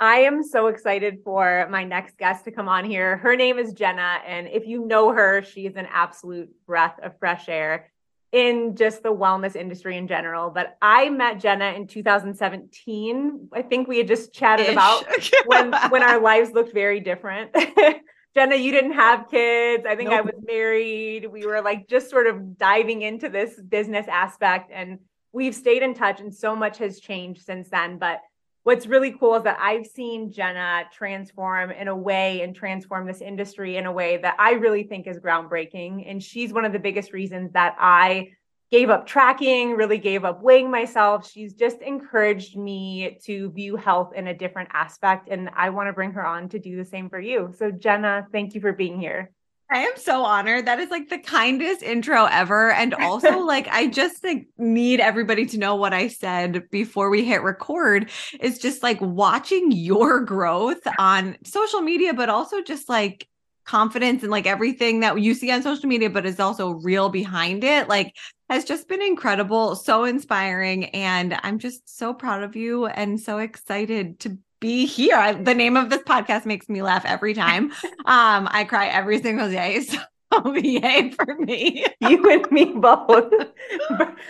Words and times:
I 0.00 0.18
am 0.18 0.44
so 0.44 0.68
excited 0.68 1.20
for 1.24 1.66
my 1.70 1.82
next 1.82 2.18
guest 2.18 2.44
to 2.44 2.52
come 2.52 2.68
on 2.68 2.84
here. 2.84 3.16
Her 3.16 3.34
name 3.34 3.58
is 3.58 3.72
Jenna. 3.72 4.18
And 4.26 4.46
if 4.46 4.66
you 4.66 4.86
know 4.86 5.12
her, 5.12 5.42
she 5.42 5.66
is 5.66 5.74
an 5.76 5.88
absolute 5.90 6.50
breath 6.66 6.98
of 7.02 7.18
fresh 7.18 7.48
air 7.48 7.90
in 8.30 8.76
just 8.76 9.02
the 9.02 9.12
wellness 9.12 9.56
industry 9.56 9.96
in 9.96 10.06
general. 10.06 10.50
But 10.50 10.76
I 10.80 11.08
met 11.08 11.40
Jenna 11.40 11.72
in 11.72 11.88
2017. 11.88 13.48
I 13.52 13.62
think 13.62 13.88
we 13.88 13.98
had 13.98 14.06
just 14.06 14.32
chatted 14.32 14.66
Ish. 14.66 14.72
about 14.72 15.04
when, 15.46 15.72
when 15.90 16.02
our 16.02 16.20
lives 16.20 16.52
looked 16.52 16.72
very 16.72 17.00
different. 17.00 17.50
Jenna, 18.36 18.54
you 18.54 18.70
didn't 18.70 18.92
have 18.92 19.28
kids. 19.28 19.84
I 19.84 19.96
think 19.96 20.10
nope. 20.10 20.18
I 20.18 20.20
was 20.20 20.34
married. 20.46 21.26
We 21.26 21.44
were 21.44 21.60
like 21.60 21.88
just 21.88 22.08
sort 22.08 22.28
of 22.28 22.56
diving 22.56 23.02
into 23.02 23.28
this 23.28 23.60
business 23.60 24.06
aspect 24.06 24.70
and 24.72 25.00
we've 25.32 25.54
stayed 25.54 25.82
in 25.82 25.94
touch 25.94 26.20
and 26.20 26.32
so 26.32 26.54
much 26.54 26.78
has 26.78 27.00
changed 27.00 27.42
since 27.44 27.68
then. 27.70 27.98
But 27.98 28.20
what's 28.62 28.86
really 28.86 29.14
cool 29.18 29.36
is 29.36 29.44
that 29.44 29.58
I've 29.60 29.86
seen 29.86 30.32
Jenna 30.32 30.84
transform 30.92 31.70
in 31.70 31.88
a 31.88 31.96
way 31.96 32.42
and 32.42 32.54
transform 32.54 33.06
this 33.06 33.20
industry 33.20 33.76
in 33.76 33.86
a 33.86 33.92
way 33.92 34.18
that 34.18 34.36
I 34.38 34.52
really 34.52 34.82
think 34.82 35.06
is 35.06 35.18
groundbreaking. 35.18 36.10
And 36.10 36.22
she's 36.22 36.52
one 36.52 36.64
of 36.64 36.72
the 36.72 36.78
biggest 36.78 37.12
reasons 37.12 37.52
that 37.52 37.76
I 37.78 38.30
gave 38.70 38.90
up 38.90 39.06
tracking, 39.06 39.72
really 39.72 39.96
gave 39.96 40.24
up 40.24 40.42
weighing 40.42 40.70
myself. 40.70 41.30
She's 41.30 41.54
just 41.54 41.80
encouraged 41.80 42.56
me 42.56 43.18
to 43.24 43.50
view 43.52 43.76
health 43.76 44.12
in 44.14 44.26
a 44.26 44.34
different 44.34 44.68
aspect. 44.72 45.28
And 45.30 45.48
I 45.56 45.70
want 45.70 45.88
to 45.88 45.94
bring 45.94 46.12
her 46.12 46.26
on 46.26 46.48
to 46.50 46.58
do 46.58 46.76
the 46.76 46.84
same 46.84 47.08
for 47.08 47.20
you. 47.20 47.54
So, 47.56 47.70
Jenna, 47.70 48.26
thank 48.30 48.54
you 48.54 48.60
for 48.60 48.72
being 48.72 49.00
here. 49.00 49.30
I 49.70 49.80
am 49.80 49.92
so 49.96 50.24
honored. 50.24 50.66
That 50.66 50.78
is 50.78 50.90
like 50.90 51.10
the 51.10 51.18
kindest 51.18 51.82
intro 51.82 52.24
ever. 52.24 52.70
And 52.70 52.94
also, 52.94 53.38
like, 53.46 53.68
I 53.68 53.86
just 53.86 54.24
like 54.24 54.48
need 54.56 55.00
everybody 55.00 55.44
to 55.46 55.58
know 55.58 55.76
what 55.76 55.92
I 55.92 56.08
said 56.08 56.70
before 56.70 57.10
we 57.10 57.24
hit 57.24 57.42
record 57.42 58.10
is 58.40 58.58
just 58.58 58.82
like 58.82 58.98
watching 59.00 59.70
your 59.70 60.20
growth 60.20 60.80
on 60.98 61.36
social 61.44 61.82
media, 61.82 62.14
but 62.14 62.30
also 62.30 62.62
just 62.62 62.88
like 62.88 63.28
confidence 63.66 64.22
and 64.22 64.30
like 64.30 64.46
everything 64.46 65.00
that 65.00 65.20
you 65.20 65.34
see 65.34 65.50
on 65.50 65.62
social 65.62 65.88
media, 65.88 66.08
but 66.08 66.24
is 66.24 66.40
also 66.40 66.70
real 66.70 67.10
behind 67.10 67.62
it. 67.62 67.88
Like, 67.88 68.16
has 68.48 68.64
just 68.64 68.88
been 68.88 69.02
incredible, 69.02 69.76
so 69.76 70.04
inspiring. 70.04 70.86
And 70.86 71.38
I'm 71.42 71.58
just 71.58 71.98
so 71.98 72.14
proud 72.14 72.42
of 72.42 72.56
you 72.56 72.86
and 72.86 73.20
so 73.20 73.36
excited 73.36 74.18
to 74.20 74.38
be 74.60 74.86
here. 74.86 75.16
I, 75.16 75.32
the 75.32 75.54
name 75.54 75.76
of 75.76 75.90
this 75.90 76.02
podcast 76.02 76.46
makes 76.46 76.68
me 76.68 76.82
laugh 76.82 77.04
every 77.04 77.34
time. 77.34 77.72
Um, 78.08 78.48
I 78.50 78.64
cry 78.64 78.86
every 78.86 79.20
single 79.20 79.50
day. 79.50 79.84
So 80.30 80.54
yay 80.54 81.10
for 81.10 81.34
me. 81.36 81.86
you 82.00 82.30
and 82.30 82.50
me 82.50 82.66
both. 82.66 83.32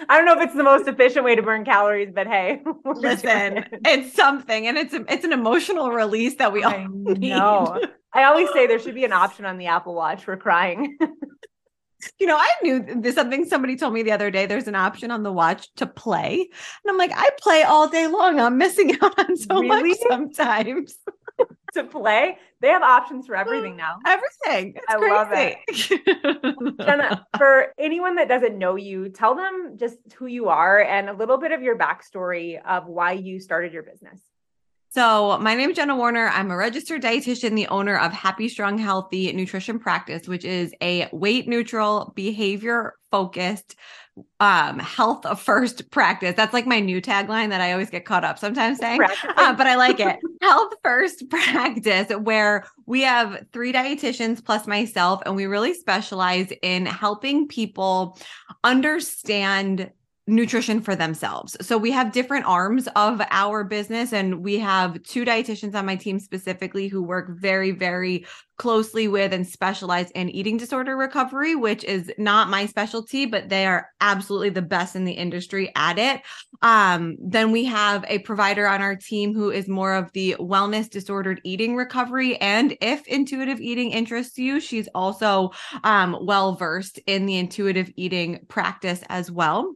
I 0.08 0.16
don't 0.16 0.26
know 0.26 0.40
if 0.40 0.46
it's 0.46 0.54
the 0.54 0.62
most 0.62 0.86
efficient 0.86 1.24
way 1.24 1.34
to 1.34 1.42
burn 1.42 1.64
calories, 1.64 2.10
but 2.14 2.28
hey, 2.28 2.62
listen, 2.84 3.64
it's 3.84 4.14
something, 4.14 4.68
and 4.68 4.78
it's 4.78 4.94
it's 4.94 5.24
an 5.24 5.32
emotional 5.32 5.90
release 5.90 6.36
that 6.36 6.52
we 6.52 6.62
all 6.62 6.86
know. 6.88 7.80
I 8.12 8.24
always 8.24 8.48
say 8.52 8.68
there 8.68 8.78
should 8.78 8.94
be 8.94 9.04
an 9.04 9.12
option 9.12 9.44
on 9.44 9.58
the 9.58 9.66
Apple 9.66 9.94
Watch 9.94 10.22
for 10.22 10.36
crying 10.36 10.96
you 12.18 12.26
know, 12.26 12.36
I 12.36 12.50
knew 12.62 12.84
there's 13.00 13.14
something 13.14 13.44
somebody 13.44 13.76
told 13.76 13.92
me 13.92 14.02
the 14.02 14.12
other 14.12 14.30
day. 14.30 14.46
There's 14.46 14.68
an 14.68 14.74
option 14.74 15.10
on 15.10 15.22
the 15.22 15.32
watch 15.32 15.72
to 15.76 15.86
play. 15.86 16.34
And 16.40 16.90
I'm 16.90 16.96
like, 16.96 17.12
I 17.14 17.30
play 17.40 17.62
all 17.62 17.88
day 17.88 18.06
long. 18.06 18.38
I'm 18.40 18.58
missing 18.58 18.96
out 19.02 19.18
on 19.18 19.36
so 19.36 19.60
really? 19.60 19.90
much 19.90 19.98
sometimes. 20.08 20.98
to 21.74 21.84
play. 21.84 22.38
They 22.60 22.68
have 22.68 22.82
options 22.82 23.26
for 23.26 23.36
everything 23.36 23.76
now. 23.76 23.98
Everything. 24.06 24.74
It's 24.76 24.84
I 24.88 24.96
crazy. 24.96 25.14
love 25.14 25.28
it. 25.32 26.78
Jenna, 26.86 27.26
for 27.36 27.72
anyone 27.78 28.16
that 28.16 28.28
doesn't 28.28 28.58
know 28.58 28.76
you, 28.76 29.10
tell 29.10 29.34
them 29.34 29.76
just 29.76 29.98
who 30.16 30.26
you 30.26 30.48
are 30.48 30.80
and 30.82 31.08
a 31.08 31.12
little 31.12 31.38
bit 31.38 31.52
of 31.52 31.62
your 31.62 31.78
backstory 31.78 32.60
of 32.64 32.86
why 32.86 33.12
you 33.12 33.38
started 33.38 33.72
your 33.72 33.84
business. 33.84 34.20
So, 34.90 35.36
my 35.38 35.54
name 35.54 35.70
is 35.70 35.76
Jenna 35.76 35.96
Werner. 35.96 36.28
I'm 36.28 36.50
a 36.50 36.56
registered 36.56 37.02
dietitian, 37.02 37.54
the 37.54 37.66
owner 37.68 37.98
of 37.98 38.10
Happy 38.10 38.48
Strong 38.48 38.78
Healthy 38.78 39.30
Nutrition 39.34 39.78
Practice, 39.78 40.26
which 40.26 40.46
is 40.46 40.72
a 40.80 41.08
weight 41.12 41.46
neutral, 41.46 42.12
behavior 42.16 42.94
focused 43.10 43.76
um 44.40 44.78
health 44.78 45.26
first 45.44 45.90
practice. 45.90 46.34
That's 46.36 46.54
like 46.54 46.66
my 46.66 46.80
new 46.80 47.00
tagline 47.00 47.50
that 47.50 47.60
i 47.60 47.72
always 47.72 47.90
get 47.90 48.04
caught 48.04 48.24
up 48.24 48.38
sometimes 48.38 48.78
saying 48.78 49.00
uh, 49.02 49.52
but 49.54 49.66
i 49.66 49.76
like 49.76 50.00
it. 50.00 50.16
Health 50.42 50.74
first 50.82 51.28
practice 51.30 52.10
where 52.16 52.64
we 52.86 53.02
have 53.02 53.44
three 53.52 53.72
dietitians 53.72 54.44
plus 54.44 54.66
myself 54.66 55.22
and 55.26 55.36
we 55.36 55.46
really 55.46 55.74
specialize 55.74 56.52
in 56.62 56.86
helping 56.86 57.46
people 57.48 58.18
understand 58.64 59.90
nutrition 60.28 60.80
for 60.80 60.94
themselves. 60.94 61.56
So 61.60 61.76
we 61.78 61.90
have 61.90 62.12
different 62.12 62.46
arms 62.46 62.86
of 62.94 63.20
our 63.30 63.64
business 63.64 64.12
and 64.12 64.44
we 64.44 64.58
have 64.58 65.02
two 65.02 65.24
dietitians 65.24 65.74
on 65.74 65.86
my 65.86 65.96
team 65.96 66.20
specifically 66.20 66.86
who 66.86 67.02
work 67.02 67.30
very 67.30 67.70
very 67.70 68.26
closely 68.58 69.06
with 69.08 69.32
and 69.32 69.46
specialize 69.46 70.10
in 70.10 70.28
eating 70.28 70.56
disorder 70.56 70.96
recovery, 70.96 71.54
which 71.54 71.84
is 71.84 72.12
not 72.18 72.50
my 72.50 72.66
specialty, 72.66 73.24
but 73.24 73.48
they 73.48 73.66
are 73.66 73.88
absolutely 74.00 74.50
the 74.50 74.60
best 74.60 74.96
in 74.96 75.04
the 75.04 75.12
industry 75.12 75.72
at 75.76 75.98
it. 75.98 76.20
Um, 76.60 77.16
then 77.20 77.52
we 77.52 77.64
have 77.66 78.04
a 78.08 78.18
provider 78.18 78.66
on 78.66 78.82
our 78.82 78.96
team 78.96 79.32
who 79.32 79.50
is 79.50 79.68
more 79.68 79.94
of 79.94 80.12
the 80.12 80.36
wellness 80.40 80.90
disordered 80.90 81.40
eating 81.44 81.76
recovery. 81.76 82.36
And 82.40 82.76
if 82.80 83.06
intuitive 83.06 83.60
eating 83.60 83.92
interests 83.92 84.38
you, 84.38 84.60
she's 84.60 84.88
also 84.94 85.52
um, 85.84 86.16
well 86.20 86.54
versed 86.54 86.98
in 87.06 87.26
the 87.26 87.38
intuitive 87.38 87.90
eating 87.96 88.40
practice 88.48 89.02
as 89.08 89.30
well. 89.30 89.72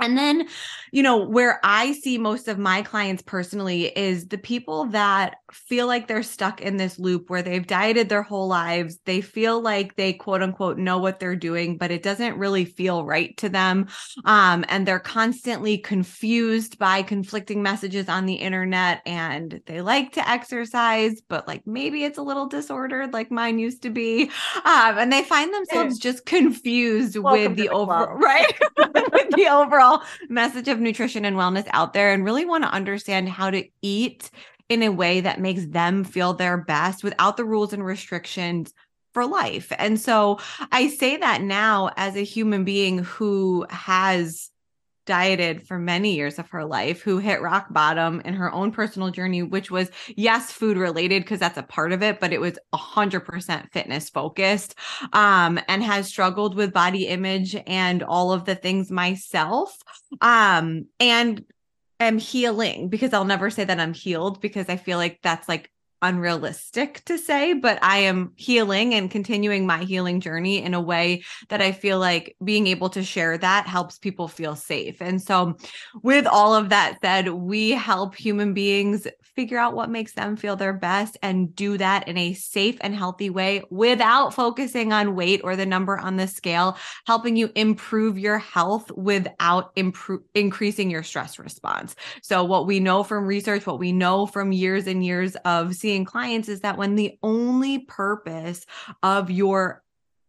And 0.00 0.16
then, 0.16 0.48
you 0.92 1.02
know, 1.02 1.16
where 1.16 1.60
I 1.64 1.92
see 1.92 2.18
most 2.18 2.48
of 2.48 2.58
my 2.58 2.82
clients 2.82 3.22
personally 3.22 3.86
is 3.98 4.28
the 4.28 4.38
people 4.38 4.86
that 4.86 5.36
feel 5.52 5.86
like 5.86 6.06
they're 6.06 6.22
stuck 6.22 6.60
in 6.60 6.76
this 6.76 6.98
loop 6.98 7.30
where 7.30 7.42
they've 7.42 7.66
dieted 7.66 8.08
their 8.08 8.22
whole 8.22 8.48
lives. 8.48 8.98
They 9.04 9.20
feel 9.20 9.60
like 9.60 9.96
they 9.96 10.12
quote 10.12 10.42
unquote 10.42 10.78
know 10.78 10.98
what 10.98 11.20
they're 11.20 11.36
doing, 11.36 11.78
but 11.78 11.90
it 11.90 12.02
doesn't 12.02 12.38
really 12.38 12.64
feel 12.64 13.04
right 13.04 13.36
to 13.38 13.48
them. 13.48 13.86
Um, 14.24 14.64
and 14.68 14.86
they're 14.86 14.98
constantly 14.98 15.78
confused 15.78 16.78
by 16.78 17.02
conflicting 17.02 17.62
messages 17.62 18.08
on 18.08 18.26
the 18.26 18.34
internet 18.34 19.02
and 19.06 19.60
they 19.66 19.80
like 19.80 20.12
to 20.12 20.28
exercise, 20.28 21.20
but 21.28 21.46
like 21.48 21.66
maybe 21.66 22.04
it's 22.04 22.18
a 22.18 22.22
little 22.22 22.46
disordered 22.46 23.12
like 23.12 23.30
mine 23.30 23.58
used 23.58 23.82
to 23.82 23.90
be. 23.90 24.24
Um, 24.64 24.98
and 24.98 25.12
they 25.12 25.22
find 25.22 25.52
themselves 25.54 25.98
just 25.98 26.26
confused 26.26 27.16
Welcome 27.16 27.42
with 27.42 27.56
the, 27.56 27.62
the 27.64 27.68
overall, 27.70 28.14
right? 28.18 28.52
with 28.76 29.30
the 29.30 29.46
overall 29.48 29.68
overall 29.68 30.02
message 30.28 30.68
of 30.68 30.80
nutrition 30.80 31.24
and 31.24 31.36
wellness 31.36 31.66
out 31.72 31.92
there 31.92 32.12
and 32.12 32.24
really 32.24 32.44
want 32.44 32.64
to 32.64 32.70
understand 32.70 33.28
how 33.28 33.50
to 33.50 33.64
eat 33.82 34.30
in 34.68 34.82
a 34.82 34.90
way 34.90 35.20
that 35.20 35.40
makes 35.40 35.66
them 35.66 36.04
feel 36.04 36.34
their 36.34 36.56
best 36.56 37.02
without 37.02 37.36
the 37.36 37.44
rules 37.44 37.72
and 37.72 37.84
restrictions 37.84 38.72
for 39.14 39.26
life. 39.26 39.72
And 39.78 39.98
so 39.98 40.38
I 40.70 40.88
say 40.88 41.16
that 41.16 41.42
now 41.42 41.90
as 41.96 42.16
a 42.16 42.24
human 42.24 42.64
being 42.64 42.98
who 42.98 43.66
has 43.70 44.50
dieted 45.08 45.66
for 45.66 45.78
many 45.78 46.14
years 46.14 46.38
of 46.38 46.50
her 46.50 46.66
life, 46.66 47.00
who 47.00 47.16
hit 47.16 47.40
rock 47.40 47.72
bottom 47.72 48.20
in 48.26 48.34
her 48.34 48.52
own 48.52 48.70
personal 48.70 49.10
journey, 49.10 49.42
which 49.42 49.70
was, 49.70 49.90
yes, 50.14 50.52
food 50.52 50.76
related, 50.76 51.22
because 51.22 51.40
that's 51.40 51.56
a 51.56 51.62
part 51.62 51.92
of 51.92 52.02
it, 52.02 52.20
but 52.20 52.34
it 52.34 52.40
was 52.40 52.58
100% 52.74 53.72
fitness 53.72 54.10
focused, 54.10 54.74
um, 55.14 55.58
and 55.66 55.82
has 55.82 56.06
struggled 56.06 56.54
with 56.54 56.74
body 56.74 57.06
image 57.06 57.56
and 57.66 58.02
all 58.02 58.32
of 58.32 58.44
the 58.44 58.54
things 58.54 58.90
myself. 58.90 59.74
Um, 60.20 60.88
and 61.00 61.42
am 62.00 62.18
healing 62.18 62.88
because 62.88 63.12
I'll 63.12 63.24
never 63.24 63.50
say 63.50 63.64
that 63.64 63.80
I'm 63.80 63.94
healed 63.94 64.40
because 64.40 64.68
I 64.68 64.76
feel 64.76 64.98
like 64.98 65.20
that's 65.22 65.48
like 65.48 65.70
unrealistic 66.02 67.04
to 67.06 67.18
say, 67.18 67.52
but 67.52 67.78
I 67.82 67.98
am 67.98 68.32
healing 68.36 68.94
and 68.94 69.10
continuing 69.10 69.66
my 69.66 69.84
healing 69.84 70.20
journey 70.20 70.62
in 70.62 70.74
a 70.74 70.80
way 70.80 71.22
that 71.48 71.60
I 71.60 71.72
feel 71.72 71.98
like 71.98 72.36
being 72.42 72.66
able 72.66 72.90
to 72.90 73.02
share 73.02 73.36
that 73.38 73.66
helps 73.66 73.98
people 73.98 74.28
feel 74.28 74.56
safe. 74.56 75.00
And 75.00 75.20
so, 75.20 75.56
with 76.02 76.26
all 76.26 76.54
of 76.54 76.68
that 76.68 76.98
said, 77.00 77.28
we 77.28 77.70
help 77.70 78.14
human 78.14 78.54
beings 78.54 79.06
figure 79.34 79.58
out 79.58 79.74
what 79.74 79.90
makes 79.90 80.14
them 80.14 80.36
feel 80.36 80.56
their 80.56 80.72
best 80.72 81.16
and 81.22 81.54
do 81.54 81.78
that 81.78 82.08
in 82.08 82.18
a 82.18 82.34
safe 82.34 82.76
and 82.80 82.94
healthy 82.94 83.30
way 83.30 83.62
without 83.70 84.34
focusing 84.34 84.92
on 84.92 85.14
weight 85.14 85.40
or 85.44 85.54
the 85.54 85.66
number 85.66 85.96
on 85.96 86.16
the 86.16 86.26
scale, 86.26 86.76
helping 87.06 87.36
you 87.36 87.50
improve 87.54 88.18
your 88.18 88.38
health 88.38 88.90
without 88.92 89.70
improve 89.76 90.22
increasing 90.34 90.90
your 90.90 91.02
stress 91.02 91.38
response. 91.38 91.94
So, 92.22 92.44
what 92.44 92.66
we 92.66 92.80
know 92.80 93.02
from 93.02 93.26
research, 93.26 93.66
what 93.66 93.78
we 93.78 93.92
know 93.92 94.26
from 94.26 94.52
years 94.52 94.86
and 94.86 95.04
years 95.04 95.36
of 95.44 95.74
seeing 95.74 95.87
seeing 95.88 96.04
clients 96.04 96.50
is 96.50 96.60
that 96.60 96.76
when 96.76 96.96
the 96.96 97.18
only 97.22 97.78
purpose 97.78 98.66
of 99.02 99.30
your 99.30 99.82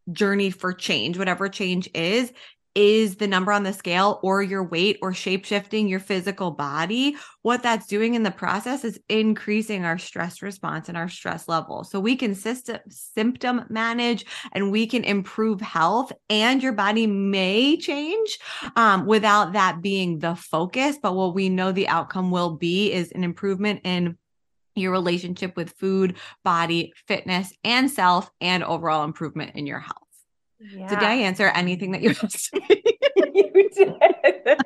journey 0.10 0.52
for 0.52 0.72
change, 0.72 1.18
whatever 1.18 1.50
change 1.50 1.90
is, 1.94 2.32
is 2.76 3.18
the 3.18 3.28
number 3.28 3.52
on 3.52 3.64
the 3.64 3.74
scale 3.74 4.22
or 4.24 4.42
your 4.42 4.64
weight 4.64 4.98
or 5.02 5.14
shape 5.14 5.44
shifting 5.44 5.90
your 5.90 6.00
physical 6.00 6.50
body, 6.50 7.18
what 7.42 7.62
that's 7.62 7.88
doing 7.88 8.14
in 8.14 8.24
the 8.24 8.32
process 8.32 8.86
is 8.86 9.02
increasing 9.10 9.84
our 9.84 9.98
stress 9.98 10.42
response 10.42 10.88
and 10.88 10.98
our 10.98 11.10
stress 11.10 11.50
level. 11.50 11.84
So 11.84 12.00
we 12.00 12.16
can 12.16 12.34
system, 12.36 12.78
symptom 12.88 13.66
manage 13.70 14.26
and 14.54 14.72
we 14.72 14.88
can 14.88 15.04
improve 15.04 15.60
health, 15.60 16.14
and 16.30 16.64
your 16.64 16.72
body 16.72 17.06
may 17.06 17.76
change 17.76 18.40
um, 18.78 19.06
without 19.06 19.52
that 19.52 19.82
being 19.82 20.20
the 20.20 20.36
focus. 20.36 20.98
But 21.04 21.16
what 21.16 21.36
we 21.36 21.50
know 21.50 21.74
the 21.74 21.90
outcome 21.90 22.32
will 22.32 22.56
be 22.56 22.94
is 22.94 23.12
an 23.12 23.26
improvement 23.26 23.82
in 23.84 24.18
your 24.80 24.92
relationship 24.92 25.56
with 25.56 25.72
food, 25.72 26.18
body, 26.44 26.94
fitness, 27.08 27.54
and 27.64 27.90
self, 27.90 28.32
and 28.42 28.64
overall 28.64 29.04
improvement 29.04 29.56
in 29.56 29.68
your 29.68 29.80
health. 29.80 29.96
Yeah. 30.60 30.90
Did 30.90 31.00
I 31.00 31.14
answer 31.16 31.48
anything 31.48 31.92
that 31.92 32.02
you 32.02 32.10
asked 32.10 32.54
me? 32.54 32.62
you 33.34 33.70
did. 33.76 34.60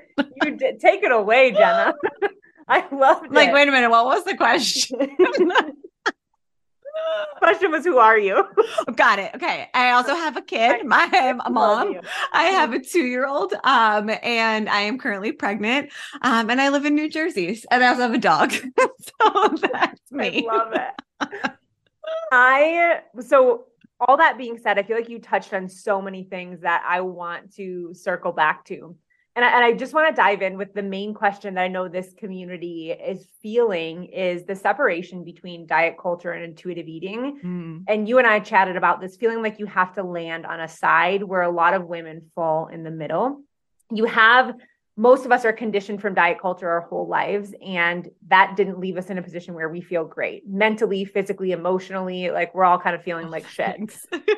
You 0.44 0.58
did. 0.58 0.80
Take 0.80 1.04
it 1.04 1.12
away, 1.12 1.52
Jenna. 1.52 1.94
I 2.68 2.88
love 2.92 3.26
it. 3.26 3.32
Like, 3.32 3.54
wait 3.54 3.68
a 3.68 3.72
minute. 3.72 3.90
What 3.90 4.06
was 4.06 4.24
the 4.24 4.36
question? 4.38 4.98
question 7.38 7.72
was 7.72 7.84
who 7.84 7.98
are 7.98 8.18
you? 8.18 8.44
Got 8.96 9.20
it. 9.20 9.32
Okay. 9.36 9.68
I 9.74 9.92
also 9.92 10.16
have 10.16 10.38
a 10.38 10.42
kid. 10.42 10.86
My 10.86 11.10
i 11.12 11.18
am 11.18 11.42
a 11.46 11.50
mom. 11.50 12.00
i 12.32 12.44
have 12.44 12.74
a 12.74 12.80
two-year-old 12.80 13.54
um 13.64 14.10
and 14.22 14.70
i 14.70 14.82
am 14.82 14.98
currently 14.98 15.32
pregnant 15.32 15.92
um 16.22 16.50
and 16.50 16.62
i 16.62 16.70
live 16.70 16.86
in 16.86 16.96
new 16.96 17.10
jersey 17.10 17.62
and 17.72 17.84
i 17.84 17.88
also 17.88 18.02
have 18.04 18.14
a 18.14 18.18
dog. 18.18 18.54
So 19.22 19.50
that's 19.72 20.12
me. 20.12 20.48
i 20.50 20.56
love 20.56 20.74
it. 20.74 21.52
I 22.32 23.02
so 23.20 23.66
all 24.00 24.18
that 24.18 24.38
being 24.38 24.58
said 24.58 24.80
i 24.80 24.84
feel 24.84 24.98
like 24.98 25.10
you 25.10 25.20
touched 25.20 25.54
on 25.54 25.68
so 25.70 26.02
many 26.02 26.24
things 26.24 26.62
that 26.62 26.84
i 26.88 27.02
want 27.02 27.54
to 27.56 27.94
circle 27.94 28.32
back 28.32 28.66
to 28.66 28.96
and 29.36 29.44
I, 29.44 29.56
and 29.56 29.66
I 29.66 29.74
just 29.74 29.94
want 29.94 30.16
to 30.16 30.22
dive 30.22 30.42
in 30.42 30.58
with 30.58 30.74
the 30.74 30.84
main 30.84 31.14
question 31.14 31.56
that 31.56 31.62
I 31.62 31.68
know 31.68 31.88
this 31.88 32.14
community 32.14 32.92
is 32.92 33.26
feeling 33.42 34.06
is 34.06 34.46
the 34.46 34.56
separation 34.56 35.24
between 35.24 35.66
diet 35.66 35.96
culture 36.00 36.32
and 36.32 36.44
intuitive 36.44 36.88
eating. 36.88 37.40
Mm. 37.44 37.84
And 37.88 38.08
you 38.08 38.20
and 38.20 38.28
I 38.28 38.40
chatted 38.40 38.76
about 38.76 39.02
this 39.02 39.18
feeling 39.18 39.42
like 39.42 39.58
you 39.60 39.66
have 39.66 39.94
to 39.96 40.04
land 40.04 40.46
on 40.46 40.60
a 40.60 40.68
side 40.68 41.24
where 41.24 41.42
a 41.42 41.50
lot 41.50 41.74
of 41.74 41.86
women 41.86 42.30
fall 42.36 42.68
in 42.68 42.84
the 42.84 42.92
middle. 42.92 43.42
You 43.92 44.06
have 44.06 44.56
most 44.96 45.26
of 45.26 45.32
us 45.32 45.44
are 45.44 45.54
conditioned 45.54 46.00
from 46.00 46.14
diet 46.14 46.40
culture 46.40 46.70
our 46.70 46.82
whole 46.82 47.08
lives 47.08 47.54
and 47.66 48.10
that 48.28 48.56
didn't 48.56 48.80
leave 48.80 48.96
us 48.96 49.10
in 49.10 49.18
a 49.18 49.24
position 49.24 49.56
where 49.56 49.70
we 49.70 49.82
feel 49.82 50.06
great 50.06 50.48
mentally 50.48 51.04
physically 51.04 51.52
emotionally 51.52 52.30
like 52.30 52.54
we're 52.54 52.64
all 52.64 52.78
kind 52.78 52.96
of 52.96 53.02
feeling 53.02 53.30
like 53.32 53.48
shit 53.50 53.92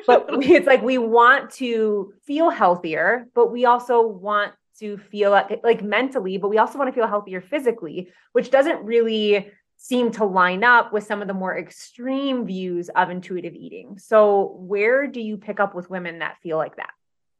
but 0.06 0.26
it's 0.30 0.66
like 0.66 0.80
we 0.82 0.96
want 0.96 1.50
to 1.50 2.14
feel 2.24 2.48
healthier 2.48 3.26
but 3.34 3.52
we 3.52 3.66
also 3.66 4.06
want 4.06 4.52
to 4.80 4.98
feel 4.98 5.30
like, 5.30 5.60
like 5.62 5.82
mentally, 5.82 6.38
but 6.38 6.48
we 6.48 6.58
also 6.58 6.78
want 6.78 6.88
to 6.88 6.94
feel 6.94 7.06
healthier 7.06 7.40
physically, 7.40 8.10
which 8.32 8.50
doesn't 8.50 8.84
really 8.84 9.50
seem 9.76 10.10
to 10.10 10.24
line 10.24 10.64
up 10.64 10.92
with 10.92 11.04
some 11.04 11.20
of 11.22 11.28
the 11.28 11.34
more 11.34 11.56
extreme 11.56 12.46
views 12.46 12.88
of 12.90 13.10
intuitive 13.10 13.54
eating. 13.54 13.98
So, 13.98 14.56
where 14.58 15.06
do 15.06 15.20
you 15.20 15.36
pick 15.36 15.60
up 15.60 15.74
with 15.74 15.90
women 15.90 16.20
that 16.20 16.38
feel 16.42 16.56
like 16.56 16.76
that? 16.76 16.90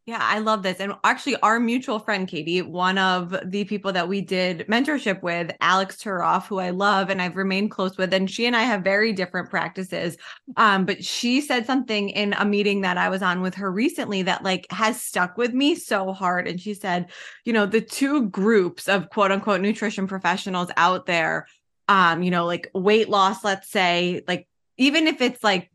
Yeah, 0.07 0.21
I 0.23 0.39
love 0.39 0.63
this. 0.63 0.79
And 0.79 0.93
actually, 1.03 1.35
our 1.41 1.59
mutual 1.59 1.99
friend, 1.99 2.29
Katie, 2.29 2.63
one 2.63 2.97
of 2.97 3.37
the 3.45 3.65
people 3.65 3.91
that 3.91 4.07
we 4.09 4.21
did 4.21 4.65
mentorship 4.69 5.21
with, 5.21 5.51
Alix 5.61 5.97
Turoff, 5.97 6.47
who 6.47 6.61
I 6.61 6.71
love 6.71 7.11
and 7.11 7.21
I've 7.21 7.35
remained 7.35 7.73
close 7.73 7.97
with, 7.99 8.15
and 8.15 8.31
she 8.31 8.47
and 8.47 8.55
I 8.55 8.63
have 8.63 8.85
very 8.85 9.13
different 9.13 9.51
practices. 9.51 10.17
Um, 10.57 10.85
but 10.85 11.05
she 11.05 11.41
said 11.41 11.67
something 11.67 12.11
in 12.11 12.35
a 12.35 12.45
meeting 12.45 12.83
that 12.83 12.99
I 12.99 13.09
was 13.09 13.21
on 13.21 13.41
with 13.41 13.57
her 13.57 13.69
recently 13.69 14.23
that 14.23 14.45
like 14.45 14.71
has 14.71 15.03
stuck 15.03 15.37
with 15.37 15.53
me 15.53 15.75
so 15.75 16.13
hard. 16.13 16.47
And 16.47 16.61
she 16.61 16.75
said, 16.75 17.11
you 17.45 17.53
know, 17.53 17.67
the 17.67 17.81
two 17.81 18.29
groups 18.29 18.87
of 18.89 19.11
quote 19.11 19.33
unquote 19.33 19.61
nutrition 19.61 20.07
professionals 20.07 20.71
out 20.77 21.07
there, 21.07 21.49
um, 21.89 22.23
you 22.23 22.31
know, 22.31 22.47
like 22.47 22.71
weight 22.75 23.09
loss, 23.09 23.43
let's 23.43 23.69
say, 23.69 24.23
like 24.29 24.47
even 24.77 25.09
if 25.09 25.21
it's 25.21 25.43
like 25.43 25.69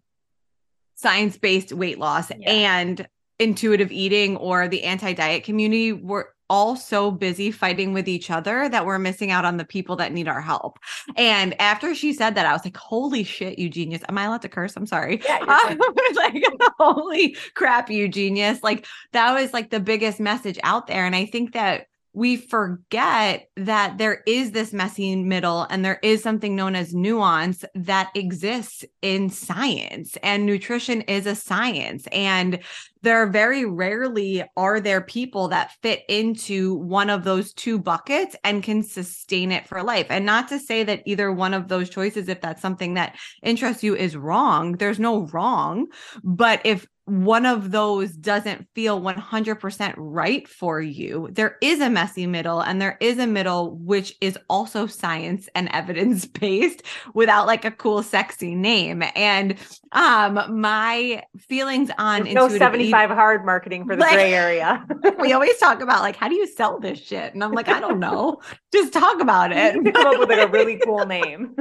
science 0.95 1.37
based 1.37 1.73
weight 1.73 1.99
loss 1.99 2.29
yeah. 2.29 2.49
and 2.49 3.07
intuitive 3.41 3.91
eating 3.91 4.37
or 4.37 4.67
the 4.67 4.83
anti 4.83 5.13
diet 5.13 5.43
community, 5.43 5.91
we're 5.91 6.25
all 6.51 6.75
so 6.75 7.11
busy 7.11 7.49
fighting 7.49 7.93
with 7.93 8.09
each 8.09 8.29
other 8.29 8.67
that 8.67 8.85
we're 8.85 8.99
missing 8.99 9.31
out 9.31 9.45
on 9.45 9.55
the 9.55 9.63
people 9.63 9.95
that 9.95 10.11
need 10.11 10.27
our 10.27 10.41
help. 10.41 10.77
And 11.15 11.59
after 11.61 11.95
she 11.95 12.11
said 12.11 12.35
that, 12.35 12.45
I 12.45 12.51
was 12.51 12.65
like, 12.65 12.75
holy 12.75 13.23
shit, 13.23 13.57
you 13.57 13.69
genius. 13.69 14.01
Am 14.09 14.17
I 14.17 14.25
allowed 14.25 14.41
to 14.41 14.49
curse? 14.49 14.75
I'm 14.75 14.85
sorry. 14.85 15.21
Yeah, 15.23 15.39
I 15.47 15.77
was 15.79 16.15
like, 16.17 16.43
holy 16.77 17.37
crap, 17.55 17.89
you 17.89 18.09
genius. 18.09 18.61
Like 18.63 18.85
that 19.13 19.33
was 19.33 19.53
like 19.53 19.69
the 19.69 19.79
biggest 19.79 20.19
message 20.19 20.59
out 20.63 20.87
there. 20.87 21.05
And 21.05 21.15
I 21.15 21.25
think 21.25 21.53
that 21.53 21.87
we 22.13 22.35
forget 22.35 23.47
that 23.55 23.97
there 23.97 24.21
is 24.25 24.51
this 24.51 24.73
messy 24.73 25.15
middle 25.15 25.65
and 25.69 25.83
there 25.83 25.99
is 26.03 26.21
something 26.21 26.55
known 26.55 26.75
as 26.75 26.93
nuance 26.93 27.63
that 27.73 28.11
exists 28.15 28.83
in 29.01 29.29
science 29.29 30.17
and 30.21 30.45
nutrition 30.45 31.01
is 31.01 31.25
a 31.25 31.35
science. 31.35 32.07
And 32.11 32.59
there 33.01 33.25
very 33.27 33.65
rarely 33.65 34.43
are 34.57 34.79
there 34.79 35.01
people 35.01 35.47
that 35.47 35.71
fit 35.81 36.03
into 36.07 36.75
one 36.75 37.09
of 37.09 37.23
those 37.23 37.53
two 37.53 37.79
buckets 37.79 38.35
and 38.43 38.61
can 38.61 38.83
sustain 38.83 39.51
it 39.51 39.67
for 39.67 39.81
life. 39.81 40.07
And 40.09 40.25
not 40.25 40.49
to 40.49 40.59
say 40.59 40.83
that 40.83 41.03
either 41.05 41.31
one 41.31 41.53
of 41.53 41.67
those 41.67 41.89
choices 41.89 42.27
if 42.27 42.41
that's 42.41 42.61
something 42.61 42.95
that 42.95 43.17
interests 43.41 43.83
you 43.83 43.95
is 43.95 44.17
wrong. 44.17 44.73
There's 44.73 44.99
no 44.99 45.27
wrong. 45.27 45.87
But 46.23 46.61
if 46.65 46.85
one 47.11 47.45
of 47.45 47.71
those 47.71 48.13
doesn't 48.13 48.65
feel 48.73 49.01
100% 49.01 49.93
right 49.97 50.47
for 50.47 50.79
you, 50.79 51.27
there 51.33 51.57
is 51.61 51.81
a 51.81 51.89
messy 51.89 52.25
middle 52.25 52.61
and 52.61 52.81
there 52.81 52.97
is 53.01 53.19
a 53.19 53.27
middle 53.27 53.75
which 53.75 54.15
is 54.21 54.39
also 54.49 54.87
science 54.87 55.49
and 55.53 55.67
evidence 55.73 56.25
based 56.25 56.83
without 57.13 57.47
like 57.47 57.65
a 57.65 57.71
cool 57.71 58.01
sexy 58.01 58.55
name. 58.55 59.03
And 59.13 59.55
um 59.91 60.61
my 60.61 61.21
feelings 61.37 61.91
on 61.97 62.33
no 62.33 62.47
75 62.47 63.11
eat- 63.11 63.13
hard 63.13 63.45
marketing 63.45 63.85
for 63.85 63.97
the 63.97 64.01
like, 64.01 64.13
gray 64.13 64.33
area. 64.33 64.85
we 65.19 65.33
always 65.33 65.57
talk 65.57 65.81
about 65.81 66.01
like 66.01 66.15
how 66.15 66.29
do 66.29 66.35
you 66.35 66.47
sell 66.47 66.79
this 66.79 66.97
shit? 66.97 67.33
And 67.33 67.43
I'm 67.43 67.51
like, 67.51 67.67
I 67.67 67.81
don't 67.81 67.99
know. 67.99 68.39
Just 68.71 68.93
talk 68.93 69.19
about 69.19 69.51
it. 69.51 69.73
Come 69.93 70.07
up 70.07 70.17
with 70.17 70.29
like 70.29 70.47
a 70.47 70.49
really 70.49 70.77
cool 70.85 71.05
name. 71.05 71.57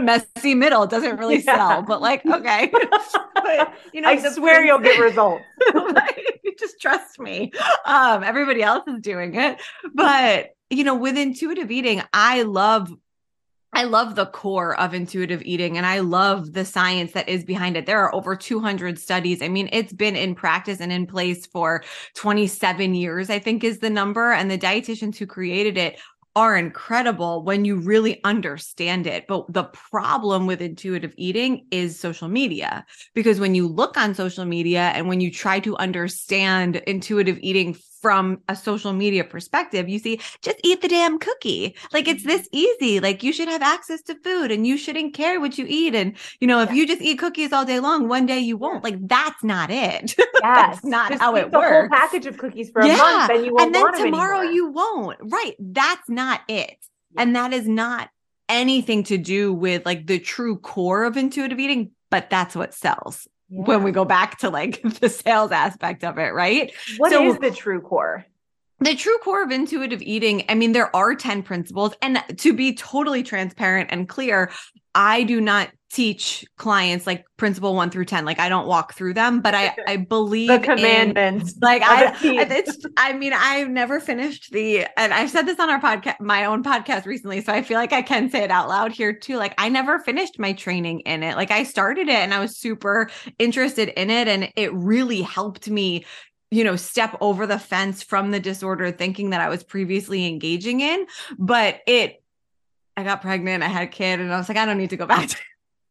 Messy 0.00 0.54
middle 0.54 0.86
doesn't 0.86 1.16
really 1.16 1.42
yeah. 1.42 1.56
sell, 1.56 1.82
but 1.82 2.00
like, 2.00 2.24
okay. 2.26 2.70
but, 3.34 3.74
you 3.92 4.00
know, 4.00 4.08
I 4.08 4.18
swear 4.30 4.64
you'll 4.64 4.78
get 4.78 4.98
results. 5.00 5.44
just 6.58 6.80
trust 6.80 7.18
me. 7.18 7.52
Um, 7.84 8.22
everybody 8.22 8.62
else 8.62 8.84
is 8.86 9.00
doing 9.00 9.34
it. 9.34 9.60
But, 9.92 10.54
you 10.70 10.84
know, 10.84 10.94
with 10.94 11.16
intuitive 11.16 11.70
eating, 11.70 12.02
I 12.12 12.42
love 12.42 12.92
I 13.76 13.84
love 13.84 14.14
the 14.14 14.26
core 14.26 14.78
of 14.78 14.94
intuitive 14.94 15.42
eating 15.42 15.76
and 15.76 15.84
I 15.84 15.98
love 15.98 16.52
the 16.52 16.64
science 16.64 17.10
that 17.12 17.28
is 17.28 17.42
behind 17.42 17.76
it. 17.76 17.86
There 17.86 17.98
are 17.98 18.14
over 18.14 18.36
200 18.36 19.00
studies. 19.00 19.42
I 19.42 19.48
mean, 19.48 19.68
it's 19.72 19.92
been 19.92 20.14
in 20.14 20.36
practice 20.36 20.80
and 20.80 20.92
in 20.92 21.08
place 21.08 21.44
for 21.44 21.82
27 22.14 22.94
years, 22.94 23.30
I 23.30 23.40
think 23.40 23.64
is 23.64 23.80
the 23.80 23.90
number. 23.90 24.30
And 24.30 24.48
the 24.48 24.56
dietitians 24.58 25.16
who 25.16 25.26
created 25.26 25.76
it 25.76 25.98
are 26.36 26.56
incredible 26.56 27.44
when 27.44 27.64
you 27.64 27.76
really 27.76 28.22
understand 28.24 29.06
it. 29.06 29.26
But 29.28 29.52
the 29.52 29.64
problem 29.64 30.46
with 30.46 30.60
intuitive 30.60 31.14
eating 31.16 31.66
is 31.70 31.98
social 31.98 32.28
media. 32.28 32.84
Because 33.14 33.38
when 33.38 33.54
you 33.54 33.68
look 33.68 33.96
on 33.96 34.14
social 34.14 34.44
media 34.44 34.92
and 34.94 35.08
when 35.08 35.20
you 35.20 35.30
try 35.30 35.60
to 35.60 35.76
understand 35.76 36.76
intuitive 36.76 37.38
eating 37.40 37.76
from 38.04 38.38
a 38.50 38.54
social 38.54 38.92
media 38.92 39.24
perspective, 39.24 39.88
you 39.88 39.98
see, 39.98 40.20
just 40.42 40.60
eat 40.62 40.82
the 40.82 40.88
damn 40.88 41.18
cookie. 41.18 41.74
Like 41.90 42.06
it's 42.06 42.20
mm-hmm. 42.20 42.28
this 42.28 42.46
easy. 42.52 43.00
Like 43.00 43.22
you 43.22 43.32
should 43.32 43.48
have 43.48 43.62
access 43.62 44.02
to 44.02 44.14
food 44.16 44.50
and 44.50 44.66
you 44.66 44.76
shouldn't 44.76 45.14
care 45.14 45.40
what 45.40 45.56
you 45.56 45.64
eat. 45.66 45.94
And, 45.94 46.14
you 46.38 46.46
know, 46.46 46.60
if 46.60 46.68
yeah. 46.68 46.74
you 46.74 46.86
just 46.86 47.00
eat 47.00 47.18
cookies 47.18 47.50
all 47.50 47.64
day 47.64 47.80
long, 47.80 48.06
one 48.06 48.26
day 48.26 48.40
you 48.40 48.58
won't. 48.58 48.84
Like 48.84 48.96
that's 49.08 49.42
not 49.42 49.70
it. 49.70 50.14
Yes. 50.44 50.74
that's 50.74 50.84
not 50.84 51.10
just 51.10 51.22
how 51.22 51.36
it 51.36 51.50
the 51.50 51.58
works. 51.58 51.88
whole 51.88 51.88
package 51.88 52.26
of 52.26 52.36
cookies 52.36 52.68
for 52.68 52.82
a 52.82 52.86
month 52.86 53.30
and 53.30 53.46
you 53.46 53.54
won't 53.54 53.64
And 53.64 53.74
then 53.74 53.94
tomorrow 53.94 54.42
you 54.42 54.68
won't. 54.68 55.18
Right. 55.22 55.54
That's 55.58 56.06
not 56.10 56.42
it. 56.48 56.76
Yeah. 57.14 57.22
And 57.22 57.34
that 57.34 57.54
is 57.54 57.66
not 57.66 58.10
anything 58.46 59.04
to 59.04 59.16
do 59.16 59.54
with 59.54 59.86
like 59.86 60.06
the 60.06 60.18
true 60.18 60.58
core 60.58 61.04
of 61.04 61.16
intuitive 61.16 61.58
eating, 61.58 61.92
but 62.10 62.28
that's 62.28 62.54
what 62.54 62.74
sells 62.74 63.26
yeah. 63.48 63.62
when 63.62 63.82
we 63.82 63.92
go 63.92 64.04
back 64.04 64.38
to 64.38 64.50
like 64.50 64.82
the 65.00 65.08
sales 65.08 65.52
aspect 65.52 66.04
of 66.04 66.18
it, 66.18 66.34
right? 66.34 66.72
What 66.98 67.10
so, 67.12 67.24
is 67.24 67.38
the 67.38 67.50
true 67.50 67.80
core? 67.80 68.26
The 68.80 68.94
true 68.94 69.18
core 69.18 69.42
of 69.42 69.50
intuitive 69.50 70.02
eating, 70.02 70.44
I 70.48 70.54
mean, 70.54 70.72
there 70.72 70.94
are 70.94 71.14
10 71.14 71.42
principles. 71.42 71.94
And 72.02 72.22
to 72.38 72.52
be 72.52 72.74
totally 72.74 73.22
transparent 73.22 73.90
and 73.92 74.08
clear, 74.08 74.50
I 74.94 75.22
do 75.22 75.40
not 75.40 75.70
teach 75.94 76.44
clients 76.56 77.06
like 77.06 77.24
principle 77.36 77.74
one 77.76 77.88
through 77.88 78.04
10. 78.04 78.24
Like 78.24 78.40
I 78.40 78.48
don't 78.48 78.66
walk 78.66 78.94
through 78.94 79.14
them, 79.14 79.40
but 79.40 79.54
I, 79.54 79.76
I 79.86 79.96
believe 79.96 80.48
the 80.48 80.58
commandments. 80.58 81.52
In, 81.52 81.58
like 81.62 81.82
I, 81.82 82.16
it's, 82.22 82.84
I 82.96 83.12
mean, 83.12 83.32
I've 83.32 83.68
never 83.68 84.00
finished 84.00 84.50
the, 84.50 84.86
and 84.96 85.14
I've 85.14 85.30
said 85.30 85.42
this 85.42 85.60
on 85.60 85.70
our 85.70 85.80
podcast, 85.80 86.20
my 86.20 86.46
own 86.46 86.64
podcast 86.64 87.06
recently. 87.06 87.40
So 87.42 87.52
I 87.52 87.62
feel 87.62 87.78
like 87.78 87.92
I 87.92 88.02
can 88.02 88.28
say 88.28 88.42
it 88.42 88.50
out 88.50 88.68
loud 88.68 88.90
here 88.90 89.12
too. 89.12 89.36
Like 89.36 89.54
I 89.56 89.68
never 89.68 90.00
finished 90.00 90.38
my 90.38 90.52
training 90.52 91.00
in 91.00 91.22
it. 91.22 91.36
Like 91.36 91.52
I 91.52 91.62
started 91.62 92.08
it 92.08 92.16
and 92.16 92.34
I 92.34 92.40
was 92.40 92.56
super 92.56 93.08
interested 93.38 93.88
in 93.88 94.10
it. 94.10 94.26
And 94.26 94.50
it 94.56 94.74
really 94.74 95.22
helped 95.22 95.70
me 95.70 96.04
you 96.54 96.62
know, 96.62 96.76
step 96.76 97.16
over 97.20 97.48
the 97.48 97.58
fence 97.58 98.04
from 98.04 98.30
the 98.30 98.38
disorder 98.38 98.92
thinking 98.92 99.30
that 99.30 99.40
I 99.40 99.48
was 99.48 99.64
previously 99.64 100.24
engaging 100.26 100.80
in. 100.80 101.06
But 101.36 101.80
it, 101.84 102.22
I 102.96 103.02
got 103.02 103.22
pregnant, 103.22 103.64
I 103.64 103.66
had 103.66 103.82
a 103.82 103.88
kid, 103.88 104.20
and 104.20 104.32
I 104.32 104.38
was 104.38 104.48
like, 104.48 104.56
I 104.56 104.64
don't 104.64 104.78
need 104.78 104.90
to 104.90 104.96
go 104.96 105.06
back 105.06 105.28
to 105.28 105.36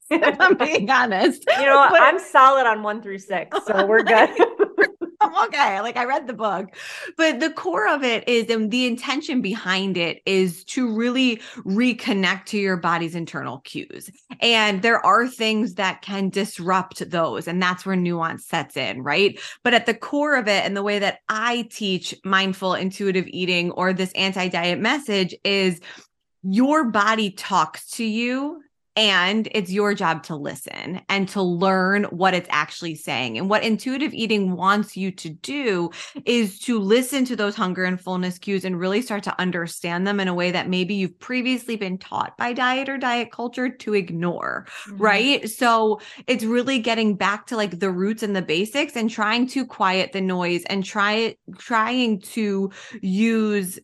I'm 0.39 0.55
being 0.55 0.89
honest. 0.89 1.43
You 1.60 1.65
know, 1.65 1.88
but, 1.89 2.01
I'm 2.01 2.17
solid 2.17 2.65
on 2.65 2.82
one 2.82 3.01
through 3.01 3.20
six, 3.20 3.58
so 3.65 3.86
we're 3.86 4.03
good. 4.15 4.29
Okay. 5.44 5.82
Like 5.82 5.98
I 5.98 6.06
read 6.06 6.28
the 6.28 6.34
book, 6.34 6.75
but 7.18 7.40
the 7.40 7.52
core 7.52 7.88
of 7.88 8.04
it 8.04 8.28
is, 8.28 8.50
and 8.50 8.72
the 8.72 8.86
intention 8.86 9.42
behind 9.42 9.98
it 9.98 10.22
is 10.25 10.63
to 10.66 10.94
really 10.96 11.42
reconnect 11.58 12.46
to 12.46 12.58
your 12.58 12.78
body's 12.78 13.16
internal 13.16 13.60
cues. 13.60 14.10
And 14.40 14.82
there 14.82 15.04
are 15.06 15.28
things 15.28 15.75
that 15.75 16.02
can 16.02 16.30
disrupt 16.30 17.10
those. 17.10 17.48
And 17.48 17.62
that's 17.62 17.86
where 17.86 17.96
nuance 17.96 18.46
sets 18.46 18.78
in, 18.78 19.04
right? 19.04 19.40
But 19.63 19.74
at 19.74 19.86
the 19.86 19.94
core 19.94 20.36
of 20.36 20.48
it, 20.48 20.66
and 20.66 20.78
the 20.78 20.84
way 20.84 21.00
that 21.00 21.20
I 21.30 21.68
teach 21.72 22.16
mindful 22.24 22.75
intuitive 22.75 23.25
eating 23.28 23.72
or 23.72 23.94
this 23.94 24.12
anti 24.13 24.48
diet 24.48 24.80
message 24.80 25.36
is 25.44 25.82
your 26.44 26.86
body 26.86 27.32
talks 27.32 27.90
to 27.92 28.04
you 28.04 28.62
and 28.95 29.47
it's 29.51 29.71
your 29.71 29.93
job 29.93 30.23
to 30.23 30.35
listen 30.35 31.01
and 31.09 31.27
to 31.29 31.41
learn 31.41 32.03
what 32.05 32.33
it's 32.33 32.50
actually 32.51 32.95
saying. 32.95 33.38
And 33.38 33.50
what 33.50 33.63
intuitive 33.63 34.13
eating 34.13 34.55
wants 34.55 34.95
you 34.95 35.12
to 35.12 35.29
do 35.29 35.89
is 36.25 36.59
to 36.59 36.79
listen 36.79 37.25
to 37.25 37.35
those 37.35 37.55
hunger 37.55 37.85
and 37.85 38.00
fullness 38.00 38.38
cues 38.38 38.65
and 38.65 38.79
really 38.79 39.01
start 39.01 39.23
to 39.23 39.39
understand 39.39 40.05
them 40.05 40.19
in 40.19 40.27
a 40.27 40.33
way 40.33 40.51
that 40.51 40.69
maybe 40.69 40.93
you've 40.93 41.19
previously 41.19 41.75
been 41.75 41.97
taught 41.97 42.38
by 42.38 42.53
diet 42.53 42.89
or 42.89 42.97
diet 42.97 43.31
culture 43.31 43.69
to 43.69 43.93
ignore. 43.93 44.67
Mm-hmm. 44.88 44.97
Right. 44.97 45.50
So 45.50 46.00
it's 46.27 46.43
really 46.43 46.79
getting 46.79 47.15
back 47.15 47.47
to 47.47 47.57
like 47.57 47.79
the 47.79 47.91
roots 47.91 48.23
and 48.23 48.35
the 48.35 48.41
basics 48.41 48.95
and 48.95 49.09
trying 49.09 49.47
to 49.47 49.65
quiet 49.65 50.12
the 50.12 50.21
noise 50.21 50.63
and 50.65 50.83
try 50.83 51.13
it 51.13 51.39
trying 51.57 52.19
to 52.19 52.71
use 53.01 53.79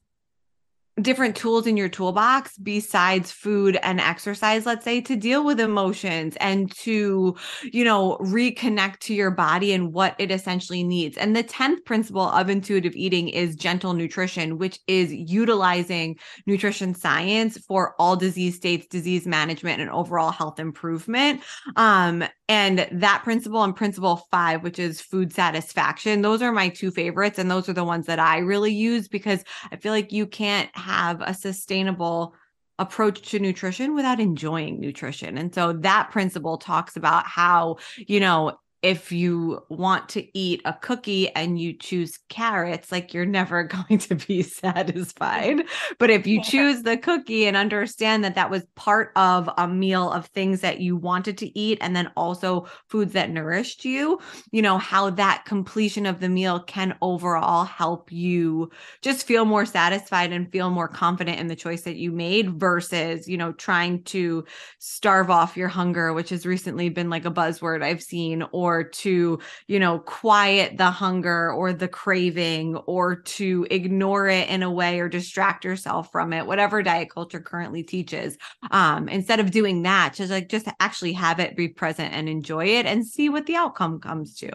different 1.01 1.35
tools 1.35 1.67
in 1.67 1.77
your 1.77 1.89
toolbox 1.89 2.57
besides 2.57 3.31
food 3.31 3.77
and 3.83 3.99
exercise 3.99 4.65
let's 4.65 4.83
say 4.83 5.01
to 5.01 5.15
deal 5.15 5.45
with 5.45 5.59
emotions 5.59 6.35
and 6.39 6.71
to 6.75 7.35
you 7.71 7.83
know 7.83 8.17
reconnect 8.21 8.99
to 8.99 9.13
your 9.13 9.31
body 9.31 9.73
and 9.73 9.93
what 9.93 10.15
it 10.17 10.31
essentially 10.31 10.83
needs. 10.83 11.17
And 11.17 11.35
the 11.35 11.43
10th 11.43 11.85
principle 11.85 12.29
of 12.29 12.49
intuitive 12.49 12.95
eating 12.95 13.29
is 13.29 13.55
gentle 13.55 13.93
nutrition 13.93 14.57
which 14.57 14.79
is 14.87 15.13
utilizing 15.13 16.17
nutrition 16.45 16.93
science 16.93 17.57
for 17.57 17.95
all 17.99 18.15
disease 18.15 18.55
states 18.55 18.87
disease 18.87 19.25
management 19.25 19.81
and 19.81 19.89
overall 19.89 20.31
health 20.31 20.59
improvement. 20.59 21.41
Um 21.75 22.23
and 22.47 22.87
that 22.91 23.21
principle 23.23 23.63
and 23.63 23.75
principle 23.75 24.27
5 24.31 24.63
which 24.63 24.79
is 24.79 25.01
food 25.01 25.31
satisfaction 25.31 26.21
those 26.21 26.41
are 26.41 26.51
my 26.51 26.69
two 26.69 26.91
favorites 26.91 27.37
and 27.37 27.49
those 27.49 27.69
are 27.69 27.73
the 27.73 27.83
ones 27.83 28.07
that 28.07 28.19
I 28.19 28.39
really 28.39 28.73
use 28.73 29.07
because 29.07 29.43
I 29.71 29.75
feel 29.77 29.93
like 29.93 30.11
you 30.11 30.25
can't 30.25 30.69
have 30.89 31.21
a 31.21 31.33
sustainable 31.33 32.33
approach 32.79 33.21
to 33.29 33.39
nutrition 33.39 33.93
without 33.93 34.19
enjoying 34.19 34.79
nutrition. 34.79 35.37
And 35.37 35.53
so 35.53 35.73
that 35.73 36.09
principle 36.11 36.57
talks 36.57 36.95
about 36.95 37.27
how, 37.27 37.77
you 37.97 38.19
know, 38.19 38.57
if 38.81 39.11
you 39.11 39.63
want 39.69 40.07
to 40.09 40.37
eat 40.37 40.61
a 40.63 40.73
cookie 40.73 41.33
and 41.35 41.59
you 41.59 41.73
choose 41.73 42.17
carrots, 42.29 42.91
like 42.91 43.13
you're 43.13 43.25
never 43.25 43.63
going 43.87 43.99
to 43.99 44.15
be 44.15 44.41
satisfied. 44.41 45.63
But 45.97 46.09
if 46.09 46.25
you 46.25 46.41
choose 46.41 46.83
the 46.83 46.97
cookie 46.97 47.45
and 47.45 47.57
understand 47.57 48.23
that 48.23 48.35
that 48.35 48.49
was 48.49 48.65
part 48.75 49.11
of 49.15 49.49
a 49.57 49.67
meal 49.67 50.11
of 50.11 50.27
things 50.27 50.61
that 50.61 50.79
you 50.79 50.95
wanted 50.95 51.37
to 51.39 51.59
eat, 51.59 51.77
and 51.81 51.95
then 51.95 52.11
also 52.15 52.67
foods 52.87 53.13
that 53.13 53.29
nourished 53.29 53.83
you, 53.85 54.19
you 54.51 54.61
know, 54.61 54.77
how 54.77 55.09
that 55.09 55.45
completion 55.45 56.05
of 56.05 56.19
the 56.19 56.29
meal 56.29 56.61
can 56.61 56.95
overall 57.01 57.65
help 57.65 58.11
you 58.11 58.69
just 59.01 59.25
feel 59.25 59.45
more 59.45 59.65
satisfied 59.65 60.31
and 60.31 60.51
feel 60.51 60.69
more 60.69 60.87
confident 60.87 61.39
in 61.39 61.47
the 61.47 61.55
choice 61.55 61.81
that 61.81 61.95
you 61.97 62.11
made 62.11 62.59
versus, 62.59 63.27
you 63.27 63.37
know, 63.37 63.51
trying 63.53 64.03
to 64.03 64.45
starve 64.79 65.29
off 65.29 65.57
your 65.57 65.67
hunger, 65.67 66.13
which 66.13 66.29
has 66.29 66.45
recently 66.45 66.89
been 66.89 67.09
like 67.09 67.25
a 67.25 67.31
buzzword 67.31 67.83
I've 67.83 68.03
seen, 68.03 68.43
or 68.51 68.68
or 68.69 68.83
to, 68.83 69.39
you 69.67 69.79
know, 69.79 69.99
quiet 69.99 70.77
the 70.77 70.91
hunger 70.91 71.51
or 71.51 71.73
the 71.73 71.87
craving 71.87 72.75
or 72.77 73.15
to 73.15 73.65
ignore 73.71 74.27
it 74.27 74.47
in 74.49 74.63
a 74.63 74.71
way 74.71 74.99
or 74.99 75.09
distract 75.09 75.65
yourself 75.65 76.11
from 76.11 76.33
it, 76.33 76.45
whatever 76.45 76.83
diet 76.83 77.09
culture 77.09 77.39
currently 77.39 77.83
teaches. 77.83 78.37
Um, 78.71 79.09
instead 79.09 79.39
of 79.39 79.51
doing 79.51 79.83
that, 79.83 80.13
just 80.13 80.31
like 80.31 80.49
just 80.49 80.67
actually 80.79 81.13
have 81.13 81.39
it 81.39 81.57
be 81.57 81.67
present 81.67 82.13
and 82.13 82.29
enjoy 82.29 82.65
it 82.65 82.85
and 82.85 83.05
see 83.05 83.29
what 83.29 83.45
the 83.47 83.55
outcome 83.55 83.99
comes 83.99 84.35
to. 84.35 84.51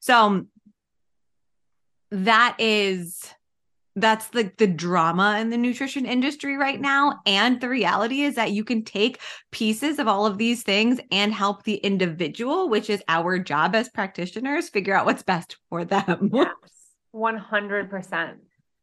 So 0.00 0.46
that 2.10 2.56
is 2.58 3.30
that's 4.00 4.28
the 4.28 4.50
the 4.58 4.66
drama 4.66 5.38
in 5.40 5.50
the 5.50 5.56
nutrition 5.56 6.06
industry 6.06 6.56
right 6.56 6.80
now 6.80 7.20
and 7.26 7.60
the 7.60 7.68
reality 7.68 8.22
is 8.22 8.34
that 8.34 8.52
you 8.52 8.64
can 8.64 8.82
take 8.82 9.20
pieces 9.50 9.98
of 9.98 10.08
all 10.08 10.26
of 10.26 10.38
these 10.38 10.62
things 10.62 11.00
and 11.10 11.32
help 11.32 11.64
the 11.64 11.76
individual 11.76 12.68
which 12.68 12.90
is 12.90 13.02
our 13.08 13.38
job 13.38 13.74
as 13.74 13.88
practitioners 13.88 14.68
figure 14.68 14.94
out 14.94 15.06
what's 15.06 15.22
best 15.22 15.56
for 15.68 15.84
them 15.84 16.30
yes 16.32 16.48
100% 17.14 18.34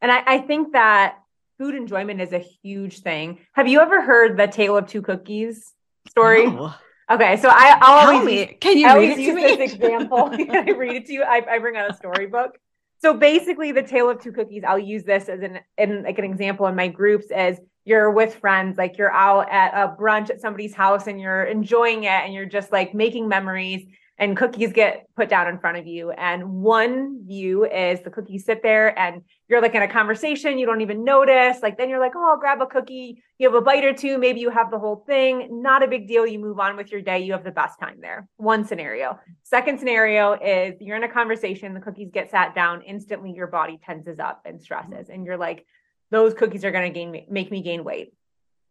and 0.01 0.11
I, 0.11 0.23
I 0.25 0.37
think 0.39 0.73
that 0.73 1.19
food 1.57 1.75
enjoyment 1.75 2.21
is 2.21 2.33
a 2.33 2.39
huge 2.39 2.99
thing 2.99 3.39
have 3.53 3.67
you 3.67 3.79
ever 3.79 4.01
heard 4.01 4.37
the 4.37 4.47
tale 4.47 4.77
of 4.77 4.87
two 4.87 5.01
cookies 5.01 5.73
story 6.07 6.45
no. 6.45 6.73
Okay, 7.09 7.37
so 7.37 7.49
I 7.49 7.77
I'll 7.81 8.07
always 8.07 8.25
me. 8.25 8.57
Can 8.59 8.79
you 8.79 8.87
I 8.87 8.97
read 8.97 9.11
it 9.11 9.15
to 9.17 9.21
use 9.21 9.35
me? 9.35 9.43
this 9.43 9.73
example. 9.73 10.29
I 10.49 10.71
read 10.71 10.95
it 10.95 11.05
to 11.05 11.13
you. 11.13 11.21
I, 11.21 11.45
I 11.47 11.59
bring 11.59 11.77
out 11.77 11.91
a 11.91 11.93
storybook 11.93 12.57
so 13.05 13.13
basically 13.13 13.71
the 13.71 13.83
tale 13.83 14.09
of 14.09 14.19
two 14.19 14.31
cookies 14.31 14.63
i'll 14.67 14.79
use 14.79 15.03
this 15.03 15.29
as 15.29 15.41
an 15.41 15.59
in 15.77 16.01
like 16.01 16.17
an 16.17 16.25
example 16.25 16.65
in 16.65 16.75
my 16.75 16.87
groups 16.87 17.29
as 17.29 17.59
you're 17.83 18.09
with 18.09 18.33
friends 18.33 18.79
like 18.79 18.97
you're 18.97 19.13
out 19.13 19.47
at 19.51 19.71
a 19.75 19.95
brunch 19.95 20.31
at 20.31 20.41
somebody's 20.41 20.73
house 20.73 21.05
and 21.05 21.21
you're 21.21 21.43
enjoying 21.43 22.05
it 22.05 22.21
and 22.23 22.33
you're 22.33 22.47
just 22.47 22.71
like 22.71 22.95
making 22.95 23.27
memories 23.27 23.85
and 24.17 24.37
cookies 24.37 24.71
get 24.71 25.05
put 25.15 25.29
down 25.29 25.47
in 25.47 25.59
front 25.59 25.77
of 25.77 25.85
you. 25.85 26.11
And 26.11 26.61
one 26.61 27.25
view 27.25 27.65
is 27.65 28.01
the 28.01 28.09
cookies 28.09 28.45
sit 28.45 28.63
there 28.63 28.97
and 28.97 29.21
you're 29.47 29.61
like 29.61 29.75
in 29.75 29.81
a 29.81 29.87
conversation, 29.87 30.57
you 30.57 30.65
don't 30.65 30.81
even 30.81 31.03
notice. 31.03 31.61
Like 31.61 31.77
then 31.77 31.89
you're 31.89 31.99
like, 31.99 32.13
oh, 32.15 32.31
I'll 32.31 32.39
grab 32.39 32.61
a 32.61 32.65
cookie. 32.65 33.21
You 33.37 33.47
have 33.47 33.55
a 33.55 33.61
bite 33.61 33.83
or 33.83 33.93
two, 33.93 34.17
maybe 34.17 34.39
you 34.39 34.49
have 34.49 34.71
the 34.71 34.79
whole 34.79 35.03
thing. 35.05 35.61
Not 35.61 35.83
a 35.83 35.87
big 35.87 36.07
deal. 36.07 36.25
You 36.25 36.39
move 36.39 36.59
on 36.59 36.75
with 36.75 36.91
your 36.91 37.01
day. 37.01 37.19
You 37.19 37.33
have 37.33 37.43
the 37.43 37.51
best 37.51 37.79
time 37.79 37.97
there. 38.01 38.27
One 38.37 38.65
scenario. 38.65 39.19
Second 39.43 39.79
scenario 39.79 40.33
is 40.33 40.75
you're 40.79 40.97
in 40.97 41.03
a 41.03 41.09
conversation, 41.09 41.73
the 41.73 41.79
cookies 41.79 42.09
get 42.11 42.31
sat 42.31 42.55
down, 42.55 42.81
instantly 42.81 43.31
your 43.33 43.47
body 43.47 43.79
tenses 43.85 44.19
up 44.19 44.41
and 44.45 44.61
stresses. 44.61 45.09
And 45.09 45.25
you're 45.25 45.37
like, 45.37 45.65
those 46.11 46.33
cookies 46.33 46.65
are 46.65 46.71
going 46.71 46.91
to 46.91 46.99
gain 46.99 47.25
make 47.29 47.51
me 47.51 47.61
gain 47.61 47.83
weight 47.83 48.13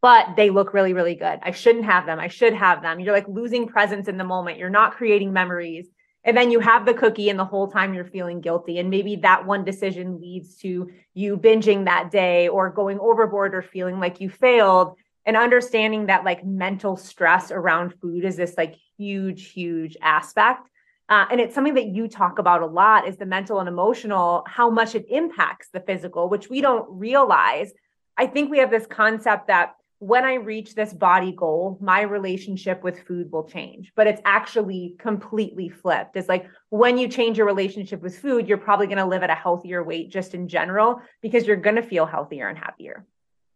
but 0.04 0.36
they 0.36 0.50
look 0.50 0.74
really, 0.74 0.92
really 0.92 1.14
good. 1.14 1.38
I 1.40 1.52
shouldn't 1.52 1.86
have 1.86 2.04
them. 2.04 2.20
I 2.20 2.28
should 2.28 2.52
have 2.52 2.82
them. 2.82 3.00
You're 3.00 3.14
like 3.14 3.26
losing 3.26 3.66
presence 3.66 4.06
in 4.06 4.18
the 4.18 4.24
moment. 4.24 4.58
You're 4.58 4.68
not 4.68 4.92
creating 4.92 5.32
memories. 5.32 5.86
And 6.24 6.36
then 6.36 6.50
you 6.50 6.58
have 6.60 6.86
the 6.86 6.94
cookie 6.94 7.28
and 7.28 7.38
the 7.38 7.44
whole 7.44 7.68
time 7.68 7.92
you're 7.92 8.04
feeling 8.04 8.40
guilty. 8.40 8.78
And 8.78 8.88
maybe 8.88 9.16
that 9.16 9.46
one 9.46 9.64
decision 9.64 10.20
leads 10.20 10.56
to 10.58 10.90
you 11.12 11.36
binging 11.36 11.84
that 11.84 12.10
day 12.10 12.48
or 12.48 12.70
going 12.70 12.98
overboard 12.98 13.54
or 13.54 13.62
feeling 13.62 14.00
like 14.00 14.20
you 14.20 14.30
failed. 14.30 14.96
And 15.26 15.36
understanding 15.36 16.06
that 16.06 16.24
like 16.24 16.44
mental 16.44 16.96
stress 16.96 17.50
around 17.50 17.94
food 18.00 18.24
is 18.24 18.36
this 18.36 18.54
like 18.56 18.76
huge 18.96 19.50
huge 19.50 19.96
aspect. 20.00 20.68
Uh, 21.10 21.26
and 21.30 21.40
it's 21.40 21.54
something 21.54 21.74
that 21.74 21.88
you 21.88 22.08
talk 22.08 22.38
about 22.38 22.62
a 22.62 22.66
lot 22.66 23.06
is 23.06 23.18
the 23.18 23.26
mental 23.26 23.60
and 23.60 23.68
emotional 23.68 24.42
how 24.46 24.70
much 24.70 24.94
it 24.94 25.04
impacts 25.10 25.68
the 25.70 25.80
physical 25.80 26.30
which 26.30 26.48
we 26.48 26.62
don't 26.62 26.86
realize. 26.88 27.72
I 28.16 28.26
think 28.26 28.50
we 28.50 28.58
have 28.58 28.70
this 28.70 28.86
concept 28.86 29.48
that 29.48 29.74
when 30.04 30.24
I 30.26 30.34
reach 30.34 30.74
this 30.74 30.92
body 30.92 31.32
goal, 31.32 31.78
my 31.80 32.02
relationship 32.02 32.82
with 32.82 33.00
food 33.06 33.32
will 33.32 33.44
change. 33.44 33.90
But 33.96 34.06
it's 34.06 34.20
actually 34.26 34.96
completely 34.98 35.70
flipped. 35.70 36.16
It's 36.16 36.28
like 36.28 36.46
when 36.68 36.98
you 36.98 37.08
change 37.08 37.38
your 37.38 37.46
relationship 37.46 38.02
with 38.02 38.18
food, 38.18 38.46
you're 38.46 38.58
probably 38.58 38.86
going 38.86 38.98
to 38.98 39.06
live 39.06 39.22
at 39.22 39.30
a 39.30 39.34
healthier 39.34 39.82
weight 39.82 40.10
just 40.10 40.34
in 40.34 40.46
general 40.46 41.00
because 41.22 41.46
you're 41.46 41.56
going 41.56 41.76
to 41.76 41.82
feel 41.82 42.04
healthier 42.04 42.48
and 42.48 42.58
happier. 42.58 43.06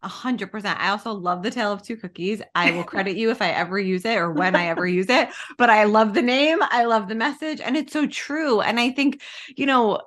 A 0.02 0.08
hundred 0.08 0.50
percent. 0.50 0.80
I 0.80 0.88
also 0.88 1.12
love 1.12 1.42
the 1.42 1.50
tale 1.50 1.72
of 1.72 1.82
two 1.82 1.96
cookies. 1.96 2.40
I 2.54 2.70
will 2.70 2.84
credit 2.84 3.16
you 3.16 3.30
if 3.30 3.42
I 3.42 3.50
ever 3.50 3.78
use 3.78 4.06
it 4.06 4.16
or 4.16 4.32
when 4.32 4.56
I 4.56 4.68
ever 4.68 4.86
use 4.86 5.10
it. 5.10 5.28
But 5.58 5.68
I 5.68 5.84
love 5.84 6.14
the 6.14 6.22
name. 6.22 6.60
I 6.62 6.84
love 6.84 7.08
the 7.08 7.14
message. 7.14 7.60
And 7.60 7.76
it's 7.76 7.92
so 7.92 8.06
true. 8.06 8.62
And 8.62 8.80
I 8.80 8.90
think, 8.90 9.20
you 9.54 9.66
know, 9.66 10.00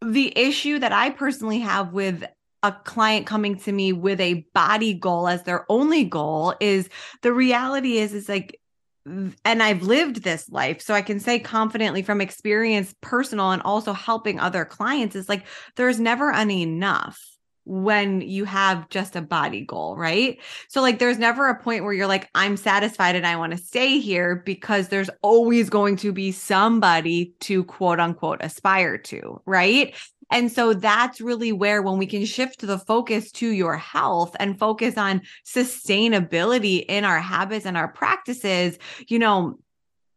the 0.00 0.32
issue 0.38 0.78
that 0.78 0.92
I 0.92 1.10
personally 1.10 1.58
have 1.60 1.92
with 1.92 2.24
a 2.62 2.72
client 2.72 3.26
coming 3.26 3.56
to 3.56 3.72
me 3.72 3.92
with 3.92 4.20
a 4.20 4.46
body 4.54 4.94
goal 4.94 5.28
as 5.28 5.44
their 5.44 5.64
only 5.70 6.04
goal 6.04 6.54
is 6.60 6.88
the 7.22 7.32
reality 7.32 7.98
is 7.98 8.12
is 8.12 8.28
like 8.28 8.60
and 9.44 9.62
I've 9.62 9.82
lived 9.82 10.22
this 10.22 10.48
life 10.50 10.82
so 10.82 10.92
I 10.92 11.02
can 11.02 11.20
say 11.20 11.38
confidently 11.38 12.02
from 12.02 12.20
experience 12.20 12.94
personal 13.00 13.52
and 13.52 13.62
also 13.62 13.92
helping 13.92 14.38
other 14.38 14.64
clients 14.64 15.16
is 15.16 15.28
like 15.28 15.46
there's 15.76 16.00
never 16.00 16.30
an 16.32 16.50
enough 16.50 17.18
when 17.68 18.22
you 18.22 18.46
have 18.46 18.88
just 18.88 19.14
a 19.14 19.20
body 19.20 19.60
goal, 19.60 19.94
right? 19.94 20.38
So, 20.68 20.80
like, 20.80 20.98
there's 20.98 21.18
never 21.18 21.48
a 21.48 21.62
point 21.62 21.84
where 21.84 21.92
you're 21.92 22.06
like, 22.06 22.30
I'm 22.34 22.56
satisfied 22.56 23.14
and 23.14 23.26
I 23.26 23.36
want 23.36 23.52
to 23.52 23.58
stay 23.58 23.98
here 23.98 24.36
because 24.46 24.88
there's 24.88 25.10
always 25.20 25.68
going 25.68 25.96
to 25.96 26.10
be 26.10 26.32
somebody 26.32 27.34
to 27.40 27.64
quote 27.64 28.00
unquote 28.00 28.38
aspire 28.40 28.96
to, 28.96 29.42
right? 29.44 29.94
And 30.30 30.52
so 30.52 30.74
that's 30.74 31.20
really 31.20 31.52
where, 31.52 31.82
when 31.82 31.98
we 31.98 32.06
can 32.06 32.24
shift 32.24 32.60
the 32.60 32.78
focus 32.78 33.32
to 33.32 33.48
your 33.48 33.76
health 33.76 34.36
and 34.38 34.58
focus 34.58 34.96
on 34.98 35.22
sustainability 35.46 36.84
in 36.88 37.04
our 37.04 37.20
habits 37.20 37.66
and 37.66 37.76
our 37.76 37.88
practices, 37.88 38.78
you 39.06 39.18
know, 39.18 39.58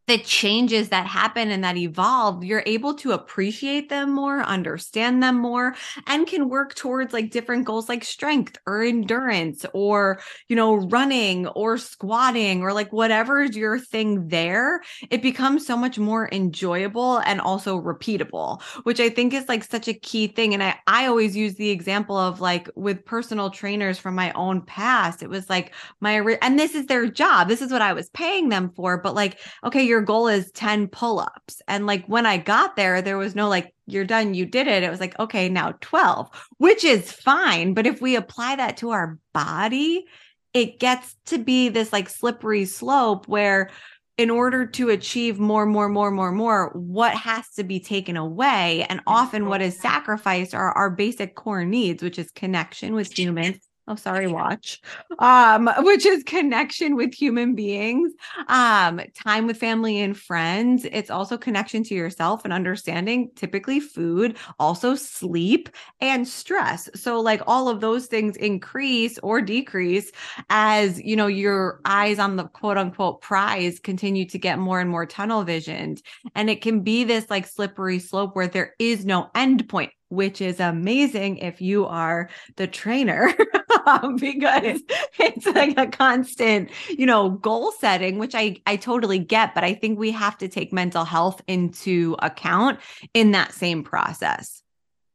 the 0.07 0.17
changes 0.17 0.89
that 0.89 1.05
happen 1.05 1.51
and 1.51 1.63
that 1.63 1.77
evolve, 1.77 2.43
you're 2.43 2.63
able 2.65 2.93
to 2.95 3.11
appreciate 3.11 3.89
them 3.89 4.13
more, 4.13 4.41
understand 4.41 5.21
them 5.21 5.37
more, 5.37 5.75
and 6.07 6.27
can 6.27 6.49
work 6.49 6.73
towards 6.75 7.13
like 7.13 7.31
different 7.31 7.65
goals 7.65 7.87
like 7.87 8.03
strength 8.03 8.57
or 8.65 8.81
endurance 8.83 9.65
or, 9.73 10.19
you 10.49 10.55
know, 10.55 10.75
running 10.75 11.47
or 11.49 11.77
squatting 11.77 12.61
or 12.61 12.73
like 12.73 12.91
whatever 12.91 13.41
is 13.41 13.55
your 13.55 13.77
thing 13.79 14.27
there. 14.27 14.81
It 15.09 15.21
becomes 15.21 15.65
so 15.65 15.77
much 15.77 15.99
more 15.99 16.27
enjoyable 16.31 17.19
and 17.19 17.39
also 17.39 17.79
repeatable, 17.79 18.61
which 18.83 18.99
I 18.99 19.09
think 19.09 19.33
is 19.33 19.47
like 19.47 19.63
such 19.63 19.87
a 19.87 19.93
key 19.93 20.27
thing. 20.27 20.53
And 20.53 20.63
I, 20.63 20.75
I 20.87 21.05
always 21.05 21.35
use 21.35 21.55
the 21.55 21.69
example 21.69 22.17
of 22.17 22.41
like 22.41 22.69
with 22.75 23.05
personal 23.05 23.49
trainers 23.49 23.99
from 23.99 24.15
my 24.15 24.31
own 24.33 24.61
past, 24.61 25.21
it 25.21 25.29
was 25.29 25.49
like 25.49 25.73
my, 25.99 26.15
and 26.41 26.57
this 26.57 26.75
is 26.75 26.87
their 26.87 27.07
job. 27.07 27.47
This 27.47 27.61
is 27.61 27.71
what 27.71 27.81
I 27.81 27.93
was 27.93 28.09
paying 28.09 28.49
them 28.49 28.71
for. 28.75 28.97
But 28.97 29.15
like, 29.15 29.39
okay, 29.63 29.83
your 29.91 30.01
goal 30.01 30.29
is 30.29 30.49
10 30.53 30.87
pull-ups. 30.87 31.61
And 31.67 31.85
like 31.85 32.05
when 32.07 32.25
i 32.25 32.37
got 32.37 32.75
there 32.75 33.01
there 33.01 33.17
was 33.17 33.35
no 33.35 33.49
like 33.49 33.73
you're 33.85 34.05
done 34.05 34.33
you 34.33 34.45
did 34.45 34.67
it. 34.67 34.83
It 34.83 34.89
was 34.89 35.01
like 35.01 35.19
okay 35.19 35.49
now 35.49 35.73
12 35.81 36.29
which 36.57 36.83
is 36.83 37.11
fine. 37.11 37.73
But 37.73 37.85
if 37.85 38.01
we 38.01 38.15
apply 38.15 38.55
that 38.55 38.77
to 38.77 38.91
our 38.91 39.19
body 39.33 40.05
it 40.53 40.79
gets 40.79 41.15
to 41.25 41.37
be 41.37 41.69
this 41.69 41.93
like 41.93 42.09
slippery 42.09 42.65
slope 42.65 43.27
where 43.27 43.69
in 44.17 44.29
order 44.29 44.65
to 44.65 44.89
achieve 44.89 45.39
more 45.39 45.65
more 45.65 45.89
more 45.89 46.11
more 46.11 46.31
more 46.31 46.71
what 46.73 47.13
has 47.13 47.49
to 47.57 47.63
be 47.63 47.79
taken 47.81 48.15
away? 48.15 48.85
And 48.89 49.01
often 49.05 49.47
what 49.47 49.61
is 49.61 49.79
sacrificed 49.79 50.55
are 50.55 50.71
our 50.71 50.89
basic 50.89 51.35
core 51.35 51.65
needs 51.65 52.01
which 52.01 52.17
is 52.17 52.31
connection 52.31 52.95
with 52.95 53.17
humans 53.17 53.59
oh 53.87 53.95
sorry 53.95 54.27
watch. 54.27 54.81
Um 55.19 55.69
which 55.79 56.05
is 56.05 56.23
connection 56.23 56.95
with 56.95 57.13
human 57.13 57.55
beings 57.55 58.11
um 58.47 59.01
time 59.15 59.47
with 59.47 59.57
family 59.57 59.99
and 59.99 60.17
friends. 60.17 60.85
It's 60.91 61.09
also 61.09 61.37
connection 61.37 61.83
to 61.85 61.95
yourself 61.95 62.43
and 62.43 62.53
understanding 62.53 63.31
typically 63.35 63.79
food 63.79 64.37
also 64.59 64.95
sleep 64.95 65.69
and 65.99 66.27
stress. 66.27 66.89
So 66.95 67.19
like 67.19 67.41
all 67.47 67.69
of 67.69 67.81
those 67.81 68.07
things 68.07 68.37
increase 68.37 69.17
or 69.19 69.41
decrease 69.41 70.11
as 70.49 71.01
you 71.01 71.15
know 71.15 71.27
your 71.27 71.81
eyes 71.85 72.19
on 72.19 72.35
the 72.35 72.45
quote 72.45 72.77
unquote 72.77 73.21
prize 73.21 73.79
continue 73.79 74.25
to 74.25 74.37
get 74.37 74.59
more 74.59 74.79
and 74.79 74.89
more 74.89 75.05
tunnel 75.05 75.43
visioned. 75.43 76.01
And 76.35 76.49
it 76.49 76.61
can 76.61 76.81
be 76.81 77.03
this 77.03 77.29
like 77.29 77.47
slippery 77.47 77.99
slope 77.99 78.35
where 78.35 78.47
there 78.47 78.73
is 78.79 79.05
no 79.05 79.29
end 79.35 79.67
point 79.67 79.91
which 80.11 80.41
is 80.41 80.59
amazing 80.59 81.37
if 81.37 81.61
you 81.61 81.85
are 81.85 82.29
the 82.57 82.67
trainer 82.67 83.33
um, 83.85 84.17
because 84.17 84.81
it's 85.17 85.45
like 85.45 85.77
a 85.77 85.87
constant, 85.87 86.69
you 86.89 87.05
know, 87.05 87.29
goal 87.29 87.71
setting, 87.71 88.19
which 88.19 88.35
I 88.35 88.57
I 88.65 88.75
totally 88.75 89.19
get, 89.19 89.55
but 89.55 89.63
I 89.63 89.73
think 89.73 89.97
we 89.97 90.11
have 90.11 90.37
to 90.39 90.47
take 90.47 90.73
mental 90.73 91.05
health 91.05 91.41
into 91.47 92.15
account 92.19 92.79
in 93.13 93.31
that 93.31 93.53
same 93.53 93.83
process. 93.83 94.61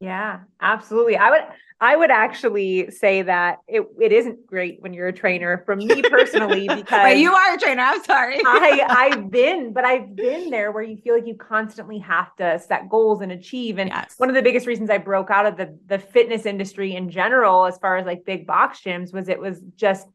Yeah, 0.01 0.41
absolutely. 0.61 1.17
I 1.17 1.31
would 1.31 1.43
I 1.79 1.95
would 1.95 2.11
actually 2.11 2.91
say 2.91 3.21
that 3.23 3.59
it, 3.69 3.83
it 4.01 4.11
isn't 4.11 4.47
great 4.47 4.81
when 4.81 4.95
you're 4.95 5.09
a 5.09 5.13
trainer 5.13 5.63
from 5.67 5.81
me 5.81 6.01
personally 6.11 6.67
because 6.69 7.05
Wait, 7.05 7.19
you 7.19 7.35
are 7.35 7.55
a 7.55 7.59
trainer. 7.59 7.83
I'm 7.83 8.03
sorry. 8.03 8.37
I, 8.47 8.87
I've 8.89 9.31
been, 9.31 9.75
but 9.75 9.85
I've 9.85 10.17
been 10.17 10.49
there 10.49 10.73
where 10.73 10.83
you 10.83 10.97
feel 10.97 11.15
like 11.15 11.27
you 11.27 11.35
constantly 11.35 11.99
have 11.99 12.35
to 12.37 12.59
set 12.59 12.89
goals 12.89 13.21
and 13.21 13.31
achieve. 13.31 13.79
And 13.79 13.91
yes. 13.91 14.15
one 14.17 14.31
of 14.31 14.35
the 14.35 14.43
biggest 14.43 14.67
reasons 14.67 14.89
I 14.89 14.99
broke 14.99 15.31
out 15.31 15.45
of 15.45 15.59
the 15.59 15.79
the 15.87 15.99
fitness 15.99 16.47
industry 16.47 16.97
in 16.97 17.11
general, 17.11 17.67
as 17.67 17.77
far 17.77 17.99
as 17.99 18.07
like 18.07 18.25
big 18.25 18.47
box 18.47 18.81
gyms, 18.81 19.13
was 19.13 19.29
it 19.29 19.39
was 19.39 19.61
just 19.77 20.09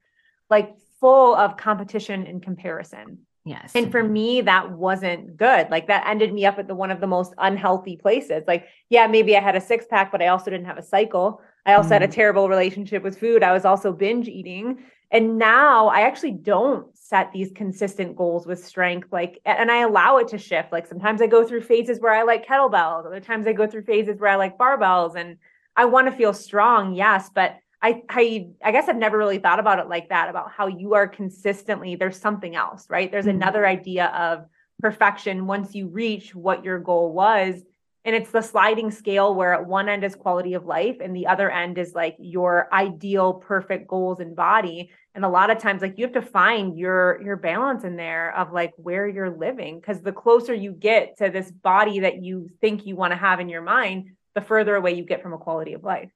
like 0.50 0.76
full 1.00 1.36
of 1.36 1.58
competition 1.58 2.26
and 2.26 2.41
comparison. 2.41 3.19
Yes. 3.43 3.71
And 3.74 3.91
for 3.91 4.04
me, 4.04 4.41
that 4.41 4.71
wasn't 4.71 5.36
good. 5.36 5.69
Like 5.71 5.88
that 5.88 6.06
ended 6.06 6.32
me 6.32 6.45
up 6.45 6.60
at 6.60 6.67
the 6.67 6.76
one 6.76 6.91
of 6.91 7.00
the 7.00 7.08
most 7.08 7.34
unhealthy 7.39 7.97
places. 7.97 8.43
Like, 8.47 8.67
yeah, 8.89 9.08
maybe 9.08 9.36
I 9.36 9.41
had 9.41 9.56
a 9.56 9.62
six 9.62 9.86
pack, 9.89 10.12
but 10.12 10.21
I 10.21 10.28
also 10.28 10.52
didn't 10.52 10.67
have 10.67 10.78
a 10.78 10.84
cycle. 10.84 11.41
I 11.65 11.74
also 11.74 11.89
mm. 11.89 11.93
had 11.93 12.04
a 12.04 12.08
mm. 12.08 12.13
terrible 12.13 12.50
relationship 12.50 13.04
with 13.04 13.19
food. 13.19 13.43
I 13.43 13.54
was 13.54 13.65
also 13.65 13.93
binge 13.93 14.28
eating. 14.28 14.84
And 15.12 15.38
now 15.38 15.88
I 15.88 16.02
actually 16.02 16.32
don't 16.32 16.95
set 16.97 17.32
these 17.34 17.52
consistent 17.54 18.15
goals 18.15 18.47
with 18.47 18.63
strength. 18.63 19.10
Like, 19.12 19.41
and 19.45 19.69
I 19.69 19.82
allow 19.82 20.17
it 20.17 20.30
to 20.30 20.38
shift. 20.38 20.71
Like 20.71 20.88
sometimes 20.88 21.21
I 21.21 21.28
go 21.28 21.45
through 21.45 21.62
phases 21.62 22.00
where 22.00 22.13
I 22.13 22.24
like 22.24 22.47
kettlebells, 22.47 23.06
other 23.06 23.19
times 23.19 23.45
I 23.45 23.54
go 23.54 23.67
through 23.67 23.84
phases 23.84 24.19
where 24.19 24.32
I 24.32 24.36
like 24.36 24.58
barbells 24.58 25.15
and 25.15 25.38
I 25.76 25.86
want 25.86 26.08
to 26.08 26.15
feel 26.15 26.34
strong. 26.34 26.93
Yes. 26.93 27.30
But 27.34 27.58
I, 27.82 28.04
I 28.10 28.50
I 28.63 28.71
guess 28.71 28.88
I've 28.88 28.95
never 28.95 29.17
really 29.17 29.39
thought 29.39 29.60
about 29.60 29.80
it 29.80 29.89
like 29.89 30.10
that 30.10 30.30
about 30.30 30.52
how 30.52 30.67
you 30.67 30.93
are 30.93 31.08
consistently 31.08 31.95
there's 31.95 32.17
something 32.17 32.56
else, 32.56 32.86
right? 32.89 33.12
There's 33.12 33.26
mm-hmm. 33.26 33.38
another 33.38 33.65
idea 33.65 34.06
of 34.06 34.45
perfection 34.80 35.47
once 35.47 35.76
you 35.76 35.88
reach 35.88 36.34
what 36.36 36.63
your 36.63 36.80
goal 36.80 37.12
was. 37.12 37.62
And 38.03 38.15
it's 38.15 38.31
the 38.31 38.41
sliding 38.41 38.89
scale 38.89 39.35
where 39.35 39.53
at 39.53 39.67
one 39.67 39.87
end 39.87 40.03
is 40.03 40.15
quality 40.15 40.55
of 40.55 40.65
life 40.65 40.97
and 41.01 41.15
the 41.15 41.27
other 41.27 41.51
end 41.51 41.77
is 41.77 41.93
like 41.93 42.15
your 42.19 42.67
ideal 42.73 43.35
perfect 43.35 43.87
goals 43.87 44.19
and 44.19 44.35
body. 44.35 44.89
And 45.13 45.23
a 45.23 45.29
lot 45.29 45.51
of 45.51 45.59
times 45.59 45.83
like 45.83 45.99
you 45.99 46.05
have 46.05 46.13
to 46.13 46.21
find 46.21 46.77
your 46.77 47.21
your 47.21 47.35
balance 47.35 47.83
in 47.83 47.95
there 47.97 48.35
of 48.35 48.51
like 48.53 48.73
where 48.77 49.07
you're 49.07 49.37
living 49.37 49.79
because 49.79 50.01
the 50.01 50.11
closer 50.11 50.53
you 50.53 50.71
get 50.71 51.17
to 51.17 51.29
this 51.29 51.51
body 51.51 51.99
that 51.99 52.23
you 52.23 52.49
think 52.59 52.87
you 52.87 52.95
want 52.95 53.11
to 53.11 53.17
have 53.17 53.39
in 53.39 53.49
your 53.49 53.61
mind, 53.61 54.09
the 54.33 54.41
further 54.41 54.75
away 54.75 54.93
you 54.93 55.05
get 55.05 55.21
from 55.21 55.33
a 55.33 55.37
quality 55.37 55.73
of 55.73 55.83
life. 55.83 56.09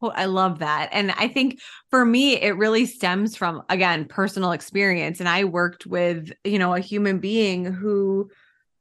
Well, 0.00 0.12
I 0.16 0.24
love 0.24 0.60
that. 0.60 0.88
And 0.92 1.12
I 1.12 1.28
think 1.28 1.60
for 1.90 2.04
me, 2.04 2.40
it 2.40 2.56
really 2.56 2.86
stems 2.86 3.36
from, 3.36 3.62
again, 3.68 4.06
personal 4.06 4.52
experience. 4.52 5.20
And 5.20 5.28
I 5.28 5.44
worked 5.44 5.86
with, 5.86 6.32
you 6.42 6.58
know, 6.58 6.74
a 6.74 6.80
human 6.80 7.18
being 7.18 7.66
who 7.66 8.30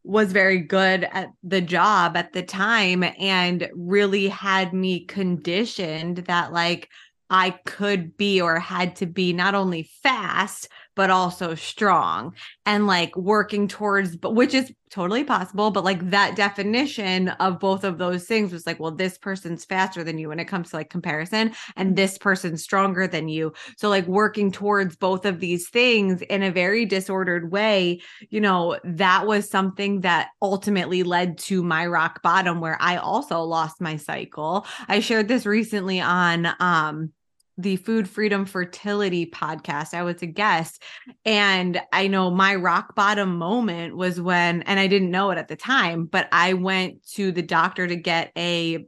was 0.04 0.32
very 0.32 0.60
good 0.60 1.04
at 1.12 1.30
the 1.44 1.62
job 1.62 2.16
at 2.16 2.34
the 2.34 2.44
time 2.44 3.04
and 3.04 3.70
really 3.74 4.28
had 4.28 4.74
me 4.74 5.06
conditioned 5.06 6.18
that, 6.28 6.54
like, 6.54 6.90
I 7.30 7.52
could 7.66 8.18
be 8.18 8.42
or 8.42 8.60
had 8.60 8.96
to 8.98 9.06
be 9.06 9.34
not 9.34 9.54
only 9.54 9.84
fast, 10.02 10.68
but 11.00 11.10
also 11.10 11.56
strong 11.56 12.36
and 12.66 12.86
like 12.86 13.16
working 13.16 13.70
towards 13.70 14.18
which 14.22 14.54
is 14.54 14.70
totally 14.90 15.24
possible 15.24 15.72
but 15.72 15.86
like 15.86 16.10
that 16.10 16.36
definition 16.36 17.30
of 17.30 17.58
both 17.58 17.86
of 17.86 17.98
those 17.98 18.26
things 18.26 18.52
was 18.52 18.68
like 18.68 18.82
well 18.82 18.92
this 18.92 19.18
person's 19.18 19.64
faster 19.64 20.04
than 20.04 20.18
you 20.18 20.28
when 20.28 20.42
it 20.42 20.50
comes 20.50 20.72
to 20.72 20.76
like 20.76 20.90
comparison 20.90 21.54
and 21.78 21.96
this 21.96 22.18
person's 22.18 22.62
stronger 22.64 23.08
than 23.08 23.30
you. 23.30 23.54
So 23.78 23.88
like 23.88 24.08
working 24.08 24.52
towards 24.52 24.98
both 24.98 25.26
of 25.26 25.40
these 25.40 25.70
things 25.70 26.22
in 26.24 26.44
a 26.44 26.52
very 26.52 26.86
disordered 26.86 27.50
way 27.50 28.02
you 28.30 28.42
know 28.42 28.78
that 28.84 29.26
was 29.26 29.50
something 29.50 30.02
that 30.02 30.32
ultimately 30.42 31.04
led 31.04 31.38
to 31.38 31.64
my 31.64 31.86
rock 31.86 32.22
bottom 32.22 32.60
where 32.60 32.78
i 32.82 32.98
also 32.98 33.40
lost 33.40 33.80
my 33.80 33.96
cycle. 33.96 34.68
I 34.90 35.00
shared 35.00 35.30
this 35.30 35.46
recently 35.46 36.02
on 36.02 36.50
um 36.60 37.14
the 37.60 37.76
Food 37.76 38.10
Freedom 38.10 38.45
Fertility 38.45 39.26
podcast. 39.26 39.93
I 39.93 40.04
was 40.04 40.22
a 40.22 40.26
guest. 40.26 40.82
And 41.26 41.82
I 41.91 42.08
know 42.08 42.32
my 42.32 42.56
rock 42.56 42.95
bottom 42.95 43.38
moment 43.38 43.98
was 43.98 44.22
when, 44.22 44.62
and 44.62 44.80
I 44.80 44.88
didn't 44.88 45.12
know 45.12 45.30
it 45.32 45.38
at 45.38 45.50
the 45.50 45.58
time, 45.58 46.06
but 46.06 46.30
I 46.32 46.54
went 46.54 47.06
to 47.15 47.34
the 47.34 47.41
doctor 47.41 47.86
to 47.86 47.98
get 47.98 48.32
a 48.38 48.88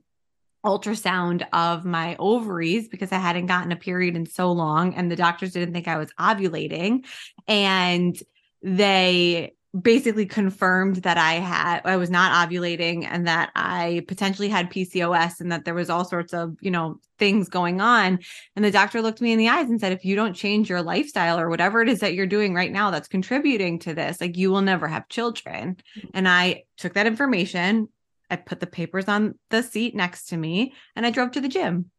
ultrasound 0.65 1.45
of 1.51 1.84
my 1.84 2.15
ovaries 2.17 2.88
because 2.88 3.12
I 3.12 3.17
hadn't 3.17 3.47
gotten 3.47 3.73
a 3.73 3.75
period 3.75 4.15
in 4.15 4.25
so 4.25 4.51
long 4.51 4.93
and 4.93 5.12
the 5.12 5.15
doctors 5.15 5.51
didn't 5.51 5.73
think 5.73 5.88
I 5.88 5.97
was 5.97 6.13
ovulating 6.19 7.05
and 7.47 8.15
they 8.62 9.53
basically 9.79 10.25
confirmed 10.25 10.97
that 10.97 11.17
I 11.17 11.34
had 11.34 11.81
I 11.86 11.95
was 11.95 12.10
not 12.10 12.49
ovulating 12.49 13.05
and 13.10 13.27
that 13.27 13.51
I 13.55 14.03
potentially 14.07 14.49
had 14.49 14.69
PCOS 14.69 15.39
and 15.39 15.51
that 15.51 15.63
there 15.63 15.73
was 15.73 15.89
all 15.89 16.03
sorts 16.03 16.34
of, 16.34 16.57
you 16.60 16.71
know, 16.71 16.99
things 17.17 17.47
going 17.47 17.79
on. 17.79 18.19
And 18.55 18.65
the 18.65 18.71
doctor 18.71 19.01
looked 19.01 19.21
me 19.21 19.31
in 19.31 19.39
the 19.39 19.47
eyes 19.47 19.69
and 19.69 19.79
said 19.79 19.93
if 19.93 20.03
you 20.03 20.15
don't 20.15 20.34
change 20.34 20.69
your 20.69 20.81
lifestyle 20.81 21.39
or 21.39 21.49
whatever 21.49 21.81
it 21.81 21.88
is 21.88 22.01
that 22.01 22.13
you're 22.13 22.27
doing 22.27 22.53
right 22.53 22.71
now 22.71 22.91
that's 22.91 23.07
contributing 23.07 23.79
to 23.79 23.93
this, 23.93 24.19
like 24.19 24.36
you 24.36 24.51
will 24.51 24.62
never 24.62 24.88
have 24.88 25.07
children. 25.07 25.77
Mm-hmm. 25.97 26.07
And 26.15 26.27
I 26.27 26.63
took 26.77 26.93
that 26.95 27.07
information, 27.07 27.88
I 28.29 28.36
put 28.36 28.60
the 28.60 28.67
papers 28.67 29.07
on 29.07 29.36
the 29.51 29.63
seat 29.63 29.95
next 29.95 30.25
to 30.27 30.38
me 30.38 30.73
and 30.97 31.05
I 31.05 31.12
drove 31.12 31.31
to 31.31 31.41
the 31.41 31.47
gym 31.47 31.91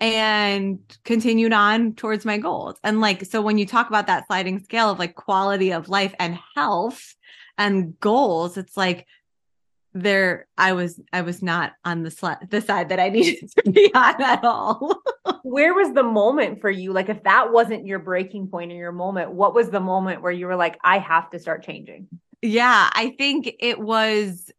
and 0.00 0.78
continued 1.04 1.52
on 1.52 1.94
towards 1.94 2.24
my 2.24 2.38
goals. 2.38 2.76
And 2.84 3.00
like, 3.00 3.24
so 3.24 3.40
when 3.40 3.58
you 3.58 3.66
talk 3.66 3.88
about 3.88 4.06
that 4.08 4.26
sliding 4.26 4.60
scale 4.62 4.90
of 4.90 4.98
like 4.98 5.14
quality 5.14 5.72
of 5.72 5.88
life 5.88 6.14
and 6.18 6.38
health 6.54 7.14
and 7.56 7.98
goals, 8.00 8.56
it's 8.56 8.76
like 8.76 9.06
there 9.94 10.46
I 10.58 10.74
was 10.74 11.00
I 11.12 11.22
was 11.22 11.42
not 11.42 11.72
on 11.84 12.02
the 12.02 12.38
the 12.50 12.60
side 12.60 12.90
that 12.90 13.00
I 13.00 13.08
needed 13.10 13.50
to 13.64 13.70
be 13.70 13.92
on 13.94 14.22
at 14.22 14.44
all. 14.44 15.02
where 15.42 15.74
was 15.74 15.94
the 15.94 16.02
moment 16.02 16.60
for 16.60 16.70
you? 16.70 16.92
Like 16.92 17.08
if 17.08 17.22
that 17.24 17.52
wasn't 17.52 17.86
your 17.86 17.98
breaking 17.98 18.48
point 18.48 18.72
or 18.72 18.76
your 18.76 18.92
moment, 18.92 19.32
what 19.32 19.54
was 19.54 19.70
the 19.70 19.80
moment 19.80 20.22
where 20.22 20.32
you 20.32 20.46
were 20.46 20.56
like 20.56 20.78
I 20.84 20.98
have 20.98 21.30
to 21.30 21.38
start 21.38 21.64
changing? 21.64 22.08
Yeah, 22.42 22.90
I 22.92 23.14
think 23.16 23.54
it 23.60 23.80
was 23.80 24.50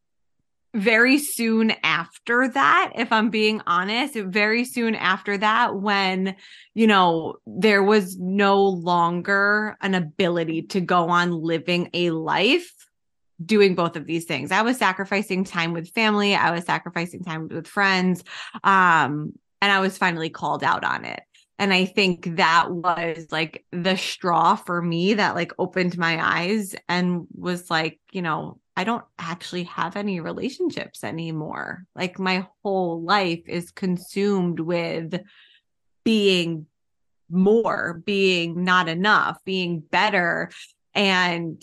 very 0.77 1.17
soon 1.17 1.71
after 1.83 2.47
that, 2.49 2.93
if 2.95 3.11
I'm 3.11 3.29
being 3.29 3.61
honest, 3.67 4.15
very 4.15 4.63
soon 4.63 4.95
after 4.95 5.37
that, 5.37 5.75
when, 5.75 6.35
you 6.73 6.87
know, 6.87 7.35
there 7.45 7.83
was 7.83 8.17
no 8.17 8.63
longer 8.63 9.77
an 9.81 9.95
ability 9.95 10.63
to 10.63 10.81
go 10.81 11.09
on 11.09 11.31
living 11.31 11.89
a 11.93 12.11
life 12.11 12.71
doing 13.43 13.75
both 13.75 13.95
of 13.95 14.05
these 14.05 14.25
things. 14.25 14.51
I 14.51 14.61
was 14.61 14.77
sacrificing 14.77 15.43
time 15.43 15.73
with 15.73 15.93
family, 15.93 16.35
I 16.35 16.51
was 16.51 16.65
sacrificing 16.65 17.23
time 17.23 17.47
with 17.47 17.67
friends. 17.67 18.23
Um, 18.63 19.33
and 19.61 19.71
I 19.71 19.79
was 19.79 19.97
finally 19.97 20.29
called 20.29 20.63
out 20.63 20.83
on 20.83 21.05
it. 21.05 21.21
And 21.59 21.73
I 21.73 21.85
think 21.85 22.35
that 22.35 22.69
was 22.69 23.27
like 23.31 23.65
the 23.71 23.95
straw 23.95 24.55
for 24.55 24.79
me 24.81 25.15
that 25.15 25.33
like 25.33 25.51
opened 25.57 25.97
my 25.97 26.23
eyes 26.23 26.75
and 26.87 27.25
was 27.33 27.71
like, 27.71 27.99
you 28.11 28.21
know, 28.21 28.59
I 28.77 28.83
don't 28.83 29.03
actually 29.17 29.63
have 29.63 29.95
any 29.95 30.19
relationships 30.19 31.03
anymore. 31.03 31.85
Like 31.95 32.19
my 32.19 32.47
whole 32.61 33.01
life 33.01 33.41
is 33.47 33.71
consumed 33.71 34.59
with 34.59 35.19
being 36.05 36.67
more, 37.27 38.03
being 38.05 38.63
not 38.63 38.87
enough, 38.87 39.43
being 39.43 39.79
better. 39.79 40.51
And 40.93 41.61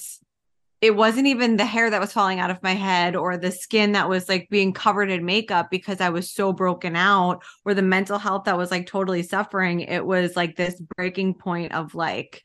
it 0.81 0.96
wasn't 0.96 1.29
even 1.29 1.57
the 1.57 1.64
hair 1.64 1.88
that 1.88 2.00
was 2.00 2.12
falling 2.12 2.40
out 2.40 2.50
of 2.50 2.62
my 2.64 2.74
head 2.74 3.14
or 3.14 3.37
the 3.37 3.53
skin 3.53 3.92
that 3.92 4.09
was 4.09 4.29
like 4.29 4.50
being 4.50 4.72
covered 4.72 5.09
in 5.09 5.24
makeup 5.24 5.70
because 5.70 6.00
I 6.00 6.11
was 6.11 6.33
so 6.33 6.53
broken 6.53 6.96
out 6.96 7.44
or 7.64 7.74
the 7.74 7.83
mental 7.83 8.18
health 8.18 8.44
that 8.44 8.59
was 8.59 8.72
like 8.72 8.88
totally 8.88 9.22
suffering. 9.22 9.81
It 9.81 10.05
was 10.05 10.35
like 10.35 10.57
this 10.57 10.83
breaking 10.96 11.35
point 11.35 11.72
of 11.74 11.94
like, 11.94 12.44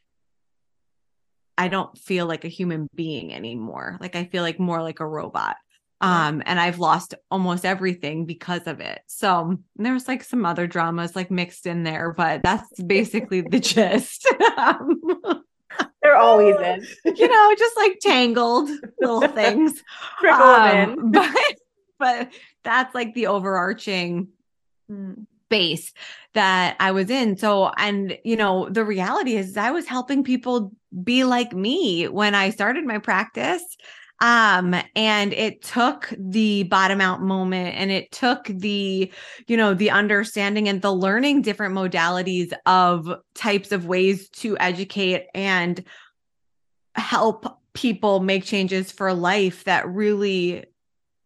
I 1.59 1.67
don't 1.67 1.95
feel 1.97 2.25
like 2.25 2.45
a 2.45 2.47
human 2.47 2.87
being 2.95 3.33
anymore. 3.33 3.97
Like 3.99 4.15
I 4.15 4.23
feel 4.23 4.43
like 4.43 4.61
more 4.61 4.81
like 4.81 5.01
a 5.01 5.05
robot. 5.05 5.57
Um, 5.99 6.41
and 6.45 6.57
I've 6.57 6.79
lost 6.79 7.15
almost 7.29 7.65
everything 7.65 8.25
because 8.25 8.65
of 8.65 8.79
it. 8.79 9.01
So 9.07 9.57
there's 9.75 10.07
like 10.07 10.23
some 10.23 10.45
other 10.45 10.67
dramas 10.67 11.17
like 11.17 11.29
mixed 11.29 11.65
in 11.65 11.83
there, 11.83 12.13
but 12.13 12.41
that's 12.43 12.81
basically 12.81 13.41
the 13.41 13.59
gist. 13.59 14.25
there 16.01 16.15
always 16.15 16.55
is. 16.55 16.97
you 17.19 17.27
know, 17.27 17.55
just 17.57 17.75
like 17.75 17.99
tangled 17.99 18.69
little 19.01 19.27
things. 19.27 19.83
um, 20.31 21.11
but 21.11 21.55
but 21.99 22.31
that's 22.63 22.95
like 22.95 23.13
the 23.13 23.27
overarching 23.27 24.29
mm 24.89 25.25
space 25.49 25.93
that 26.35 26.75
I 26.79 26.91
was 26.91 27.09
in. 27.09 27.35
So, 27.35 27.71
and 27.77 28.17
you 28.23 28.35
know, 28.35 28.69
the 28.69 28.85
reality 28.85 29.35
is 29.35 29.57
I 29.57 29.71
was 29.71 29.87
helping 29.87 30.23
people 30.23 30.71
be 31.03 31.23
like 31.23 31.53
me 31.53 32.07
when 32.07 32.35
I 32.35 32.51
started 32.51 32.85
my 32.85 32.99
practice. 32.99 33.63
Um, 34.21 34.75
and 34.95 35.33
it 35.33 35.63
took 35.63 36.13
the 36.19 36.63
bottom 36.63 36.99
out 37.01 37.21
moment 37.21 37.75
and 37.75 37.89
it 37.89 38.11
took 38.11 38.43
the, 38.45 39.11
you 39.47 39.57
know, 39.57 39.73
the 39.73 39.89
understanding 39.89 40.67
and 40.67 40.81
the 40.81 40.93
learning 40.93 41.41
different 41.41 41.73
modalities 41.73 42.51
of 42.65 43.09
types 43.33 43.71
of 43.71 43.85
ways 43.85 44.29
to 44.29 44.57
educate 44.59 45.27
and 45.33 45.83
help 46.95 47.59
people 47.73 48.19
make 48.19 48.43
changes 48.43 48.91
for 48.91 49.13
life 49.13 49.63
that 49.63 49.87
really 49.87 50.65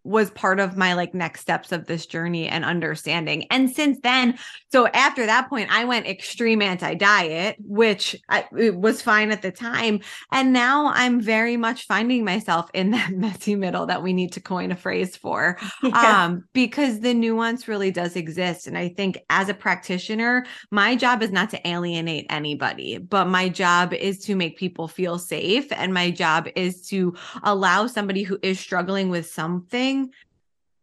was 0.04 0.32
part 0.32 0.60
of 0.60 0.76
my 0.76 0.94
like 0.94 1.13
next 1.13 1.42
steps 1.42 1.72
of 1.72 1.86
this 1.86 2.06
journey 2.06 2.48
and 2.48 2.66
understanding. 2.66 3.46
And 3.50 3.70
since 3.70 4.00
then, 4.04 4.38
so 4.72 4.88
after 4.88 5.26
that 5.26 5.50
point, 5.50 5.70
I 5.72 5.86
went 5.86 6.08
extreme 6.08 6.62
anti 6.62 6.94
diet, 6.96 7.56
which 7.60 8.16
I, 8.28 8.46
was 8.52 9.02
fine 9.02 9.32
at 9.32 9.42
the 9.42 9.52
time. 9.52 10.02
And 10.32 10.52
now 10.52 10.92
I'm 10.94 11.22
very 11.22 11.56
much 11.56 11.88
finding 11.88 12.26
myself 12.26 12.70
in 12.74 12.92
that 12.92 13.12
messy 13.12 13.56
middle 13.56 13.86
that 13.86 14.04
we 14.04 14.13
need 14.13 14.34
to 14.34 14.42
coin 14.42 14.72
a 14.72 14.76
phrase 14.76 15.16
for, 15.16 15.58
yeah. 15.84 16.26
um, 16.26 16.44
because 16.54 17.00
the 17.00 17.13
nuance 17.13 17.68
really 17.68 17.92
does 17.92 18.16
exist. 18.16 18.68
And 18.68 18.78
I 18.78 18.89
think 18.89 19.20
as 19.30 19.48
a 19.48 19.54
practitioner, 19.54 20.46
my 20.70 20.96
job 20.96 21.22
is 21.22 21.32
not 21.32 21.50
to 21.52 21.68
alienate 21.68 22.26
anybody, 22.30 22.98
but 22.98 23.26
my 23.26 23.48
job 23.48 23.94
is 23.94 24.20
to 24.26 24.36
make 24.36 24.58
people 24.58 24.88
feel 24.88 25.18
safe. 25.18 25.72
And 25.72 25.94
my 25.94 26.12
job 26.12 26.50
is 26.56 26.86
to 26.88 27.16
allow 27.44 27.88
somebody 27.88 28.24
who 28.24 28.38
is 28.42 28.60
struggling 28.60 29.10
with 29.10 29.28
something 29.28 29.92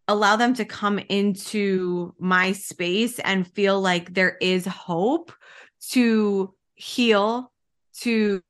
allow 0.08 0.34
them 0.36 0.54
to 0.54 0.64
come 0.64 0.98
into 0.98 2.12
my 2.18 2.52
space 2.52 3.20
and 3.20 3.46
feel 3.46 3.80
like 3.80 4.12
there 4.12 4.36
is 4.40 4.66
hope 4.66 5.32
to 5.90 6.52
heal 6.74 7.52
to 7.94 8.42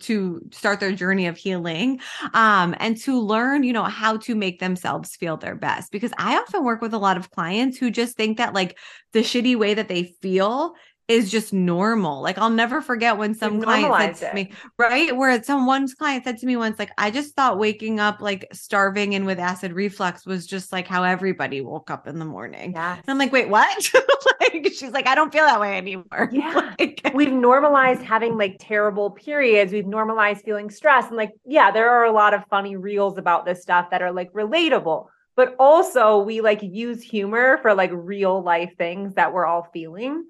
to 0.00 0.40
start 0.50 0.80
their 0.80 0.90
journey 0.90 1.28
of 1.28 1.36
healing 1.36 2.00
um, 2.34 2.74
and 2.80 2.96
to 2.96 3.20
learn 3.20 3.62
you 3.62 3.72
know 3.72 3.84
how 3.84 4.16
to 4.16 4.34
make 4.34 4.58
themselves 4.58 5.14
feel 5.14 5.36
their 5.36 5.54
best. 5.54 5.92
Because 5.92 6.12
i 6.18 6.36
often 6.36 6.64
work 6.64 6.82
with 6.82 6.94
a 6.94 6.98
lot 6.98 7.16
of 7.16 7.30
clients 7.30 7.78
who 7.78 7.90
just 7.90 8.16
think 8.16 8.38
that 8.38 8.54
like 8.54 8.76
the 9.12 9.20
shitty 9.20 9.56
way 9.56 9.74
that 9.74 9.88
they 9.88 10.14
feel 10.20 10.74
is 11.08 11.30
just 11.30 11.54
normal. 11.54 12.20
Like 12.20 12.36
I'll 12.36 12.50
never 12.50 12.82
forget 12.82 13.16
when 13.16 13.34
some 13.34 13.62
client 13.62 14.18
said 14.18 14.28
to 14.28 14.34
me, 14.34 14.52
right? 14.78 15.16
Where 15.16 15.42
some 15.42 15.66
client 15.66 16.24
said 16.24 16.36
to 16.38 16.46
me 16.46 16.56
once, 16.58 16.78
like, 16.78 16.90
I 16.98 17.10
just 17.10 17.34
thought 17.34 17.58
waking 17.58 17.98
up 17.98 18.20
like 18.20 18.46
starving 18.52 19.14
and 19.14 19.24
with 19.24 19.38
acid 19.38 19.72
reflux 19.72 20.26
was 20.26 20.46
just 20.46 20.70
like 20.70 20.86
how 20.86 21.04
everybody 21.04 21.62
woke 21.62 21.90
up 21.90 22.06
in 22.06 22.18
the 22.18 22.26
morning. 22.26 22.72
Yeah. 22.72 22.96
And 22.96 23.04
I'm 23.08 23.16
like, 23.16 23.32
wait, 23.32 23.48
what? 23.48 23.90
like 24.40 24.66
she's 24.66 24.92
like, 24.92 25.06
I 25.06 25.14
don't 25.14 25.32
feel 25.32 25.46
that 25.46 25.58
way 25.60 25.76
anymore. 25.78 26.30
Yeah. 26.38 26.74
like, 26.78 27.00
We've 27.14 27.32
normalized 27.32 28.02
having 28.02 28.36
like 28.36 28.56
terrible 28.60 29.10
periods. 29.10 29.72
We've 29.72 29.86
normalized 29.86 30.44
feeling 30.44 30.70
stressed. 30.70 31.08
And 31.08 31.16
like, 31.16 31.32
yeah, 31.46 31.70
there 31.70 31.88
are 31.90 32.04
a 32.04 32.12
lot 32.12 32.34
of 32.34 32.44
funny 32.50 32.76
reels 32.76 33.18
about 33.18 33.46
this 33.46 33.62
stuff 33.62 33.90
that 33.90 34.02
are 34.02 34.12
like 34.12 34.32
relatable. 34.34 35.06
But 35.36 35.56
also 35.58 36.18
we 36.18 36.42
like 36.42 36.62
use 36.62 37.02
humor 37.02 37.58
for 37.62 37.74
like 37.74 37.90
real 37.92 38.42
life 38.42 38.72
things 38.76 39.14
that 39.14 39.32
we're 39.32 39.46
all 39.46 39.68
feeling. 39.72 40.26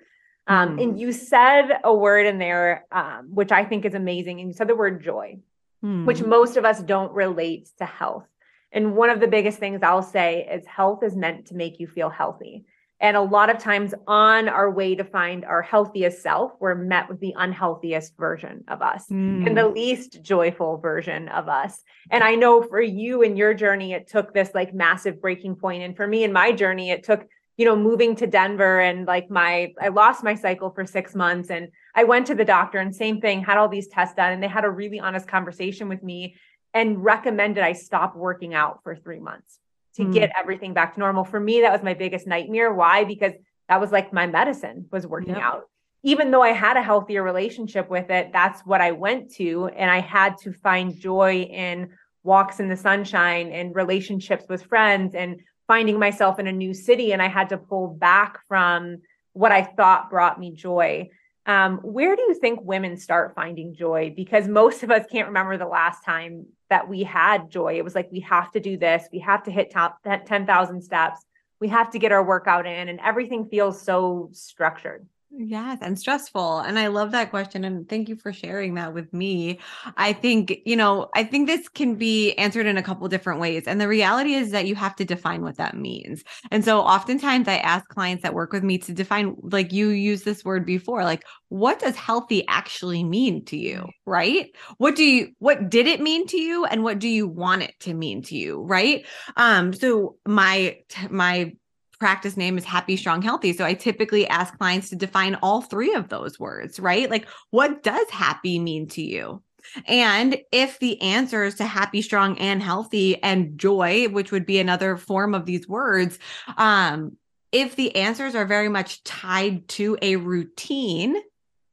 Um, 0.48 0.76
mm. 0.76 0.82
And 0.82 1.00
you 1.00 1.12
said 1.12 1.68
a 1.84 1.94
word 1.94 2.26
in 2.26 2.38
there, 2.38 2.86
um, 2.90 3.28
which 3.32 3.52
I 3.52 3.64
think 3.64 3.84
is 3.84 3.94
amazing. 3.94 4.40
And 4.40 4.48
you 4.48 4.54
said 4.54 4.68
the 4.68 4.74
word 4.74 5.04
joy, 5.04 5.38
mm. 5.84 6.04
which 6.06 6.22
most 6.22 6.56
of 6.56 6.64
us 6.64 6.82
don't 6.82 7.12
relate 7.12 7.68
to 7.78 7.84
health. 7.84 8.26
And 8.72 8.96
one 8.96 9.10
of 9.10 9.20
the 9.20 9.28
biggest 9.28 9.58
things 9.58 9.80
I'll 9.82 10.02
say 10.02 10.48
is 10.50 10.66
health 10.66 11.02
is 11.02 11.14
meant 11.14 11.46
to 11.46 11.54
make 11.54 11.78
you 11.78 11.86
feel 11.86 12.10
healthy. 12.10 12.64
And 13.00 13.16
a 13.16 13.22
lot 13.22 13.48
of 13.48 13.58
times 13.58 13.94
on 14.08 14.48
our 14.48 14.68
way 14.68 14.96
to 14.96 15.04
find 15.04 15.44
our 15.44 15.62
healthiest 15.62 16.20
self, 16.20 16.52
we're 16.58 16.74
met 16.74 17.08
with 17.08 17.20
the 17.20 17.32
unhealthiest 17.36 18.16
version 18.16 18.64
of 18.66 18.82
us 18.82 19.06
mm. 19.08 19.46
and 19.46 19.56
the 19.56 19.68
least 19.68 20.20
joyful 20.20 20.78
version 20.78 21.28
of 21.28 21.48
us. 21.48 21.80
And 22.10 22.24
I 22.24 22.34
know 22.34 22.60
for 22.60 22.80
you 22.80 23.22
in 23.22 23.36
your 23.36 23.54
journey, 23.54 23.92
it 23.92 24.08
took 24.08 24.34
this 24.34 24.50
like 24.52 24.74
massive 24.74 25.20
breaking 25.20 25.56
point. 25.56 25.84
And 25.84 25.96
for 25.96 26.08
me 26.08 26.24
in 26.24 26.32
my 26.32 26.50
journey, 26.50 26.90
it 26.90 27.04
took, 27.04 27.28
you 27.58 27.64
know, 27.64 27.76
moving 27.76 28.14
to 28.14 28.26
Denver 28.26 28.80
and 28.80 29.06
like 29.06 29.28
my, 29.30 29.74
I 29.80 29.88
lost 29.88 30.22
my 30.22 30.36
cycle 30.36 30.70
for 30.70 30.86
six 30.86 31.14
months 31.16 31.50
and 31.50 31.68
I 31.94 32.04
went 32.04 32.28
to 32.28 32.36
the 32.36 32.44
doctor 32.44 32.78
and 32.78 32.94
same 32.94 33.20
thing, 33.20 33.42
had 33.42 33.58
all 33.58 33.68
these 33.68 33.88
tests 33.88 34.14
done. 34.14 34.32
And 34.32 34.40
they 34.40 34.48
had 34.48 34.64
a 34.64 34.70
really 34.70 35.00
honest 35.00 35.26
conversation 35.26 35.88
with 35.88 36.00
me 36.02 36.36
and 36.72 37.04
recommended 37.04 37.64
I 37.64 37.72
stop 37.72 38.14
working 38.14 38.54
out 38.54 38.84
for 38.84 38.94
three 38.94 39.18
months 39.18 39.58
to 39.96 40.04
mm. 40.04 40.12
get 40.12 40.30
everything 40.38 40.72
back 40.72 40.94
to 40.94 41.00
normal. 41.00 41.24
For 41.24 41.40
me, 41.40 41.62
that 41.62 41.72
was 41.72 41.82
my 41.82 41.94
biggest 41.94 42.28
nightmare. 42.28 42.72
Why? 42.72 43.02
Because 43.02 43.32
that 43.68 43.80
was 43.80 43.90
like 43.90 44.12
my 44.12 44.28
medicine 44.28 44.86
was 44.92 45.04
working 45.04 45.34
yep. 45.34 45.42
out. 45.42 45.62
Even 46.04 46.30
though 46.30 46.42
I 46.42 46.52
had 46.52 46.76
a 46.76 46.82
healthier 46.82 47.24
relationship 47.24 47.90
with 47.90 48.08
it, 48.08 48.30
that's 48.32 48.60
what 48.60 48.80
I 48.80 48.92
went 48.92 49.34
to. 49.34 49.66
And 49.76 49.90
I 49.90 49.98
had 49.98 50.36
to 50.42 50.52
find 50.52 50.96
joy 50.96 51.40
in 51.42 51.90
walks 52.22 52.60
in 52.60 52.68
the 52.68 52.76
sunshine 52.76 53.50
and 53.50 53.74
relationships 53.74 54.44
with 54.48 54.62
friends 54.66 55.16
and 55.16 55.40
finding 55.68 55.98
myself 55.98 56.40
in 56.40 56.48
a 56.48 56.52
new 56.52 56.74
city. 56.74 57.12
And 57.12 57.22
I 57.22 57.28
had 57.28 57.50
to 57.50 57.58
pull 57.58 57.88
back 57.88 58.40
from 58.48 59.02
what 59.34 59.52
I 59.52 59.62
thought 59.62 60.10
brought 60.10 60.40
me 60.40 60.52
joy. 60.52 61.10
Um, 61.46 61.78
where 61.78 62.16
do 62.16 62.22
you 62.22 62.34
think 62.34 62.60
women 62.62 62.96
start 62.96 63.34
finding 63.34 63.74
joy? 63.74 64.12
Because 64.14 64.48
most 64.48 64.82
of 64.82 64.90
us 64.90 65.06
can't 65.10 65.28
remember 65.28 65.56
the 65.56 65.66
last 65.66 66.04
time 66.04 66.46
that 66.68 66.88
we 66.88 67.04
had 67.04 67.50
joy. 67.50 67.78
It 67.78 67.84
was 67.84 67.94
like, 67.94 68.10
we 68.10 68.20
have 68.20 68.50
to 68.52 68.60
do 68.60 68.76
this, 68.76 69.08
we 69.12 69.20
have 69.20 69.44
to 69.44 69.50
hit 69.50 69.70
top 69.70 69.98
10,000 70.04 70.82
steps, 70.82 71.24
we 71.60 71.68
have 71.68 71.90
to 71.92 71.98
get 71.98 72.12
our 72.12 72.22
workout 72.22 72.66
in, 72.66 72.88
and 72.88 73.00
everything 73.00 73.48
feels 73.48 73.80
so 73.80 74.28
structured. 74.32 75.06
Yes, 75.30 75.78
and 75.82 75.98
stressful. 75.98 76.60
And 76.60 76.78
I 76.78 76.86
love 76.86 77.12
that 77.12 77.28
question. 77.30 77.62
And 77.64 77.86
thank 77.86 78.08
you 78.08 78.16
for 78.16 78.32
sharing 78.32 78.74
that 78.74 78.94
with 78.94 79.12
me. 79.12 79.58
I 79.96 80.14
think, 80.14 80.58
you 80.64 80.74
know, 80.74 81.10
I 81.14 81.22
think 81.22 81.46
this 81.46 81.68
can 81.68 81.96
be 81.96 82.32
answered 82.34 82.64
in 82.64 82.78
a 82.78 82.82
couple 82.82 83.06
different 83.08 83.38
ways. 83.38 83.64
And 83.66 83.78
the 83.78 83.88
reality 83.88 84.32
is 84.34 84.52
that 84.52 84.66
you 84.66 84.74
have 84.74 84.96
to 84.96 85.04
define 85.04 85.42
what 85.42 85.58
that 85.58 85.76
means. 85.76 86.24
And 86.50 86.64
so 86.64 86.80
oftentimes 86.80 87.46
I 87.46 87.58
ask 87.58 87.86
clients 87.88 88.22
that 88.22 88.32
work 88.32 88.52
with 88.54 88.64
me 88.64 88.78
to 88.78 88.92
define, 88.92 89.36
like 89.42 89.70
you 89.70 89.88
use 89.90 90.22
this 90.22 90.46
word 90.46 90.64
before, 90.64 91.04
like, 91.04 91.24
what 91.50 91.78
does 91.78 91.94
healthy 91.94 92.44
actually 92.48 93.04
mean 93.04 93.44
to 93.46 93.56
you? 93.58 93.86
Right? 94.06 94.50
What 94.78 94.96
do 94.96 95.04
you, 95.04 95.32
what 95.40 95.68
did 95.68 95.86
it 95.86 96.00
mean 96.00 96.26
to 96.28 96.40
you? 96.40 96.64
And 96.64 96.82
what 96.82 96.98
do 96.98 97.08
you 97.08 97.28
want 97.28 97.62
it 97.62 97.74
to 97.80 97.92
mean 97.92 98.22
to 98.22 98.34
you? 98.34 98.62
Right. 98.62 99.06
Um, 99.36 99.74
so 99.74 100.16
my, 100.26 100.78
my, 101.10 101.52
practice 101.98 102.36
name 102.36 102.58
is 102.58 102.64
happy, 102.64 102.96
strong, 102.96 103.22
healthy. 103.22 103.52
So 103.52 103.64
I 103.64 103.74
typically 103.74 104.26
ask 104.28 104.56
clients 104.56 104.90
to 104.90 104.96
define 104.96 105.36
all 105.36 105.62
three 105.62 105.94
of 105.94 106.08
those 106.08 106.38
words, 106.38 106.78
right? 106.78 107.10
Like, 107.10 107.26
what 107.50 107.82
does 107.82 108.08
happy 108.10 108.58
mean 108.58 108.88
to 108.88 109.02
you? 109.02 109.42
And 109.86 110.38
if 110.52 110.78
the 110.78 111.00
answers 111.02 111.56
to 111.56 111.64
happy, 111.64 112.00
strong, 112.02 112.38
and 112.38 112.62
healthy 112.62 113.22
and 113.22 113.58
joy, 113.58 114.08
which 114.08 114.32
would 114.32 114.46
be 114.46 114.58
another 114.58 114.96
form 114.96 115.34
of 115.34 115.44
these 115.44 115.68
words, 115.68 116.18
um, 116.56 117.16
if 117.52 117.76
the 117.76 117.94
answers 117.96 118.34
are 118.34 118.44
very 118.44 118.68
much 118.68 119.02
tied 119.04 119.68
to 119.68 119.98
a 120.00 120.16
routine, 120.16 121.16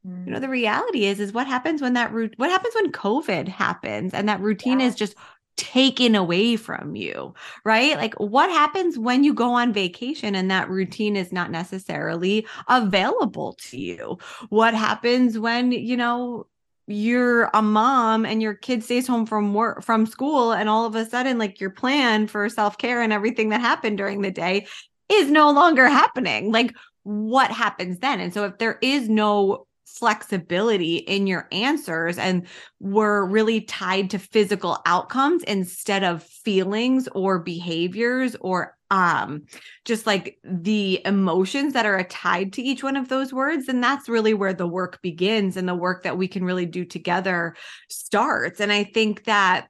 you 0.06 0.32
know 0.32 0.40
the 0.40 0.48
reality 0.48 1.06
is 1.06 1.20
is 1.20 1.34
what 1.34 1.48
happens 1.48 1.82
when 1.82 1.94
that 1.94 2.14
root 2.14 2.36
what 2.38 2.52
happens 2.52 2.76
when 2.76 2.92
covid 2.92 3.48
happens 3.48 4.14
and 4.14 4.30
that 4.30 4.40
routine 4.40 4.80
yeah. 4.80 4.86
is 4.86 4.94
just 4.94 5.16
taken 5.58 6.16
away 6.16 6.56
from 6.56 6.96
you, 6.96 7.34
right? 7.64 7.98
Like 7.98 8.14
what 8.16 8.50
happens 8.50 8.98
when 8.98 9.24
you 9.24 9.34
go 9.34 9.54
on 9.54 9.74
vacation 9.74 10.36
and 10.36 10.52
that 10.52 10.70
routine 10.70 11.16
is 11.16 11.32
not 11.32 11.52
necessarily 11.52 12.46
available 12.68 13.58
to 13.70 13.78
you? 13.78 14.18
What 14.50 14.74
happens 14.74 15.40
when, 15.40 15.72
you 15.72 15.98
know, 15.98 16.48
you're 16.88 17.50
a 17.54 17.62
mom 17.62 18.26
and 18.26 18.42
your 18.42 18.54
kid 18.54 18.84
stays 18.84 19.08
home 19.08 19.26
from 19.26 19.54
work 19.54 19.84
from 19.84 20.06
school 20.06 20.52
and 20.52 20.70
all 20.70 20.86
of 20.86 20.96
a 20.96 21.06
sudden 21.06 21.40
like 21.40 21.60
your 21.60 21.72
plan 21.72 22.28
for 22.28 22.48
self-care 22.48 23.02
and 23.02 23.12
everything 23.12 23.50
that 23.50 23.62
happened 23.62 23.98
during 23.98 24.22
the 24.22 24.30
day 24.30 24.68
is 25.10 25.32
no 25.32 25.50
longer 25.52 25.88
happening. 25.88 26.52
Like 26.52 26.76
what 27.04 27.50
happens 27.50 28.00
then? 28.00 28.20
And 28.20 28.34
so 28.34 28.46
if 28.46 28.58
there 28.58 28.78
is 28.82 29.10
no 29.10 29.66
flexibility 29.98 30.98
in 30.98 31.28
your 31.28 31.48
answers 31.52 32.18
and 32.18 32.48
were 32.80 33.26
really 33.26 33.62
tied 33.62 34.10
to 34.10 34.20
physical 34.20 34.78
outcomes 34.86 35.44
instead 35.44 36.04
of 36.04 36.24
feelings 36.24 37.08
or 37.14 37.40
behaviors 37.40 38.36
or 38.42 38.76
um 38.92 39.44
just 39.84 40.06
like 40.06 40.38
the 40.44 41.02
emotions 41.06 41.74
that 41.74 41.86
are 41.86 42.04
tied 42.04 42.54
to 42.54 42.62
each 42.62 42.84
one 42.84 42.96
of 42.96 43.10
those 43.10 43.34
words 43.34 43.68
and 43.68 43.84
that's 43.84 44.08
really 44.08 44.34
where 44.34 44.54
the 44.54 44.68
work 44.68 45.02
begins 45.02 45.58
and 45.58 45.68
the 45.68 45.74
work 45.74 46.04
that 46.04 46.18
we 46.18 46.28
can 46.28 46.44
really 46.44 46.66
do 46.66 46.86
together 46.86 47.56
starts. 47.90 48.60
And 48.60 48.72
i 48.72 48.84
think 48.84 49.24
that 49.24 49.68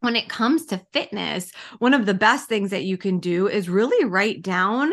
when 0.00 0.16
it 0.16 0.28
comes 0.28 0.66
to 0.66 0.84
fitness 0.92 1.52
one 1.78 1.94
of 1.94 2.06
the 2.06 2.14
best 2.14 2.48
things 2.48 2.70
that 2.70 2.84
you 2.84 2.96
can 2.96 3.18
do 3.18 3.46
is 3.46 3.68
really 3.68 4.04
write 4.04 4.42
down 4.42 4.92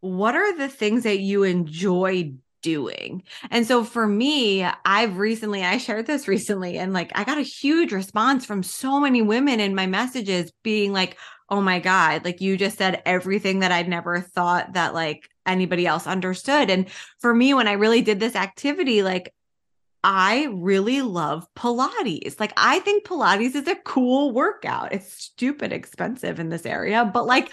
what 0.00 0.36
are 0.36 0.56
the 0.56 0.68
things 0.68 1.02
that 1.02 1.18
you 1.18 1.42
enjoy 1.42 2.32
doing. 2.68 3.22
And 3.50 3.66
so 3.66 3.84
for 3.84 4.06
me, 4.06 4.66
I've 4.84 5.16
recently, 5.16 5.64
I 5.64 5.78
shared 5.78 6.06
this 6.06 6.28
recently, 6.28 6.76
and 6.78 6.92
like 6.92 7.10
I 7.14 7.24
got 7.24 7.38
a 7.38 7.42
huge 7.42 7.92
response 7.92 8.44
from 8.44 8.62
so 8.62 9.00
many 9.00 9.22
women 9.22 9.60
in 9.60 9.74
my 9.74 9.86
messages 9.86 10.52
being 10.62 10.92
like, 10.92 11.16
oh 11.48 11.62
my 11.62 11.78
God, 11.78 12.24
like 12.24 12.40
you 12.42 12.56
just 12.56 12.76
said 12.76 13.02
everything 13.06 13.60
that 13.60 13.72
I'd 13.72 13.88
never 13.88 14.20
thought 14.20 14.74
that 14.74 14.92
like 14.92 15.28
anybody 15.46 15.86
else 15.86 16.06
understood. 16.06 16.68
And 16.68 16.90
for 17.20 17.32
me, 17.34 17.54
when 17.54 17.68
I 17.68 17.72
really 17.72 18.02
did 18.02 18.20
this 18.20 18.36
activity, 18.36 19.02
like 19.02 19.32
I 20.04 20.48
really 20.52 21.02
love 21.02 21.46
Pilates. 21.56 22.38
Like, 22.38 22.52
I 22.56 22.78
think 22.80 23.04
Pilates 23.04 23.56
is 23.56 23.66
a 23.66 23.74
cool 23.74 24.32
workout. 24.32 24.92
It's 24.92 25.12
stupid 25.12 25.72
expensive 25.72 26.38
in 26.38 26.50
this 26.50 26.66
area, 26.66 27.10
but 27.12 27.26
like, 27.26 27.50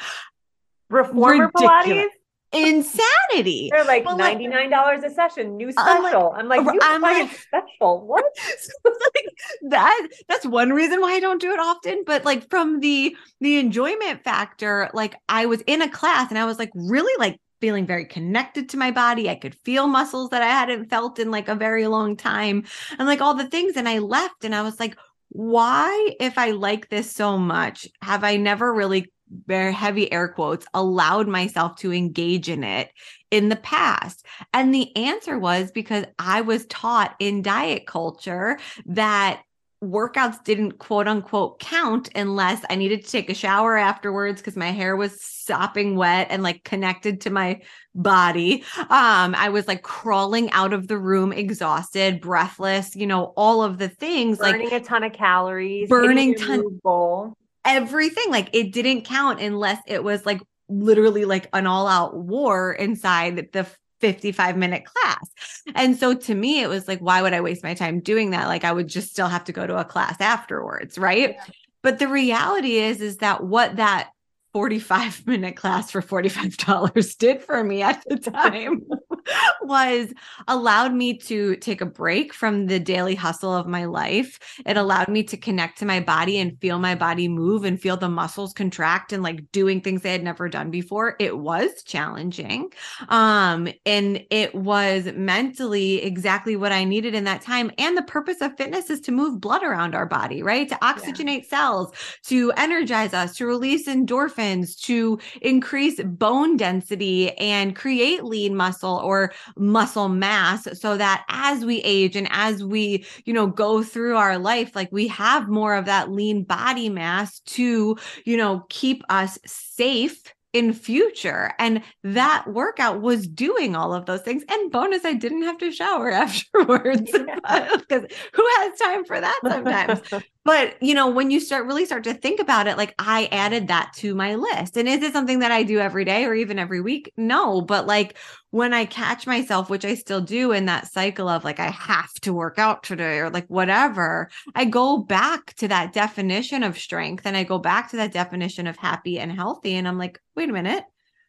reformer 0.89 1.51
ridiculous. 1.55 1.85
Pilates 1.85 2.09
insanity. 2.53 3.69
They're 3.71 3.85
like 3.85 4.05
ninety 4.05 4.47
nine 4.47 4.69
dollars 4.69 5.03
a 5.03 5.09
session, 5.09 5.57
new 5.57 5.71
special. 5.71 6.33
I'm 6.35 6.47
like, 6.47 6.59
I'm 6.59 6.65
like, 6.65 6.79
I'm 6.81 7.01
like 7.01 7.31
special. 7.31 8.05
What? 8.05 8.23
like, 8.85 9.25
that 9.69 10.07
that's 10.27 10.45
one 10.45 10.71
reason 10.71 11.01
why 11.01 11.13
I 11.13 11.19
don't 11.19 11.41
do 11.41 11.51
it 11.51 11.59
often. 11.59 12.03
But 12.05 12.25
like 12.25 12.49
from 12.49 12.79
the 12.79 13.15
the 13.41 13.57
enjoyment 13.57 14.23
factor, 14.23 14.89
like 14.93 15.15
I 15.29 15.45
was 15.45 15.61
in 15.67 15.81
a 15.81 15.89
class 15.89 16.29
and 16.29 16.39
I 16.39 16.45
was 16.45 16.59
like 16.59 16.71
really 16.73 17.13
like 17.19 17.39
feeling 17.61 17.85
very 17.85 18.05
connected 18.05 18.69
to 18.69 18.77
my 18.77 18.91
body. 18.91 19.29
I 19.29 19.35
could 19.35 19.55
feel 19.63 19.87
muscles 19.87 20.29
that 20.29 20.41
I 20.41 20.47
hadn't 20.47 20.89
felt 20.89 21.19
in 21.19 21.31
like 21.31 21.47
a 21.47 21.55
very 21.55 21.87
long 21.87 22.15
time, 22.15 22.63
and 22.97 23.07
like 23.07 23.21
all 23.21 23.33
the 23.33 23.49
things. 23.49 23.75
And 23.75 23.89
I 23.89 23.99
left 23.99 24.43
and 24.43 24.55
I 24.55 24.61
was 24.61 24.79
like, 24.79 24.97
why, 25.29 26.15
if 26.19 26.37
I 26.37 26.51
like 26.51 26.89
this 26.89 27.11
so 27.11 27.37
much, 27.37 27.87
have 28.01 28.23
I 28.23 28.37
never 28.37 28.73
really 28.73 29.11
very 29.45 29.73
heavy 29.73 30.11
air 30.11 30.27
quotes 30.27 30.65
allowed 30.73 31.27
myself 31.27 31.75
to 31.75 31.91
engage 31.91 32.49
in 32.49 32.63
it 32.63 32.91
in 33.31 33.49
the 33.49 33.55
past 33.55 34.25
and 34.53 34.73
the 34.73 34.95
answer 34.95 35.37
was 35.37 35.71
because 35.71 36.05
i 36.19 36.41
was 36.41 36.65
taught 36.67 37.15
in 37.19 37.41
diet 37.41 37.87
culture 37.87 38.57
that 38.85 39.41
workouts 39.83 40.43
didn't 40.43 40.73
quote 40.79 41.07
unquote 41.07 41.59
count 41.59 42.09
unless 42.15 42.63
I 42.69 42.75
needed 42.75 43.03
to 43.03 43.11
take 43.11 43.29
a 43.29 43.33
shower 43.33 43.77
afterwards 43.77 44.41
because 44.41 44.55
my 44.55 44.71
hair 44.71 44.95
was 44.95 45.21
sopping 45.21 45.95
wet 45.95 46.27
and 46.29 46.43
like 46.43 46.63
connected 46.63 47.21
to 47.21 47.29
my 47.29 47.61
body. 47.93 48.63
Um, 48.77 49.35
I 49.35 49.49
was 49.49 49.67
like 49.67 49.83
crawling 49.83 50.49
out 50.51 50.73
of 50.73 50.87
the 50.87 50.97
room, 50.97 51.31
exhausted, 51.31 52.21
breathless, 52.21 52.95
you 52.95 53.07
know, 53.07 53.33
all 53.37 53.63
of 53.63 53.77
the 53.77 53.89
things 53.89 54.37
burning 54.37 54.61
like 54.61 54.69
burning 54.69 54.81
a 54.81 54.85
ton 54.85 55.03
of 55.03 55.13
calories, 55.13 55.89
burning 55.89 56.35
ton 56.35 56.79
bowl 56.83 57.37
everything. 57.65 58.25
Like 58.29 58.49
it 58.53 58.71
didn't 58.71 59.03
count 59.03 59.41
unless 59.41 59.79
it 59.87 60.03
was 60.03 60.25
like 60.25 60.41
literally 60.69 61.25
like 61.25 61.49
an 61.53 61.67
all 61.67 61.87
out 61.87 62.15
war 62.15 62.73
inside 62.73 63.49
the 63.51 63.67
55 64.01 64.57
minute 64.57 64.85
class. 64.85 65.29
And 65.73 65.97
so 65.97 66.13
to 66.13 66.35
me, 66.35 66.61
it 66.61 66.67
was 66.67 66.87
like, 66.87 66.99
why 66.99 67.21
would 67.21 67.33
I 67.33 67.41
waste 67.41 67.63
my 67.63 67.73
time 67.73 67.99
doing 67.99 68.31
that? 68.31 68.47
Like 68.47 68.63
I 68.63 68.71
would 68.71 68.87
just 68.87 69.09
still 69.09 69.27
have 69.27 69.45
to 69.45 69.51
go 69.51 69.65
to 69.65 69.77
a 69.77 69.85
class 69.85 70.19
afterwards. 70.19 70.97
Right. 70.97 71.31
Yeah. 71.31 71.43
But 71.81 71.99
the 71.99 72.07
reality 72.07 72.77
is, 72.77 73.01
is 73.01 73.17
that 73.17 73.43
what 73.43 73.75
that 73.75 74.09
45 74.53 75.27
minute 75.27 75.55
class 75.55 75.91
for 75.91 76.01
$45 76.01 77.17
did 77.17 77.41
for 77.41 77.63
me 77.63 77.81
at 77.81 78.03
the 78.07 78.17
time 78.17 78.83
was 79.61 80.13
allowed 80.47 80.93
me 80.93 81.17
to 81.17 81.55
take 81.57 81.81
a 81.81 81.85
break 81.85 82.33
from 82.33 82.67
the 82.67 82.79
daily 82.79 83.15
hustle 83.15 83.53
of 83.53 83.67
my 83.67 83.85
life. 83.85 84.39
It 84.65 84.77
allowed 84.77 85.07
me 85.07 85.23
to 85.23 85.37
connect 85.37 85.79
to 85.79 85.85
my 85.85 85.99
body 85.99 86.37
and 86.37 86.59
feel 86.59 86.79
my 86.79 86.95
body 86.95 87.27
move 87.27 87.63
and 87.63 87.81
feel 87.81 87.97
the 87.97 88.09
muscles 88.09 88.53
contract 88.53 89.13
and 89.13 89.23
like 89.23 89.51
doing 89.51 89.81
things 89.81 90.05
I 90.05 90.09
had 90.09 90.23
never 90.23 90.49
done 90.49 90.71
before. 90.71 91.15
It 91.19 91.37
was 91.37 91.83
challenging. 91.83 92.71
Um, 93.09 93.67
and 93.85 94.23
it 94.29 94.53
was 94.53 95.05
mentally 95.15 96.03
exactly 96.03 96.55
what 96.55 96.71
I 96.71 96.83
needed 96.83 97.15
in 97.15 97.23
that 97.25 97.41
time. 97.41 97.71
And 97.77 97.97
the 97.97 98.03
purpose 98.03 98.41
of 98.41 98.57
fitness 98.57 98.89
is 98.89 99.01
to 99.01 99.11
move 99.11 99.41
blood 99.41 99.63
around 99.63 99.95
our 99.95 100.05
body, 100.05 100.43
right? 100.43 100.67
To 100.69 100.75
oxygenate 100.75 101.43
yeah. 101.43 101.49
cells, 101.49 101.91
to 102.27 102.51
energize 102.57 103.13
us, 103.13 103.35
to 103.37 103.45
release 103.45 103.87
endorphins, 103.87 104.79
to 104.81 105.19
increase 105.41 106.01
bone 106.03 106.57
density 106.57 107.31
and 107.37 107.75
create 107.75 108.23
lean 108.23 108.55
muscle 108.55 109.01
or 109.03 109.14
muscle 109.57 110.09
mass 110.09 110.67
so 110.73 110.97
that 110.97 111.25
as 111.29 111.65
we 111.65 111.81
age 111.81 112.15
and 112.15 112.27
as 112.31 112.63
we, 112.63 113.05
you 113.25 113.33
know, 113.33 113.47
go 113.47 113.83
through 113.83 114.17
our 114.17 114.37
life, 114.37 114.75
like 114.75 114.91
we 114.91 115.07
have 115.07 115.47
more 115.47 115.75
of 115.75 115.85
that 115.85 116.11
lean 116.11 116.43
body 116.43 116.89
mass 116.89 117.39
to, 117.41 117.97
you 118.25 118.37
know, 118.37 118.65
keep 118.69 119.03
us 119.09 119.37
safe 119.45 120.21
in 120.55 120.71
future. 120.71 121.51
And 121.59 121.83
that 122.05 122.45
workout 122.47 123.01
was 123.01 123.27
doing 123.27 123.75
all 123.75 123.93
of 123.93 124.05
those 124.05 124.21
things. 124.21 124.41
And 124.49 124.71
bonus 124.71 125.03
i 125.03 125.11
didn't 125.11 125.43
have 125.43 125.57
to 125.57 125.69
shower 125.69 126.09
afterwards 126.11 127.11
because 127.11 128.05
who 128.33 128.47
has 128.57 128.79
time 128.79 129.03
for 129.03 129.19
that 129.19 129.39
sometimes? 129.45 130.01
But 130.45 130.75
you 130.79 130.93
know 130.93 131.09
when 131.09 131.31
you 131.31 131.39
start 131.39 131.65
really 131.65 131.85
start 131.85 132.03
to 132.03 132.13
think 132.13 132.39
about 132.39 132.67
it 132.67 132.77
like 132.77 132.93
i 132.99 133.27
added 133.31 133.67
that 133.67 133.91
to 133.95 134.13
my 134.13 134.35
list. 134.35 134.77
And 134.77 134.87
is 134.87 135.01
it 135.01 135.11
something 135.11 135.39
that 135.39 135.51
i 135.51 135.63
do 135.63 135.79
every 135.79 136.05
day 136.05 136.25
or 136.25 136.35
even 136.35 136.59
every 136.59 136.81
week? 136.81 137.11
No. 137.17 137.61
But 137.61 137.87
like 137.87 138.15
when 138.55 138.73
i 138.73 138.85
catch 138.85 139.27
myself 139.27 139.69
which 139.69 139.83
i 139.83 139.93
still 139.93 140.21
do 140.21 140.53
in 140.53 140.63
that 140.63 140.89
cycle 140.89 141.27
of 141.27 141.43
like 141.43 141.59
i 141.59 141.69
have 141.69 142.13
to 142.13 142.31
work 142.31 142.57
out 142.57 142.83
today 142.83 143.19
or 143.19 143.29
like 143.29 143.45
whatever 143.47 144.29
i 144.55 144.63
go 144.63 144.97
back 144.97 145.53
to 145.55 145.67
that 145.67 145.91
definition 145.91 146.63
of 146.63 146.77
strength 146.77 147.25
and 147.25 147.35
i 147.35 147.43
go 147.43 147.59
back 147.59 147.91
to 147.91 147.97
that 147.97 148.13
definition 148.13 148.65
of 148.65 148.77
happy 148.77 149.19
and 149.19 149.29
healthy 149.29 149.75
and 149.75 149.89
i'm 149.89 149.97
like 149.97 150.21
wait 150.37 150.49
a 150.49 150.53
minute 150.53 150.85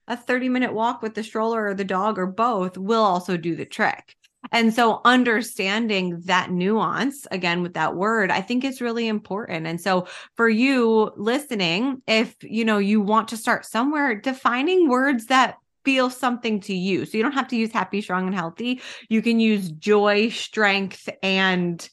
a 0.07 0.17
30 0.17 0.49
minute 0.49 0.73
walk 0.73 1.03
with 1.03 1.17
the 1.17 1.25
stroller 1.25 1.67
or 1.67 1.75
the 1.75 1.85
dog 1.85 2.17
or 2.17 2.29
both 2.29 2.79
will 2.79 3.03
also 3.03 3.37
do 3.37 3.57
the 3.57 3.67
trick 3.67 4.15
and 4.53 4.73
so 4.73 5.01
understanding 5.05 6.21
that 6.27 6.53
nuance 6.53 7.27
again 7.33 7.63
with 7.63 7.75
that 7.75 7.97
word, 7.97 8.31
I 8.31 8.43
think 8.43 8.65
is 8.65 8.81
really 8.81 9.09
important. 9.09 9.67
And 9.67 9.81
so 9.81 10.07
for 10.37 10.49
you 10.49 11.11
listening, 11.17 12.01
if 12.07 12.37
you 12.43 12.65
know 12.65 12.79
you 12.79 13.01
want 13.01 13.27
to 13.29 13.37
start 13.37 13.67
somewhere, 13.67 14.15
defining 14.15 14.89
words 14.89 15.27
that 15.27 15.57
feel 15.87 16.11
something 16.11 16.59
to 16.59 16.75
you. 16.75 17.07
So 17.07 17.17
you 17.17 17.23
don't 17.23 17.33
have 17.33 17.47
to 17.49 17.57
use 17.57 17.71
happy, 17.71 18.03
strong, 18.03 18.27
and 18.27 18.35
healthy. 18.35 18.83
You 19.09 19.23
can 19.23 19.39
use 19.39 19.71
joy, 19.71 20.31
strength, 20.31 21.09
and 21.23 21.89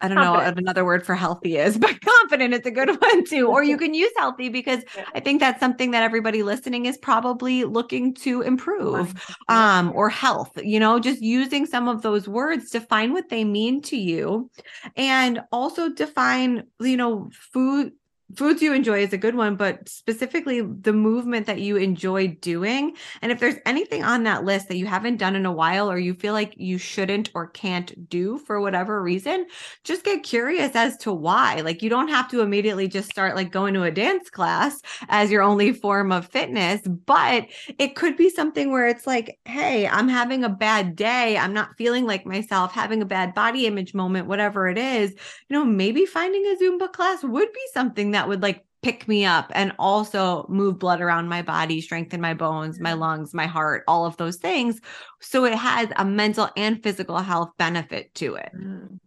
I 0.00 0.08
don't 0.08 0.18
confident. 0.18 0.44
know 0.44 0.50
what 0.50 0.58
another 0.58 0.84
word 0.84 1.06
for 1.06 1.14
healthy 1.14 1.56
is, 1.56 1.78
but 1.86 2.00
confident 2.00 2.54
is 2.54 2.66
a 2.66 2.72
good 2.72 2.90
one 3.00 3.24
too. 3.24 3.48
Or 3.48 3.62
you 3.62 3.76
can 3.84 3.94
use 3.94 4.10
healthy 4.18 4.48
because. 4.48 4.82
I 5.14 5.20
think 5.20 5.40
that's 5.40 5.60
something 5.60 5.92
that 5.92 6.02
everybody 6.02 6.42
listening 6.42 6.86
is 6.86 6.98
probably 6.98 7.64
looking 7.64 8.12
to 8.16 8.42
improve 8.42 9.14
um, 9.48 9.92
or 9.94 10.10
health, 10.10 10.50
you 10.62 10.78
know, 10.78 10.98
just 10.98 11.22
using 11.22 11.64
some 11.64 11.88
of 11.88 12.02
those 12.02 12.28
words 12.28 12.70
to 12.70 12.80
find 12.80 13.12
what 13.12 13.30
they 13.30 13.44
mean 13.44 13.80
to 13.82 13.96
you 13.96 14.50
and 14.96 15.40
also 15.52 15.88
define, 15.88 16.64
you 16.80 16.96
know, 16.98 17.30
food 17.52 17.92
foods 18.34 18.60
you 18.60 18.72
enjoy 18.72 19.00
is 19.02 19.12
a 19.12 19.18
good 19.18 19.36
one, 19.36 19.54
but 19.56 19.88
specifically 19.88 20.60
the 20.60 20.92
movement 20.92 21.46
that 21.46 21.60
you 21.60 21.76
enjoy 21.76 22.28
doing. 22.40 22.96
And 23.22 23.30
if 23.30 23.38
there's 23.38 23.56
anything 23.64 24.02
on 24.02 24.24
that 24.24 24.44
list 24.44 24.68
that 24.68 24.76
you 24.76 24.86
haven't 24.86 25.18
done 25.18 25.36
in 25.36 25.46
a 25.46 25.52
while 25.52 25.90
or 25.90 25.98
you 25.98 26.12
feel 26.14 26.32
like 26.32 26.54
you 26.56 26.76
shouldn't 26.76 27.30
or 27.34 27.48
can't 27.48 28.08
do 28.08 28.38
for 28.38 28.60
whatever 28.60 29.00
reason, 29.00 29.46
just 29.84 30.04
get 30.04 30.24
curious 30.24 30.74
as 30.74 30.96
to 30.98 31.12
why. 31.12 31.60
Like 31.60 31.82
you 31.82 31.90
don't 31.90 32.08
have 32.08 32.28
to 32.30 32.40
immediately 32.40 32.88
just 32.88 33.10
start 33.10 33.36
like 33.36 33.52
going 33.52 33.74
to 33.74 33.84
a 33.84 33.90
dance 33.92 34.28
class 34.28 34.80
as 35.08 35.30
your 35.30 35.42
only 35.42 35.72
form 35.72 36.10
of 36.10 36.26
fitness, 36.26 36.82
but 37.06 37.46
it 37.78 37.94
could 37.94 38.16
be 38.16 38.28
something 38.28 38.72
where 38.72 38.88
it's 38.88 39.06
like, 39.06 39.38
hey, 39.44 39.86
I'm 39.86 40.08
having 40.08 40.42
a 40.42 40.48
bad 40.48 40.96
day. 40.96 41.38
I'm 41.38 41.52
not 41.52 41.76
feeling 41.78 42.06
like 42.06 42.26
myself, 42.26 42.72
having 42.72 43.02
a 43.02 43.06
bad 43.06 43.34
body 43.34 43.66
image 43.66 43.94
moment, 43.94 44.26
whatever 44.26 44.68
it 44.68 44.78
is. 44.78 45.12
You 45.12 45.56
know, 45.56 45.64
maybe 45.64 46.06
finding 46.06 46.44
a 46.46 46.56
Zumba 46.60 46.92
class 46.92 47.22
would 47.22 47.52
be 47.52 47.60
something 47.72 48.15
that 48.16 48.28
would 48.28 48.42
like 48.42 48.64
pick 48.82 49.06
me 49.08 49.24
up 49.24 49.50
and 49.54 49.72
also 49.78 50.46
move 50.48 50.78
blood 50.78 51.00
around 51.00 51.28
my 51.28 51.42
body, 51.42 51.80
strengthen 51.80 52.20
my 52.20 52.34
bones, 52.34 52.80
my 52.80 52.92
lungs, 52.92 53.34
my 53.34 53.46
heart, 53.46 53.84
all 53.86 54.06
of 54.06 54.16
those 54.16 54.36
things. 54.36 54.80
So 55.20 55.44
it 55.44 55.54
has 55.54 55.88
a 55.96 56.04
mental 56.04 56.48
and 56.56 56.82
physical 56.82 57.18
health 57.18 57.50
benefit 57.58 58.14
to 58.16 58.36
it. 58.36 58.50
Mm. 58.56 58.98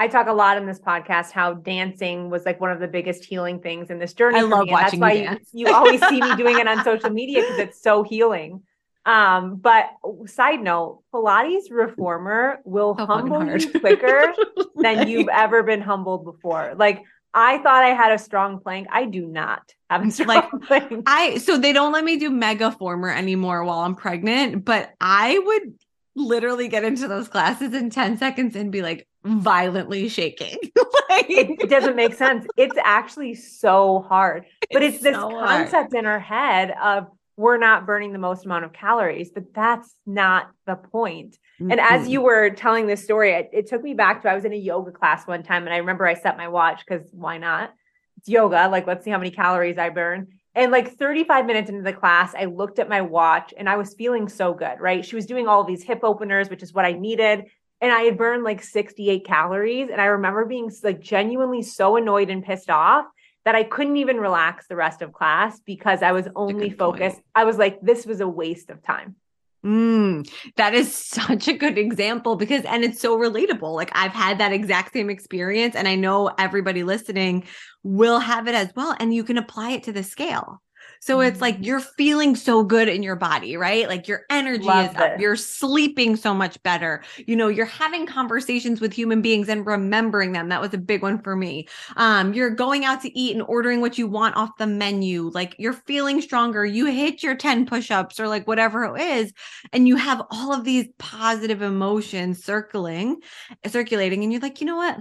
I 0.00 0.06
talk 0.06 0.28
a 0.28 0.32
lot 0.32 0.56
in 0.58 0.66
this 0.66 0.78
podcast 0.78 1.32
how 1.32 1.54
dancing 1.54 2.30
was 2.30 2.44
like 2.46 2.60
one 2.60 2.70
of 2.70 2.78
the 2.78 2.86
biggest 2.86 3.24
healing 3.24 3.60
things 3.60 3.90
in 3.90 3.98
this 3.98 4.12
journey. 4.12 4.38
I 4.38 4.42
love 4.42 4.66
me, 4.66 4.70
watching 4.70 5.00
that's 5.00 5.16
why 5.16 5.38
you, 5.52 5.66
you, 5.66 5.74
always 5.74 6.06
see 6.06 6.20
me 6.20 6.36
doing 6.36 6.58
it 6.58 6.68
on 6.68 6.84
social 6.84 7.10
media 7.10 7.40
because 7.40 7.58
it's 7.58 7.82
so 7.82 8.04
healing. 8.04 8.62
Um, 9.06 9.56
but 9.56 9.86
side 10.26 10.60
note, 10.60 11.02
Pilates 11.12 11.70
reformer 11.70 12.60
will 12.64 12.94
so 12.96 13.06
humble 13.06 13.44
you 13.44 13.80
quicker 13.80 14.34
than 14.76 15.08
you've 15.08 15.28
ever 15.32 15.62
been 15.62 15.80
humbled 15.80 16.24
before. 16.24 16.74
Like 16.76 17.02
I 17.34 17.58
thought 17.58 17.84
I 17.84 17.94
had 17.94 18.12
a 18.12 18.18
strong 18.18 18.60
plank. 18.60 18.88
I 18.90 19.04
do 19.04 19.26
not 19.26 19.72
have 19.90 20.06
a 20.06 20.10
strong 20.10 20.28
like, 20.28 20.50
plank. 20.62 21.04
I 21.06 21.38
so 21.38 21.58
they 21.58 21.72
don't 21.72 21.92
let 21.92 22.04
me 22.04 22.16
do 22.16 22.30
Megaformer 22.30 23.14
anymore 23.14 23.64
while 23.64 23.80
I'm 23.80 23.94
pregnant, 23.94 24.64
but 24.64 24.92
I 25.00 25.38
would 25.38 25.74
literally 26.18 26.68
get 26.68 26.84
into 26.84 27.08
those 27.08 27.28
classes 27.28 27.72
in 27.72 27.90
10 27.90 28.18
seconds 28.18 28.56
and 28.56 28.72
be 28.72 28.82
like 28.82 29.06
violently 29.24 30.08
shaking. 30.08 30.56
like, 31.10 31.26
it, 31.28 31.70
doesn't 31.70 31.96
make 31.96 32.14
sense. 32.14 32.46
It's 32.56 32.76
actually 32.82 33.34
so 33.34 34.04
hard. 34.08 34.46
But 34.72 34.82
it's, 34.82 34.96
it's 34.96 35.04
this 35.04 35.14
so 35.14 35.30
concept 35.30 35.72
hard. 35.72 35.94
in 35.94 36.06
our 36.06 36.18
head 36.18 36.74
of 36.82 37.06
we're 37.38 37.56
not 37.56 37.86
burning 37.86 38.12
the 38.12 38.18
most 38.18 38.44
amount 38.44 38.64
of 38.64 38.72
calories, 38.72 39.30
but 39.30 39.54
that's 39.54 39.94
not 40.04 40.50
the 40.66 40.74
point. 40.74 41.38
Mm-hmm. 41.60 41.70
And 41.70 41.80
as 41.80 42.08
you 42.08 42.20
were 42.20 42.50
telling 42.50 42.88
this 42.88 43.04
story, 43.04 43.30
it, 43.30 43.48
it, 43.52 43.68
took 43.68 43.80
me 43.80 43.94
back 43.94 44.22
to 44.22 44.28
I 44.28 44.34
was 44.34 44.44
in 44.44 44.52
a 44.52 44.56
yoga 44.56 44.90
class 44.90 45.24
one 45.24 45.44
time 45.44 45.64
and 45.64 45.72
I 45.72 45.76
remember 45.76 46.04
I 46.04 46.14
set 46.14 46.36
my 46.36 46.48
watch 46.48 46.82
because 46.84 47.08
why 47.12 47.38
not? 47.38 47.72
It's 48.16 48.28
yoga. 48.28 48.68
Like, 48.68 48.88
let's 48.88 49.04
see 49.04 49.12
how 49.12 49.18
many 49.18 49.30
calories 49.30 49.78
I 49.78 49.90
burn. 49.90 50.26
And 50.56 50.72
like 50.72 50.98
35 50.98 51.46
minutes 51.46 51.70
into 51.70 51.82
the 51.82 51.92
class, 51.92 52.34
I 52.34 52.46
looked 52.46 52.80
at 52.80 52.88
my 52.88 53.02
watch 53.02 53.54
and 53.56 53.68
I 53.68 53.76
was 53.76 53.94
feeling 53.94 54.28
so 54.28 54.52
good, 54.52 54.80
right? 54.80 55.06
She 55.06 55.14
was 55.14 55.24
doing 55.24 55.46
all 55.46 55.62
these 55.62 55.84
hip 55.84 56.00
openers, 56.02 56.50
which 56.50 56.64
is 56.64 56.74
what 56.74 56.84
I 56.84 56.92
needed. 56.92 57.44
And 57.80 57.92
I 57.92 58.00
had 58.00 58.18
burned 58.18 58.42
like 58.42 58.64
68 58.64 59.24
calories. 59.24 59.90
And 59.92 60.00
I 60.00 60.06
remember 60.06 60.44
being 60.44 60.72
like 60.82 60.98
genuinely 60.98 61.62
so 61.62 61.94
annoyed 61.94 62.30
and 62.30 62.42
pissed 62.42 62.68
off 62.68 63.06
that 63.44 63.54
I 63.54 63.64
couldn't 63.64 63.96
even 63.96 64.18
relax 64.18 64.66
the 64.66 64.76
rest 64.76 65.02
of 65.02 65.12
class 65.12 65.60
because 65.60 66.02
I 66.02 66.12
was 66.12 66.28
only 66.36 66.70
focused. 66.70 67.16
Point. 67.16 67.24
I 67.34 67.44
was 67.44 67.56
like, 67.58 67.80
this 67.80 68.04
was 68.04 68.20
a 68.20 68.28
waste 68.28 68.70
of 68.70 68.82
time. 68.82 69.16
Mm, 69.64 70.30
that 70.56 70.74
is 70.74 70.94
such 70.94 71.48
a 71.48 71.52
good 71.52 71.78
example 71.78 72.36
because, 72.36 72.64
and 72.64 72.84
it's 72.84 73.00
so 73.00 73.18
relatable. 73.18 73.74
Like, 73.74 73.90
I've 73.94 74.12
had 74.12 74.38
that 74.38 74.52
exact 74.52 74.92
same 74.92 75.10
experience, 75.10 75.74
and 75.74 75.88
I 75.88 75.94
know 75.94 76.30
everybody 76.38 76.82
listening 76.82 77.44
will 77.82 78.18
have 78.18 78.48
it 78.48 78.54
as 78.54 78.72
well. 78.76 78.94
And 78.98 79.14
you 79.14 79.24
can 79.24 79.38
apply 79.38 79.72
it 79.72 79.84
to 79.84 79.92
the 79.92 80.02
scale. 80.02 80.62
So 81.00 81.20
it's 81.20 81.40
like 81.40 81.56
mm-hmm. 81.56 81.64
you're 81.64 81.80
feeling 81.80 82.36
so 82.36 82.62
good 82.62 82.88
in 82.88 83.02
your 83.02 83.16
body, 83.16 83.56
right? 83.56 83.88
Like 83.88 84.08
your 84.08 84.22
energy 84.30 84.64
Love 84.64 84.90
is 84.90 84.96
up. 84.96 85.20
You're 85.20 85.36
sleeping 85.36 86.16
so 86.16 86.34
much 86.34 86.62
better. 86.62 87.02
You 87.16 87.36
know, 87.36 87.48
you're 87.48 87.66
having 87.66 88.06
conversations 88.06 88.80
with 88.80 88.92
human 88.92 89.22
beings 89.22 89.48
and 89.48 89.66
remembering 89.66 90.32
them. 90.32 90.48
That 90.48 90.60
was 90.60 90.74
a 90.74 90.78
big 90.78 91.02
one 91.02 91.20
for 91.22 91.36
me. 91.36 91.68
Um, 91.96 92.34
you're 92.34 92.50
going 92.50 92.84
out 92.84 93.02
to 93.02 93.18
eat 93.18 93.34
and 93.34 93.44
ordering 93.46 93.80
what 93.80 93.98
you 93.98 94.06
want 94.06 94.36
off 94.36 94.50
the 94.58 94.66
menu. 94.66 95.30
Like 95.32 95.54
you're 95.58 95.72
feeling 95.72 96.20
stronger. 96.20 96.64
You 96.64 96.86
hit 96.86 97.22
your 97.22 97.34
10 97.34 97.66
push-ups 97.66 98.20
or 98.20 98.28
like 98.28 98.46
whatever 98.46 98.84
it 98.84 99.00
is. 99.00 99.32
And 99.72 99.86
you 99.86 99.96
have 99.96 100.22
all 100.30 100.52
of 100.52 100.64
these 100.64 100.86
positive 100.98 101.62
emotions 101.62 102.44
circling, 102.44 103.20
circulating. 103.66 104.22
And 104.22 104.32
you're 104.32 104.42
like, 104.42 104.60
you 104.60 104.66
know 104.66 104.76
what? 104.76 104.98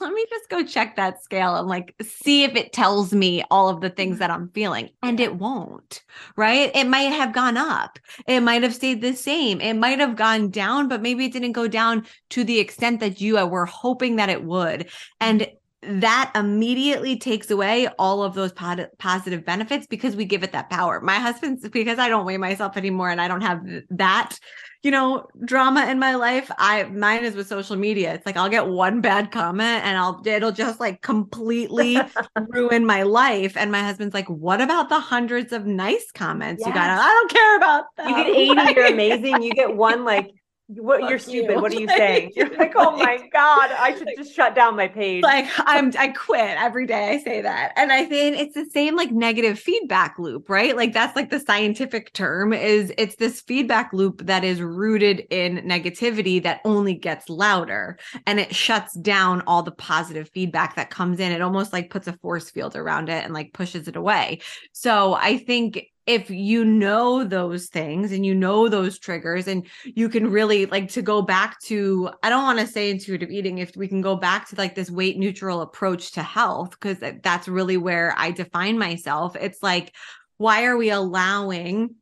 Let 0.00 0.12
me 0.12 0.24
just 0.28 0.48
go 0.48 0.64
check 0.64 0.96
that 0.96 1.22
scale 1.22 1.56
and 1.56 1.66
like 1.66 1.94
see 2.00 2.44
if 2.44 2.54
it 2.54 2.72
tells 2.72 3.12
me 3.12 3.42
all 3.50 3.68
of 3.68 3.80
the 3.80 3.90
things 3.90 4.14
mm-hmm. 4.14 4.20
that 4.20 4.30
I'm 4.30 4.48
feeling. 4.50 4.90
And 5.02 5.18
it 5.18 5.36
won't, 5.36 6.02
right? 6.36 6.70
It 6.74 6.86
might 6.86 7.12
have 7.12 7.32
gone 7.32 7.56
up. 7.56 7.98
It 8.26 8.40
might 8.40 8.62
have 8.62 8.74
stayed 8.74 9.00
the 9.00 9.14
same. 9.14 9.60
It 9.60 9.74
might 9.74 9.98
have 9.98 10.16
gone 10.16 10.50
down, 10.50 10.88
but 10.88 11.02
maybe 11.02 11.24
it 11.24 11.32
didn't 11.32 11.52
go 11.52 11.68
down 11.68 12.06
to 12.30 12.44
the 12.44 12.58
extent 12.58 13.00
that 13.00 13.20
you 13.20 13.34
were 13.46 13.66
hoping 13.66 14.16
that 14.16 14.28
it 14.28 14.44
would. 14.44 14.88
And 15.20 15.48
that 15.82 16.32
immediately 16.34 17.16
takes 17.16 17.50
away 17.50 17.88
all 17.98 18.24
of 18.24 18.34
those 18.34 18.52
pod- 18.52 18.88
positive 18.98 19.44
benefits 19.44 19.86
because 19.86 20.16
we 20.16 20.24
give 20.24 20.42
it 20.42 20.50
that 20.52 20.70
power. 20.70 21.00
My 21.00 21.16
husband's 21.16 21.68
because 21.68 21.98
I 21.98 22.08
don't 22.08 22.26
weigh 22.26 22.36
myself 22.36 22.76
anymore 22.76 23.10
and 23.10 23.20
I 23.20 23.28
don't 23.28 23.42
have 23.42 23.64
that, 23.90 24.38
you 24.82 24.90
know, 24.90 25.28
drama 25.44 25.86
in 25.86 26.00
my 26.00 26.16
life. 26.16 26.50
I 26.58 26.84
mine 26.84 27.24
is 27.24 27.36
with 27.36 27.46
social 27.46 27.76
media. 27.76 28.12
It's 28.12 28.26
like 28.26 28.36
I'll 28.36 28.48
get 28.48 28.66
one 28.66 29.00
bad 29.00 29.30
comment 29.30 29.84
and 29.84 29.96
I'll 29.96 30.20
it'll 30.26 30.50
just 30.50 30.80
like 30.80 31.00
completely 31.00 31.96
ruin 32.48 32.84
my 32.84 33.04
life. 33.04 33.56
And 33.56 33.70
my 33.70 33.80
husband's 33.82 34.14
like, 34.14 34.28
"What 34.28 34.60
about 34.60 34.88
the 34.88 34.98
hundreds 34.98 35.52
of 35.52 35.64
nice 35.64 36.10
comments 36.12 36.60
yes. 36.60 36.68
you 36.68 36.74
got? 36.74 36.90
I 36.90 37.06
don't 37.06 37.30
care 37.30 37.56
about 37.56 37.84
that." 37.98 38.08
You 38.08 38.16
get 38.16 38.66
80, 38.66 38.74
you're 38.74 38.86
amazing. 38.92 39.42
You 39.44 39.52
get 39.52 39.76
one 39.76 40.04
like 40.04 40.32
what 40.68 41.00
Fuck 41.00 41.10
you're 41.10 41.18
stupid. 41.18 41.54
You. 41.54 41.60
What 41.60 41.72
are 41.72 41.80
you 41.80 41.88
saying? 41.96 42.32
You're 42.36 42.54
like, 42.56 42.74
oh 42.76 42.96
my 42.96 43.16
God, 43.32 43.70
I 43.72 43.94
should 43.96 44.08
just 44.16 44.34
shut 44.34 44.54
down 44.54 44.76
my 44.76 44.86
page. 44.86 45.22
Like 45.22 45.46
I'm 45.58 45.92
I 45.98 46.08
quit 46.08 46.56
every 46.58 46.86
day 46.86 47.10
I 47.10 47.22
say 47.22 47.40
that. 47.40 47.72
And 47.76 47.90
I 47.90 48.04
think 48.04 48.38
it's 48.38 48.54
the 48.54 48.66
same 48.66 48.94
like 48.94 49.10
negative 49.10 49.58
feedback 49.58 50.18
loop, 50.18 50.50
right? 50.50 50.76
Like 50.76 50.92
that's 50.92 51.16
like 51.16 51.30
the 51.30 51.40
scientific 51.40 52.12
term 52.12 52.52
is 52.52 52.92
it's 52.98 53.16
this 53.16 53.40
feedback 53.40 53.92
loop 53.94 54.26
that 54.26 54.44
is 54.44 54.60
rooted 54.60 55.20
in 55.30 55.58
negativity 55.58 56.42
that 56.42 56.60
only 56.64 56.94
gets 56.94 57.30
louder 57.30 57.98
and 58.26 58.38
it 58.38 58.54
shuts 58.54 58.94
down 58.98 59.42
all 59.46 59.62
the 59.62 59.72
positive 59.72 60.28
feedback 60.28 60.76
that 60.76 60.90
comes 60.90 61.18
in. 61.18 61.32
It 61.32 61.40
almost 61.40 61.72
like 61.72 61.90
puts 61.90 62.08
a 62.08 62.12
force 62.12 62.50
field 62.50 62.76
around 62.76 63.08
it 63.08 63.24
and 63.24 63.32
like 63.32 63.54
pushes 63.54 63.88
it 63.88 63.96
away. 63.96 64.40
So 64.72 65.14
I 65.14 65.38
think 65.38 65.86
if 66.08 66.30
you 66.30 66.64
know 66.64 67.22
those 67.22 67.66
things 67.66 68.12
and 68.12 68.24
you 68.24 68.34
know 68.34 68.66
those 68.66 68.98
triggers 68.98 69.46
and 69.46 69.66
you 69.84 70.08
can 70.08 70.30
really 70.30 70.64
like 70.64 70.88
to 70.88 71.02
go 71.02 71.20
back 71.20 71.60
to 71.60 72.08
i 72.22 72.30
don't 72.30 72.44
want 72.44 72.58
to 72.58 72.66
say 72.66 72.90
intuitive 72.90 73.30
eating 73.30 73.58
if 73.58 73.76
we 73.76 73.86
can 73.86 74.00
go 74.00 74.16
back 74.16 74.48
to 74.48 74.56
like 74.56 74.74
this 74.74 74.90
weight 74.90 75.18
neutral 75.18 75.60
approach 75.60 76.12
to 76.12 76.22
health 76.22 76.70
because 76.70 76.96
that's 77.22 77.46
really 77.46 77.76
where 77.76 78.14
i 78.16 78.30
define 78.30 78.78
myself. 78.78 79.36
It's 79.36 79.62
like 79.62 79.94
why 80.38 80.64
are 80.64 80.76
we 80.76 80.90
allowing 80.90 81.96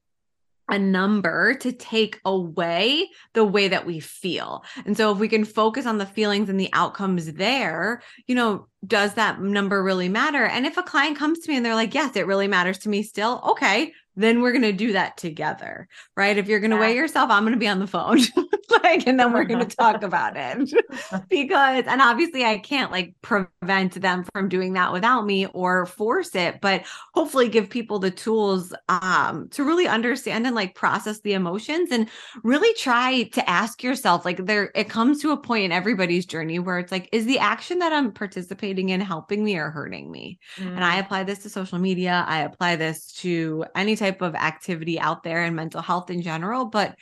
a 0.68 0.78
number 0.78 1.54
to 1.54 1.72
take 1.72 2.20
away 2.24 3.08
the 3.34 3.44
way 3.44 3.68
that 3.68 3.86
we 3.86 4.00
feel. 4.00 4.64
And 4.84 4.96
so 4.96 5.12
if 5.12 5.18
we 5.18 5.28
can 5.28 5.44
focus 5.44 5.86
on 5.86 5.98
the 5.98 6.06
feelings 6.06 6.48
and 6.48 6.58
the 6.58 6.70
outcomes 6.72 7.32
there, 7.34 8.02
you 8.26 8.34
know, 8.34 8.66
does 8.86 9.14
that 9.14 9.40
number 9.40 9.82
really 9.82 10.08
matter? 10.08 10.44
And 10.44 10.66
if 10.66 10.76
a 10.76 10.82
client 10.82 11.18
comes 11.18 11.40
to 11.40 11.50
me 11.50 11.56
and 11.56 11.64
they're 11.64 11.74
like, 11.74 11.94
yes, 11.94 12.16
it 12.16 12.26
really 12.26 12.48
matters 12.48 12.78
to 12.78 12.88
me 12.88 13.02
still, 13.02 13.40
okay, 13.50 13.92
then 14.16 14.40
we're 14.40 14.52
going 14.52 14.62
to 14.62 14.72
do 14.72 14.92
that 14.92 15.16
together, 15.16 15.88
right? 16.16 16.36
If 16.36 16.48
you're 16.48 16.60
going 16.60 16.70
to 16.70 16.76
yeah. 16.76 16.80
weigh 16.80 16.96
yourself, 16.96 17.30
I'm 17.30 17.42
going 17.42 17.52
to 17.52 17.58
be 17.58 17.68
on 17.68 17.78
the 17.78 17.86
phone, 17.86 18.18
like, 18.82 19.06
and 19.06 19.18
then 19.18 19.32
we're 19.32 19.44
going 19.44 19.66
to 19.66 19.76
talk 19.76 20.02
about 20.02 20.34
it 20.36 20.72
because, 21.28 21.84
and 21.86 22.00
obviously 22.00 22.44
I 22.44 22.58
can't 22.58 22.90
like 22.90 23.14
prevent 23.22 24.00
them 24.00 24.24
from 24.32 24.48
doing 24.48 24.72
that 24.74 24.92
without 24.92 25.26
me 25.26 25.46
or 25.46 25.86
force 25.86 26.34
it, 26.34 26.60
but 26.60 26.84
hopefully 27.14 27.48
give 27.48 27.70
people 27.70 27.98
the 27.98 28.10
tools 28.10 28.74
um, 28.88 29.48
to 29.50 29.64
really 29.64 29.86
understand 29.86 30.46
and 30.46 30.54
like 30.54 30.74
process 30.74 31.20
the 31.20 31.34
emotions 31.34 31.90
and 31.90 32.08
really 32.42 32.72
try 32.74 33.24
to 33.24 33.48
ask 33.48 33.82
yourself, 33.82 34.24
like, 34.24 34.44
there, 34.46 34.70
it 34.74 34.88
comes 34.88 35.20
to 35.22 35.32
a 35.32 35.36
point 35.36 35.64
in 35.64 35.72
everybody's 35.72 36.26
journey 36.26 36.58
where 36.58 36.78
it's 36.78 36.92
like, 36.92 37.08
is 37.12 37.26
the 37.26 37.38
action 37.38 37.78
that 37.78 37.92
I'm 37.92 38.12
participating 38.12 38.90
in 38.90 39.00
helping 39.00 39.44
me 39.44 39.56
or 39.56 39.70
hurting 39.70 40.10
me? 40.10 40.38
Mm. 40.56 40.76
And 40.76 40.84
I 40.84 40.96
mm. 40.96 41.04
apply 41.04 41.24
this 41.24 41.40
to 41.40 41.50
social 41.50 41.78
media. 41.78 42.24
I 42.26 42.40
apply 42.40 42.76
this 42.76 43.12
to 43.14 43.64
any 43.74 43.96
type 43.96 44.22
of 44.22 44.34
activity 44.34 44.98
out 44.98 45.22
there 45.22 45.44
and 45.44 45.56
mental 45.56 45.82
health 45.82 46.10
in 46.10 46.22
general, 46.22 46.66
but 46.66 46.96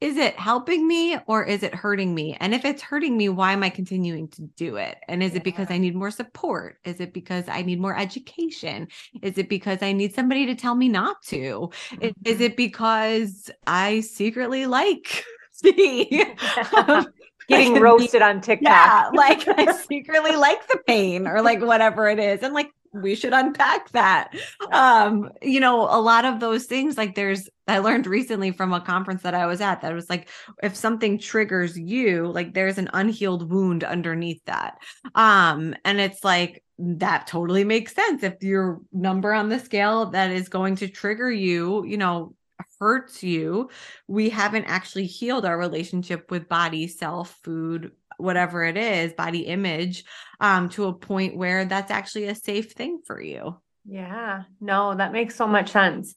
is 0.00 0.18
it 0.18 0.38
helping 0.38 0.86
me 0.86 1.16
or 1.26 1.42
is 1.44 1.62
it 1.62 1.74
hurting 1.74 2.14
me? 2.14 2.36
And 2.38 2.54
if 2.54 2.64
it's 2.64 2.82
hurting 2.82 3.16
me, 3.16 3.30
why 3.30 3.52
am 3.52 3.62
I 3.62 3.70
continuing 3.70 4.28
to 4.28 4.42
do 4.42 4.76
it? 4.76 4.98
And 5.08 5.22
is 5.22 5.32
yeah. 5.32 5.38
it 5.38 5.44
because 5.44 5.70
I 5.70 5.78
need 5.78 5.94
more 5.94 6.10
support? 6.10 6.78
Is 6.84 7.00
it 7.00 7.14
because 7.14 7.48
I 7.48 7.62
need 7.62 7.80
more 7.80 7.96
education? 7.96 8.88
Is 9.22 9.38
it 9.38 9.48
because 9.48 9.82
I 9.82 9.92
need 9.92 10.14
somebody 10.14 10.44
to 10.46 10.54
tell 10.54 10.74
me 10.74 10.88
not 10.88 11.22
to? 11.28 11.70
Mm-hmm. 11.92 12.08
Is 12.24 12.42
it 12.42 12.56
because 12.56 13.50
I 13.66 14.00
secretly 14.00 14.66
like 14.66 15.24
the 15.62 17.06
getting 17.48 17.80
roasted 17.80 18.20
on 18.20 18.42
TikTok? 18.42 18.70
Yeah, 18.70 19.10
like 19.14 19.48
I 19.48 19.72
secretly 19.88 20.36
like 20.36 20.68
the 20.68 20.78
pain 20.86 21.26
or 21.26 21.40
like 21.40 21.62
whatever 21.62 22.06
it 22.08 22.18
is. 22.18 22.42
And 22.42 22.52
like 22.52 22.70
we 23.02 23.14
should 23.14 23.32
unpack 23.32 23.90
that. 23.90 24.32
Um, 24.72 25.30
you 25.42 25.60
know, 25.60 25.82
a 25.82 26.00
lot 26.00 26.24
of 26.24 26.40
those 26.40 26.64
things, 26.64 26.96
like 26.96 27.14
there's, 27.14 27.48
I 27.68 27.78
learned 27.78 28.06
recently 28.06 28.52
from 28.52 28.72
a 28.72 28.80
conference 28.80 29.22
that 29.22 29.34
I 29.34 29.46
was 29.46 29.60
at 29.60 29.82
that 29.82 29.92
was 29.94 30.10
like, 30.10 30.28
if 30.62 30.76
something 30.76 31.18
triggers 31.18 31.78
you, 31.78 32.28
like 32.28 32.54
there's 32.54 32.78
an 32.78 32.90
unhealed 32.92 33.50
wound 33.50 33.84
underneath 33.84 34.44
that. 34.46 34.78
Um, 35.14 35.74
and 35.84 36.00
it's 36.00 36.24
like, 36.24 36.62
that 36.78 37.26
totally 37.26 37.64
makes 37.64 37.94
sense. 37.94 38.22
If 38.22 38.42
your 38.42 38.80
number 38.92 39.32
on 39.32 39.48
the 39.48 39.58
scale 39.58 40.06
that 40.10 40.30
is 40.30 40.48
going 40.48 40.76
to 40.76 40.88
trigger 40.88 41.30
you, 41.30 41.84
you 41.86 41.96
know, 41.96 42.34
hurts 42.78 43.22
you, 43.22 43.70
we 44.06 44.28
haven't 44.28 44.66
actually 44.66 45.06
healed 45.06 45.46
our 45.46 45.58
relationship 45.58 46.30
with 46.30 46.48
body, 46.48 46.86
self, 46.86 47.38
food, 47.42 47.92
whatever 48.18 48.64
it 48.64 48.76
is, 48.76 49.12
body 49.12 49.40
image, 49.40 50.04
um, 50.40 50.68
to 50.70 50.86
a 50.86 50.92
point 50.92 51.36
where 51.36 51.64
that's 51.64 51.90
actually 51.90 52.26
a 52.26 52.34
safe 52.34 52.72
thing 52.72 53.00
for 53.06 53.20
you. 53.20 53.56
Yeah, 53.84 54.44
no, 54.60 54.94
that 54.94 55.12
makes 55.12 55.36
so 55.36 55.46
much 55.46 55.70
sense. 55.70 56.14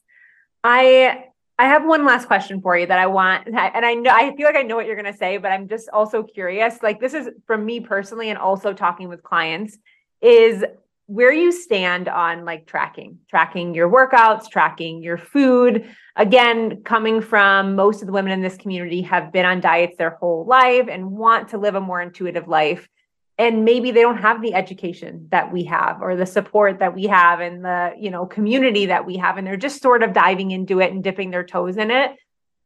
I 0.64 1.24
I 1.58 1.64
have 1.64 1.84
one 1.84 2.06
last 2.06 2.26
question 2.26 2.62
for 2.62 2.76
you 2.76 2.86
that 2.86 2.98
I 2.98 3.06
want, 3.06 3.46
and 3.46 3.56
I 3.58 3.94
know 3.94 4.10
I 4.10 4.34
feel 4.34 4.46
like 4.46 4.56
I 4.56 4.62
know 4.62 4.76
what 4.76 4.86
you're 4.86 5.00
going 5.00 5.12
to 5.12 5.18
say, 5.18 5.36
but 5.36 5.52
I'm 5.52 5.68
just 5.68 5.88
also 5.90 6.22
curious. 6.22 6.82
Like 6.82 7.00
this 7.00 7.14
is 7.14 7.28
from 7.46 7.64
me 7.64 7.80
personally, 7.80 8.30
and 8.30 8.38
also 8.38 8.72
talking 8.72 9.08
with 9.08 9.22
clients, 9.22 9.78
is 10.20 10.64
where 11.10 11.32
you 11.32 11.50
stand 11.50 12.08
on 12.08 12.44
like 12.44 12.66
tracking, 12.66 13.18
tracking 13.28 13.74
your 13.74 13.90
workouts, 13.90 14.48
tracking 14.48 15.02
your 15.02 15.18
food. 15.18 15.84
Again, 16.14 16.84
coming 16.84 17.20
from 17.20 17.74
most 17.74 18.00
of 18.00 18.06
the 18.06 18.12
women 18.12 18.30
in 18.30 18.42
this 18.42 18.56
community 18.56 19.02
have 19.02 19.32
been 19.32 19.44
on 19.44 19.60
diets 19.60 19.96
their 19.96 20.10
whole 20.10 20.46
life 20.46 20.86
and 20.88 21.10
want 21.10 21.48
to 21.48 21.58
live 21.58 21.74
a 21.74 21.80
more 21.80 22.00
intuitive 22.00 22.46
life. 22.46 22.88
And 23.38 23.64
maybe 23.64 23.90
they 23.90 24.02
don't 24.02 24.18
have 24.18 24.40
the 24.40 24.54
education 24.54 25.26
that 25.32 25.52
we 25.52 25.64
have 25.64 26.00
or 26.00 26.14
the 26.14 26.26
support 26.26 26.78
that 26.78 26.94
we 26.94 27.08
have 27.08 27.40
and 27.40 27.64
the, 27.64 27.92
you 27.98 28.12
know, 28.12 28.24
community 28.24 28.86
that 28.86 29.04
we 29.04 29.16
have. 29.16 29.36
And 29.36 29.44
they're 29.44 29.56
just 29.56 29.82
sort 29.82 30.04
of 30.04 30.12
diving 30.12 30.52
into 30.52 30.80
it 30.80 30.92
and 30.92 31.02
dipping 31.02 31.32
their 31.32 31.44
toes 31.44 31.76
in 31.76 31.90
it 31.90 32.12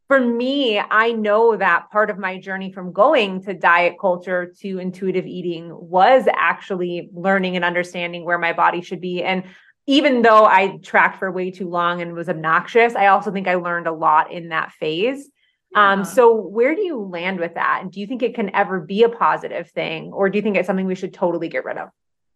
for 0.08 0.20
me, 0.20 0.78
I 0.78 1.12
know 1.12 1.56
that 1.56 1.90
part 1.90 2.10
of 2.10 2.18
my 2.18 2.38
journey 2.38 2.72
from 2.72 2.92
going 2.92 3.42
to 3.44 3.54
diet 3.54 3.94
culture 3.98 4.52
to 4.60 4.78
intuitive 4.78 5.26
eating 5.26 5.70
was 5.72 6.28
actually 6.32 7.08
learning 7.12 7.56
and 7.56 7.64
understanding 7.64 8.24
where 8.24 8.38
my 8.38 8.52
body 8.52 8.82
should 8.82 9.00
be. 9.00 9.22
And 9.22 9.44
even 9.86 10.22
though 10.22 10.44
I 10.44 10.78
tracked 10.82 11.18
for 11.18 11.30
way 11.30 11.50
too 11.50 11.68
long 11.68 12.02
and 12.02 12.14
was 12.14 12.28
obnoxious, 12.28 12.94
I 12.94 13.06
also 13.08 13.30
think 13.30 13.48
I 13.48 13.54
learned 13.54 13.86
a 13.86 13.92
lot 13.92 14.30
in 14.30 14.50
that 14.50 14.72
phase. 14.72 15.30
Um, 15.74 15.80
yeah. 15.80 15.92
Um, 15.92 16.04
so 16.04 16.34
where 16.34 16.74
do 16.74 16.82
you 16.82 17.00
land 17.00 17.40
with 17.40 17.54
that? 17.54 17.80
And 17.82 17.90
do 17.90 18.00
you 18.00 18.06
think 18.06 18.22
it 18.22 18.34
can 18.34 18.54
ever 18.54 18.80
be 18.80 19.02
a 19.02 19.08
positive 19.08 19.70
thing, 19.70 20.12
or 20.12 20.28
do 20.28 20.38
you 20.38 20.42
think 20.42 20.56
it's 20.56 20.66
something 20.66 20.86
we 20.86 20.94
should 20.94 21.14
totally 21.14 21.48
get 21.48 21.64
rid 21.64 21.78
of? 21.78 21.88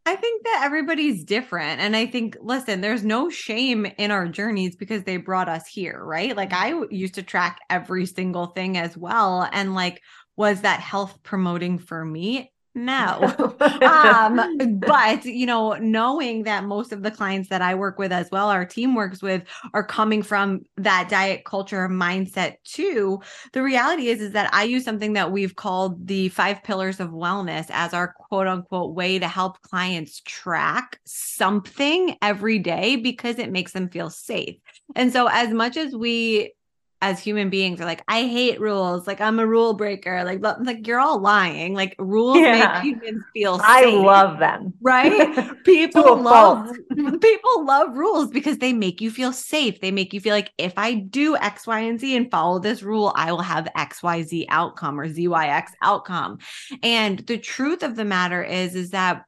I 0.09 0.17
think 0.17 0.43
that 0.45 0.63
everybody's 0.65 1.23
different. 1.23 1.83
And 1.83 1.95
I 1.95 2.07
think, 2.07 2.39
listen, 2.41 2.81
there's 2.81 3.05
no 3.05 3.29
shame 3.29 3.85
in 3.99 4.11
our 4.11 4.27
journeys 4.27 4.75
because 4.75 5.05
they 5.05 5.19
brought 5.19 5.51
us 5.51 5.67
here, 5.67 6.03
right? 6.03 6.35
Like 6.35 6.49
mm-hmm. 6.49 6.85
I 6.85 6.87
used 6.91 7.17
to 7.17 7.23
track 7.23 7.61
every 7.69 8.07
single 8.07 8.47
thing 8.47 8.79
as 8.79 8.97
well. 8.97 9.47
And 9.53 9.75
like, 9.75 10.01
was 10.35 10.63
that 10.63 10.81
health 10.81 11.23
promoting 11.23 11.79
for 11.79 12.03
me? 12.07 12.51
No. 12.79 13.57
um, 13.83 14.79
but 14.79 15.25
you 15.25 15.47
know, 15.47 15.75
knowing 15.75 16.45
that 16.45 16.65
most 16.65 16.93
of 16.93 17.03
the 17.03 17.11
clients 17.11 17.49
that 17.49 17.61
I 17.61 17.75
work 17.75 17.99
with 17.99 18.13
as 18.13 18.31
well, 18.31 18.49
our 18.49 18.65
team 18.65 18.95
works 18.95 19.21
with, 19.21 19.43
are 19.75 19.85
coming 19.85 20.23
from 20.23 20.61
that 20.77 21.09
diet 21.09 21.45
culture 21.45 21.89
mindset 21.89 22.55
too. 22.63 23.21
The 23.53 23.63
reality 23.63 24.09
is, 24.09 24.21
is 24.21 24.33
that 24.33 24.55
I 24.55 24.63
use 24.63 24.85
something 24.85 25.15
that 25.15 25.33
we've 25.33 25.57
called 25.57 26.07
the 26.07 26.29
five 26.29 26.63
pillars 26.63 27.01
of 27.01 27.11
wellness 27.11 27.67
as 27.71 27.93
our 27.93 28.15
quote 28.29 28.47
unquote 28.47 28.95
way 28.95 29.19
to 29.19 29.27
help 29.27 29.61
clients 29.63 30.21
track 30.21 31.01
something 31.05 32.17
every 32.23 32.61
day 32.61 32.95
because 32.95 33.39
it 33.41 33.51
makes 33.51 33.73
them 33.73 33.89
feel 33.89 34.09
safe. 34.09 34.57
And 34.95 35.13
so 35.13 35.29
as 35.29 35.51
much 35.51 35.77
as 35.77 35.95
we 35.95 36.53
as 37.01 37.21
human 37.21 37.49
beings 37.49 37.81
are 37.81 37.85
like, 37.85 38.03
I 38.09 38.23
hate 38.25 38.61
rules. 38.61 39.07
Like 39.07 39.21
I'm 39.21 39.39
a 39.39 39.47
rule 39.47 39.75
breaker. 39.75 40.25
Like, 40.25 40.43
like 40.43 40.87
you're 40.87 40.99
all 40.99 41.21
lying. 41.21 41.75
Like 41.75 41.95
rules 41.99 42.39
yeah. 42.39 42.83
make 42.83 42.83
humans 42.83 43.25
feel. 43.33 43.59
Safe, 43.59 43.67
I 43.67 43.85
love 43.85 44.39
them. 44.39 44.75
Right? 44.81 45.57
People 45.65 46.17
love 46.21 46.71
people 47.21 47.65
love 47.65 47.97
rules 47.97 48.31
because 48.31 48.59
they 48.59 48.73
make 48.73 49.01
you 49.01 49.11
feel 49.11 49.33
safe. 49.33 49.81
They 49.81 49.91
make 49.91 50.13
you 50.13 50.21
feel 50.21 50.35
like 50.35 50.53
if 50.59 50.73
I 50.77 50.95
do 50.95 51.37
X, 51.37 51.67
Y, 51.67 51.79
and 51.79 52.01
Z 52.01 52.17
and 52.17 52.31
follow 52.31 52.59
this 52.59 52.83
rule, 52.83 53.13
I 53.15 53.33
will 53.33 53.43
have 53.43 53.69
X, 53.77 54.03
Y, 54.03 54.23
Z 54.23 54.47
outcome 54.49 54.99
or 54.99 55.09
ZYX 55.09 55.71
outcome. 55.83 56.39
And 56.83 57.21
the 57.21 57.39
truth 57.39 57.83
of 57.83 57.97
the 57.97 58.05
matter 58.05 58.43
is, 58.43 58.75
is 58.75 58.91
that 58.91 59.25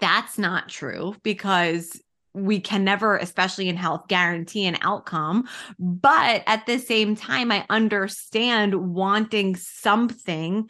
that's 0.00 0.38
not 0.38 0.68
true 0.68 1.14
because 1.22 2.00
we 2.34 2.60
can 2.60 2.84
never, 2.84 3.16
especially 3.16 3.68
in 3.68 3.76
health, 3.76 4.08
guarantee 4.08 4.66
an 4.66 4.76
outcome. 4.82 5.48
But 5.78 6.42
at 6.46 6.66
the 6.66 6.78
same 6.78 7.14
time, 7.14 7.52
I 7.52 7.64
understand 7.70 8.74
wanting 8.74 9.56
something 9.56 10.68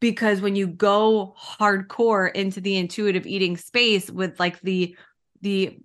because 0.00 0.40
when 0.42 0.56
you 0.56 0.66
go 0.66 1.34
hardcore 1.40 2.30
into 2.32 2.60
the 2.60 2.76
intuitive 2.76 3.26
eating 3.26 3.56
space 3.56 4.10
with 4.10 4.38
like 4.38 4.60
the 4.60 4.96
the 5.40 5.78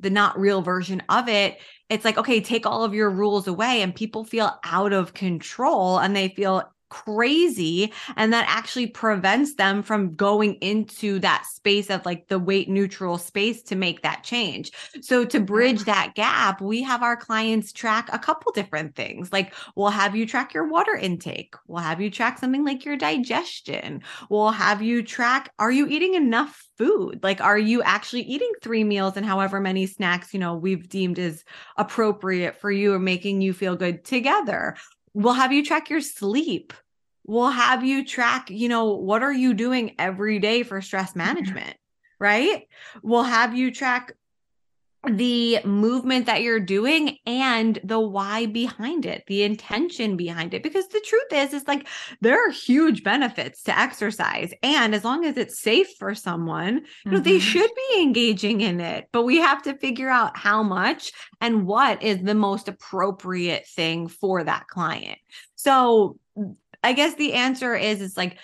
the 0.00 0.10
not 0.10 0.38
real 0.38 0.62
version 0.62 1.02
of 1.08 1.28
it 1.28 1.58
it's 1.88 2.04
like 2.04 2.16
okay 2.16 2.40
take 2.40 2.66
all 2.66 2.84
of 2.84 2.94
your 2.94 3.10
rules 3.10 3.48
away 3.48 3.82
and 3.82 3.94
people 3.94 4.24
feel 4.24 4.58
out 4.64 4.92
of 4.92 5.12
control 5.12 5.98
and 5.98 6.14
they 6.14 6.28
feel 6.28 6.62
crazy 6.88 7.92
and 8.16 8.32
that 8.32 8.46
actually 8.48 8.86
prevents 8.86 9.54
them 9.54 9.82
from 9.82 10.14
going 10.14 10.54
into 10.54 11.18
that 11.20 11.44
space 11.46 11.90
of 11.90 12.04
like 12.06 12.28
the 12.28 12.38
weight 12.38 12.68
neutral 12.68 13.18
space 13.18 13.62
to 13.62 13.76
make 13.76 14.02
that 14.02 14.24
change. 14.24 14.72
So 15.00 15.24
to 15.24 15.40
bridge 15.40 15.84
that 15.84 16.14
gap, 16.14 16.60
we 16.60 16.82
have 16.82 17.02
our 17.02 17.16
clients 17.16 17.72
track 17.72 18.08
a 18.12 18.18
couple 18.18 18.52
different 18.52 18.94
things. 18.94 19.32
Like 19.32 19.54
we'll 19.74 19.90
have 19.90 20.16
you 20.16 20.26
track 20.26 20.54
your 20.54 20.66
water 20.68 20.94
intake. 20.94 21.54
We'll 21.66 21.82
have 21.82 22.00
you 22.00 22.10
track 22.10 22.38
something 22.38 22.64
like 22.64 22.84
your 22.84 22.96
digestion. 22.96 24.02
We'll 24.30 24.50
have 24.50 24.82
you 24.82 25.02
track 25.02 25.52
are 25.58 25.72
you 25.72 25.86
eating 25.88 26.14
enough 26.14 26.66
food? 26.76 27.20
Like 27.22 27.40
are 27.40 27.58
you 27.58 27.82
actually 27.82 28.22
eating 28.22 28.52
3 28.62 28.84
meals 28.84 29.16
and 29.16 29.26
however 29.26 29.60
many 29.60 29.86
snacks, 29.86 30.32
you 30.32 30.40
know, 30.40 30.56
we've 30.56 30.88
deemed 30.88 31.18
is 31.18 31.44
appropriate 31.76 32.60
for 32.60 32.70
you 32.70 32.94
or 32.94 32.98
making 32.98 33.40
you 33.40 33.52
feel 33.52 33.76
good 33.76 34.04
together? 34.04 34.76
We'll 35.14 35.34
have 35.34 35.52
you 35.52 35.64
track 35.64 35.90
your 35.90 36.00
sleep. 36.00 36.72
We'll 37.26 37.50
have 37.50 37.84
you 37.84 38.06
track, 38.06 38.50
you 38.50 38.68
know, 38.68 38.94
what 38.94 39.22
are 39.22 39.32
you 39.32 39.52
doing 39.52 39.94
every 39.98 40.38
day 40.38 40.62
for 40.62 40.80
stress 40.80 41.14
management, 41.14 41.76
right? 42.18 42.66
We'll 43.02 43.22
have 43.22 43.54
you 43.54 43.70
track 43.70 44.14
the 45.06 45.60
movement 45.64 46.26
that 46.26 46.42
you're 46.42 46.58
doing 46.58 47.18
and 47.24 47.78
the 47.84 48.00
why 48.00 48.46
behind 48.46 49.06
it, 49.06 49.22
the 49.28 49.44
intention 49.44 50.16
behind 50.16 50.54
it. 50.54 50.62
Because 50.62 50.88
the 50.88 51.00
truth 51.00 51.32
is, 51.32 51.52
is 51.52 51.68
like 51.68 51.86
there 52.20 52.46
are 52.46 52.50
huge 52.50 53.04
benefits 53.04 53.62
to 53.62 53.78
exercise. 53.78 54.52
And 54.62 54.94
as 54.94 55.04
long 55.04 55.24
as 55.24 55.36
it's 55.36 55.60
safe 55.60 55.88
for 55.98 56.14
someone, 56.14 56.82
you 57.04 57.12
know, 57.12 57.18
mm-hmm. 57.18 57.22
they 57.22 57.38
should 57.38 57.70
be 57.92 58.02
engaging 58.02 58.60
in 58.60 58.80
it. 58.80 59.06
But 59.12 59.22
we 59.22 59.36
have 59.36 59.62
to 59.62 59.78
figure 59.78 60.10
out 60.10 60.36
how 60.36 60.64
much 60.64 61.12
and 61.40 61.64
what 61.64 62.02
is 62.02 62.20
the 62.20 62.34
most 62.34 62.66
appropriate 62.66 63.66
thing 63.68 64.08
for 64.08 64.42
that 64.42 64.66
client. 64.66 65.18
So 65.54 66.18
I 66.82 66.92
guess 66.92 67.14
the 67.14 67.34
answer 67.34 67.74
is, 67.74 68.02
it's 68.02 68.16
like 68.16 68.38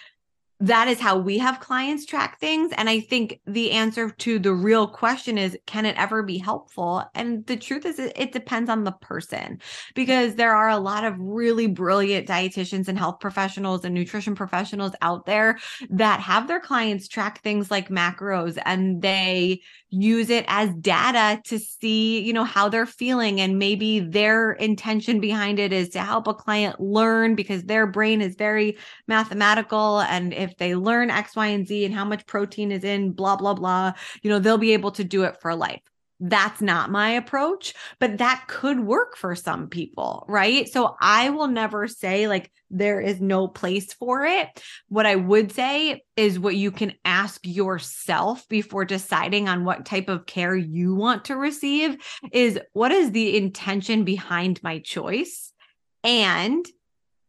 that 0.64 0.88
is 0.88 0.98
how 0.98 1.18
we 1.18 1.36
have 1.36 1.60
clients 1.60 2.06
track 2.06 2.40
things. 2.40 2.72
And 2.76 2.88
I 2.88 3.00
think 3.00 3.40
the 3.46 3.72
answer 3.72 4.08
to 4.08 4.38
the 4.38 4.54
real 4.54 4.86
question 4.86 5.36
is 5.36 5.58
can 5.66 5.84
it 5.84 5.94
ever 5.98 6.22
be 6.22 6.38
helpful? 6.38 7.04
And 7.14 7.44
the 7.46 7.56
truth 7.56 7.84
is, 7.84 7.98
it 7.98 8.32
depends 8.32 8.70
on 8.70 8.84
the 8.84 8.92
person 8.92 9.60
because 9.94 10.36
there 10.36 10.54
are 10.54 10.70
a 10.70 10.78
lot 10.78 11.04
of 11.04 11.18
really 11.18 11.66
brilliant 11.66 12.26
dietitians 12.26 12.88
and 12.88 12.98
health 12.98 13.20
professionals 13.20 13.84
and 13.84 13.94
nutrition 13.94 14.34
professionals 14.34 14.92
out 15.02 15.26
there 15.26 15.58
that 15.90 16.20
have 16.20 16.48
their 16.48 16.60
clients 16.60 17.08
track 17.08 17.42
things 17.42 17.70
like 17.70 17.90
macros 17.90 18.58
and 18.64 19.02
they 19.02 19.60
use 19.90 20.28
it 20.30 20.44
as 20.48 20.74
data 20.80 21.40
to 21.44 21.58
see, 21.58 22.20
you 22.20 22.32
know, 22.32 22.44
how 22.44 22.68
they're 22.68 22.86
feeling. 22.86 23.40
And 23.40 23.58
maybe 23.58 24.00
their 24.00 24.52
intention 24.52 25.20
behind 25.20 25.58
it 25.58 25.72
is 25.72 25.90
to 25.90 26.00
help 26.00 26.26
a 26.26 26.34
client 26.34 26.80
learn 26.80 27.34
because 27.34 27.62
their 27.64 27.86
brain 27.86 28.20
is 28.20 28.34
very 28.34 28.76
mathematical. 29.06 30.00
And 30.00 30.32
if 30.32 30.53
they 30.58 30.74
learn 30.74 31.10
X, 31.10 31.36
Y, 31.36 31.46
and 31.48 31.66
Z 31.66 31.84
and 31.84 31.94
how 31.94 32.04
much 32.04 32.26
protein 32.26 32.72
is 32.72 32.84
in 32.84 33.12
blah, 33.12 33.36
blah, 33.36 33.54
blah, 33.54 33.92
you 34.22 34.30
know, 34.30 34.38
they'll 34.38 34.58
be 34.58 34.72
able 34.72 34.92
to 34.92 35.04
do 35.04 35.24
it 35.24 35.40
for 35.40 35.54
life 35.54 35.82
that's 36.20 36.62
not 36.62 36.90
my 36.90 37.10
approach, 37.10 37.74
but 37.98 38.18
that 38.18 38.44
could 38.46 38.80
work 38.80 39.16
for 39.16 39.34
some 39.34 39.68
people, 39.68 40.24
right? 40.28 40.68
So 40.68 40.96
I 41.00 41.30
will 41.30 41.48
never 41.48 41.88
say 41.88 42.28
like 42.28 42.50
there 42.70 43.00
is 43.00 43.20
no 43.20 43.48
place 43.48 43.92
for 43.92 44.24
it. 44.24 44.48
What 44.88 45.06
I 45.06 45.16
would 45.16 45.52
say 45.52 46.02
is 46.16 46.38
what 46.38 46.56
you 46.56 46.70
can 46.70 46.94
ask 47.04 47.40
yourself 47.44 48.48
before 48.48 48.84
deciding 48.84 49.48
on 49.48 49.64
what 49.64 49.84
type 49.84 50.08
of 50.08 50.26
care 50.26 50.56
you 50.56 50.94
want 50.94 51.26
to 51.26 51.36
receive 51.36 51.96
is 52.32 52.58
what 52.72 52.92
is 52.92 53.10
the 53.10 53.36
intention 53.36 54.04
behind 54.04 54.62
my 54.62 54.78
choice? 54.78 55.52
And 56.04 56.64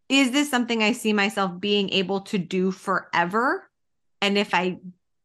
is 0.10 0.32
this 0.32 0.49
something 0.49 0.84
I 0.84 0.91
see 0.91 1.14
myself 1.14 1.60
being 1.60 1.89
able 1.89 2.22
to 2.22 2.38
do 2.38 2.72
forever? 2.72 3.70
And 4.22 4.38
if 4.38 4.53
I 4.53 4.80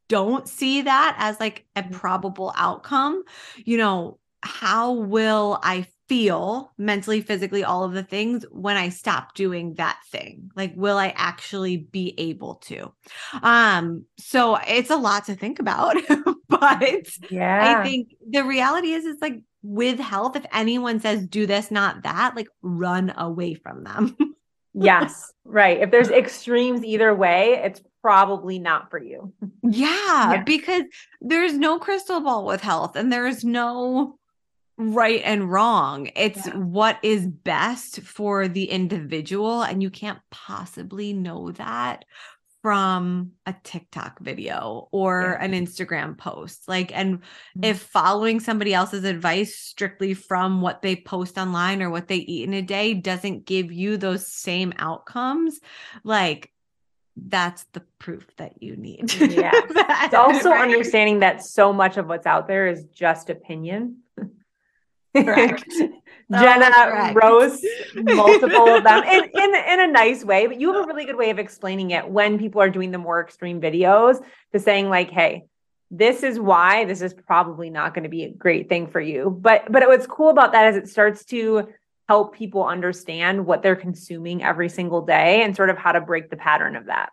don't 0.08 0.48
see 0.48 0.82
that 0.82 1.16
as 1.18 1.38
like 1.38 1.64
a 1.76 1.82
mm-hmm. 1.82 1.92
probable 1.92 2.52
outcome, 2.56 3.22
you 3.56 3.76
know, 3.76 4.18
how 4.42 4.92
will 4.92 5.58
I 5.62 5.86
feel 6.08 6.72
mentally, 6.76 7.20
physically, 7.20 7.62
all 7.62 7.84
of 7.84 7.92
the 7.92 8.02
things 8.02 8.44
when 8.50 8.76
I 8.76 8.88
stop 8.88 9.34
doing 9.34 9.74
that 9.74 10.00
thing? 10.10 10.50
Like, 10.56 10.72
will 10.74 10.98
I 10.98 11.14
actually 11.14 11.76
be 11.76 12.14
able 12.18 12.56
to? 12.66 12.92
Um, 13.42 14.06
so 14.18 14.56
it's 14.66 14.90
a 14.90 14.96
lot 14.96 15.26
to 15.26 15.34
think 15.34 15.60
about, 15.60 15.96
but 16.48 17.06
yeah, 17.30 17.78
I 17.78 17.88
think 17.88 18.08
the 18.28 18.42
reality 18.42 18.92
is, 18.92 19.04
it's 19.04 19.22
like 19.22 19.42
with 19.62 20.00
health, 20.00 20.36
if 20.36 20.46
anyone 20.52 21.00
says 21.00 21.26
do 21.26 21.46
this, 21.46 21.70
not 21.70 22.02
that, 22.02 22.34
like 22.34 22.48
run 22.62 23.12
away 23.16 23.54
from 23.54 23.84
them. 23.84 24.16
yes, 24.74 25.32
right. 25.44 25.80
If 25.80 25.90
there's 25.90 26.10
extremes 26.10 26.84
either 26.84 27.14
way, 27.14 27.60
it's 27.64 27.80
probably 28.02 28.58
not 28.58 28.90
for 28.90 28.98
you. 28.98 29.32
Yeah, 29.62 30.32
yeah, 30.32 30.42
because 30.42 30.84
there's 31.20 31.54
no 31.54 31.78
crystal 31.78 32.20
ball 32.20 32.46
with 32.46 32.60
health 32.60 32.96
and 32.96 33.12
there's 33.12 33.44
no 33.44 34.18
right 34.78 35.20
and 35.24 35.50
wrong. 35.50 36.10
It's 36.16 36.46
yeah. 36.46 36.56
what 36.56 36.98
is 37.02 37.26
best 37.26 38.00
for 38.00 38.48
the 38.48 38.64
individual. 38.64 39.62
And 39.62 39.82
you 39.82 39.90
can't 39.90 40.18
possibly 40.30 41.12
know 41.12 41.50
that 41.52 42.04
from 42.62 43.32
a 43.46 43.54
TikTok 43.64 44.18
video 44.20 44.88
or 44.92 45.36
yeah. 45.38 45.44
an 45.44 45.52
Instagram 45.52 46.16
post. 46.16 46.68
Like, 46.68 46.96
and 46.96 47.18
mm-hmm. 47.18 47.64
if 47.64 47.80
following 47.80 48.40
somebody 48.40 48.74
else's 48.74 49.04
advice 49.04 49.56
strictly 49.56 50.14
from 50.14 50.60
what 50.60 50.82
they 50.82 50.96
post 50.96 51.38
online 51.38 51.82
or 51.82 51.90
what 51.90 52.08
they 52.08 52.16
eat 52.16 52.44
in 52.44 52.54
a 52.54 52.62
day 52.62 52.94
doesn't 52.94 53.46
give 53.46 53.72
you 53.72 53.96
those 53.96 54.26
same 54.26 54.72
outcomes, 54.78 55.60
like 56.04 56.52
that's 57.16 57.64
the 57.72 57.82
proof 57.98 58.26
that 58.36 58.62
you 58.62 58.76
need. 58.76 59.12
Yeah. 59.14 59.50
it's 59.54 60.14
also 60.14 60.50
right? 60.50 60.62
understanding 60.62 61.20
that 61.20 61.44
so 61.44 61.72
much 61.72 61.96
of 61.96 62.06
what's 62.06 62.26
out 62.26 62.46
there 62.46 62.66
is 62.66 62.84
just 62.92 63.30
opinion. 63.30 63.98
Correct. 65.16 65.64
Oh, 66.32 66.40
Jenna 66.40 66.70
correct. 66.70 67.18
roasts 67.20 67.66
multiple 67.94 68.74
of 68.74 68.84
them 68.84 69.02
in, 69.02 69.24
in, 69.24 69.54
in 69.54 69.80
a 69.80 69.86
nice 69.88 70.24
way, 70.24 70.46
but 70.46 70.60
you 70.60 70.72
have 70.72 70.84
a 70.84 70.86
really 70.86 71.04
good 71.04 71.16
way 71.16 71.30
of 71.30 71.38
explaining 71.38 71.90
it 71.90 72.08
when 72.08 72.38
people 72.38 72.60
are 72.60 72.70
doing 72.70 72.92
the 72.92 72.98
more 72.98 73.20
extreme 73.20 73.60
videos 73.60 74.22
to 74.52 74.60
saying 74.60 74.88
like, 74.88 75.10
hey, 75.10 75.46
this 75.90 76.22
is 76.22 76.38
why 76.38 76.84
this 76.84 77.02
is 77.02 77.12
probably 77.12 77.68
not 77.68 77.94
going 77.94 78.04
to 78.04 78.08
be 78.08 78.24
a 78.24 78.30
great 78.30 78.68
thing 78.68 78.86
for 78.86 79.00
you. 79.00 79.36
But 79.40 79.70
but 79.70 79.86
what's 79.88 80.06
cool 80.06 80.30
about 80.30 80.52
that 80.52 80.72
is 80.72 80.76
it 80.76 80.88
starts 80.88 81.24
to 81.26 81.68
help 82.08 82.34
people 82.34 82.64
understand 82.64 83.44
what 83.44 83.62
they're 83.62 83.76
consuming 83.76 84.42
every 84.42 84.68
single 84.68 85.02
day 85.02 85.42
and 85.42 85.54
sort 85.54 85.70
of 85.70 85.78
how 85.78 85.92
to 85.92 86.00
break 86.00 86.30
the 86.30 86.36
pattern 86.36 86.76
of 86.76 86.86
that. 86.86 87.10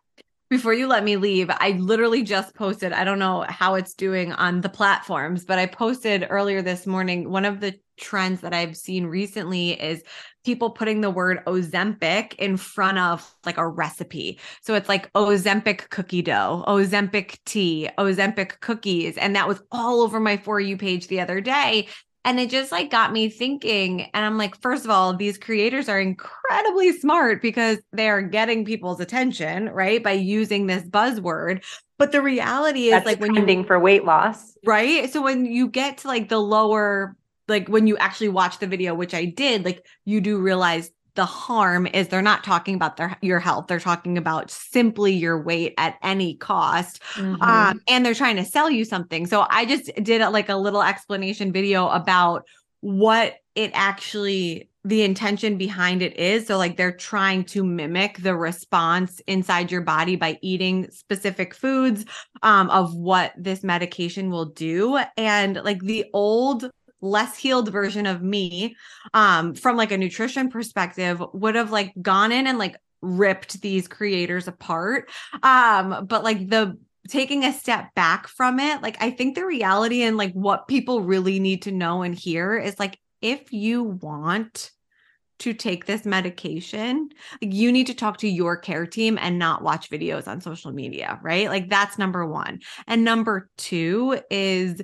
Before 0.50 0.74
you 0.74 0.88
let 0.88 1.04
me 1.04 1.18
leave, 1.18 1.50
I 1.50 1.72
literally 1.72 2.24
just 2.24 2.56
posted, 2.56 2.94
I 2.94 3.04
don't 3.04 3.20
know 3.20 3.46
how 3.50 3.76
it's 3.76 3.94
doing 3.94 4.32
on 4.32 4.62
the 4.62 4.70
platforms, 4.70 5.44
but 5.44 5.60
I 5.60 5.66
posted 5.66 6.26
earlier 6.30 6.62
this 6.62 6.88
morning. 6.88 7.30
One 7.30 7.44
of 7.44 7.60
the 7.60 7.78
trends 7.98 8.40
that 8.42 8.54
I've 8.54 8.78
seen 8.78 9.08
recently 9.08 9.72
is 9.72 10.04
people 10.46 10.70
putting 10.70 11.02
the 11.02 11.10
word 11.10 11.44
Ozempic 11.48 12.36
in 12.36 12.56
front 12.56 12.98
of 12.98 13.30
like 13.46 13.58
a 13.58 13.68
recipe. 13.68 14.40
So 14.62 14.76
it's 14.76 14.88
like 14.88 15.12
Ozempic 15.12 15.90
cookie 15.90 16.22
dough, 16.22 16.64
Ozempic 16.66 17.40
tea, 17.46 17.90
Ozempic 17.98 18.62
cookies. 18.62 19.18
And 19.18 19.36
that 19.36 19.50
was 19.50 19.62
all 19.70 20.00
over 20.00 20.18
my 20.18 20.38
For 20.38 20.62
You 20.62 20.78
page 20.78 21.08
the 21.08 21.20
other 21.20 21.42
day. 21.42 21.90
And 22.28 22.42
it 22.42 22.50
just 22.50 22.74
like 22.74 22.92
got 22.92 23.14
me 23.14 23.30
thinking. 23.30 24.02
And 24.14 24.26
I'm 24.26 24.38
like, 24.38 24.60
first 24.60 24.84
of 24.84 24.92
all, 24.92 25.16
these 25.16 25.38
creators 25.38 25.88
are 25.88 25.98
incredibly 25.98 26.92
smart 26.92 27.42
because 27.42 27.78
they're 27.94 28.22
getting 28.22 28.66
people's 28.66 29.00
attention, 29.00 29.70
right? 29.70 30.04
By 30.04 30.12
using 30.12 30.68
this 30.68 30.84
buzzword. 30.84 31.64
But 31.98 32.12
the 32.12 32.22
reality 32.22 32.88
is 32.88 32.92
That's 32.92 33.06
like 33.06 33.22
when 33.22 33.34
you're 33.34 33.64
for 33.64 33.80
weight 33.80 34.04
loss. 34.04 34.58
Right. 34.66 35.10
So 35.10 35.22
when 35.22 35.46
you 35.46 35.70
get 35.70 36.00
to 36.00 36.10
like 36.10 36.28
the 36.28 36.38
lower 36.38 37.16
like 37.48 37.70
when 37.70 37.88
you 37.88 37.96
actually 37.98 38.28
watch 38.28 38.60
the 38.60 38.68
video, 38.68 38.94
which 38.94 39.14
I 39.14 39.24
did, 39.24 39.64
like 39.64 39.86
you 40.04 40.20
do 40.20 40.38
realize 40.38 40.92
the 41.18 41.26
harm 41.26 41.88
is 41.88 42.08
they're 42.08 42.22
not 42.22 42.44
talking 42.44 42.76
about 42.76 42.96
their 42.96 43.18
your 43.22 43.40
health. 43.40 43.66
They're 43.68 43.80
talking 43.80 44.18
about 44.20 44.52
simply 44.52 45.12
your 45.14 45.42
weight 45.42 45.74
at 45.78 45.96
any 46.04 46.36
cost 46.36 47.02
mm-hmm. 47.16 47.42
um, 47.42 47.82
and 47.88 48.06
they're 48.06 48.14
trying 48.14 48.36
to 48.38 48.46
sell 48.46 48.70
you 48.70 48.86
something. 48.86 49.26
So 49.26 49.48
i 49.50 49.66
just 49.66 49.92
did 50.04 50.22
a, 50.22 50.30
like 50.30 50.48
a 50.48 50.56
little 50.56 50.84
explanation 50.84 51.52
video 51.52 51.90
about 51.90 52.46
what 52.82 53.38
it 53.56 53.72
actually 53.74 54.70
the 54.86 55.02
intention 55.02 55.58
behind 55.58 56.04
it 56.04 56.16
is. 56.18 56.46
So 56.46 56.58
like 56.58 56.78
they're 56.78 56.96
trying 56.96 57.44
to 57.46 57.66
mimic 57.66 58.20
the 58.20 58.36
response 58.36 59.20
inside 59.26 59.72
your 59.72 59.82
body 59.82 60.16
by 60.16 60.38
eating 60.44 60.90
specific 60.92 61.56
foods 61.56 62.06
um, 62.44 62.70
of 62.70 62.96
what 62.96 63.34
this 63.36 63.64
medication 63.64 64.30
will 64.30 64.46
do. 64.46 65.00
And 65.18 65.56
like 65.64 65.82
the 65.82 66.06
old 66.14 66.70
less 67.02 67.38
healed 67.38 67.72
version 67.72 68.08
of 68.08 68.24
me 68.24 68.76
um 69.14 69.54
from 69.54 69.78
like 69.78 69.92
a 69.92 69.98
nutrition 69.98 70.50
perspective 70.50 71.22
would 71.32 71.54
have 71.54 71.72
like 71.72 71.94
gone 72.02 72.32
in 72.32 72.48
and 72.48 72.58
like 72.58 72.76
ripped 73.02 73.62
these 73.62 73.88
creators 73.88 74.48
apart. 74.48 75.10
Um, 75.44 76.06
but 76.08 76.24
like 76.24 76.50
the 76.50 76.78
taking 77.08 77.46
a 77.46 77.54
step 77.54 77.94
back 77.96 78.28
from 78.28 78.60
it, 78.60 78.82
like 78.82 78.98
I 79.02 79.12
think 79.12 79.36
the 79.36 79.46
reality 79.46 80.04
and 80.04 80.18
like 80.18 80.34
what 80.34 80.68
people 80.68 81.02
really 81.02 81.40
need 81.40 81.64
to 81.64 81.72
know 81.72 82.02
and 82.02 82.14
hear 82.14 82.58
is 82.58 82.80
like 82.80 83.00
if 83.22 83.54
you 83.54 83.84
want 83.84 84.72
to 85.40 85.54
take 85.54 85.86
this 85.86 86.06
medication, 86.06 87.10
like 87.42 87.54
you 87.54 87.72
need 87.72 87.88
to 87.88 87.94
talk 87.94 88.18
to 88.18 88.28
your 88.28 88.58
care 88.58 88.88
team 88.88 89.20
and 89.22 89.38
not 89.38 89.64
watch 89.64 89.90
videos 89.90 90.28
on 90.28 90.42
social 90.42 90.72
media, 90.72 91.20
right? 91.22 91.48
Like 91.48 91.70
that's 91.70 92.00
number 92.00 92.26
1. 92.26 92.60
And 92.88 93.04
number 93.04 93.50
2 93.58 94.20
is 94.32 94.82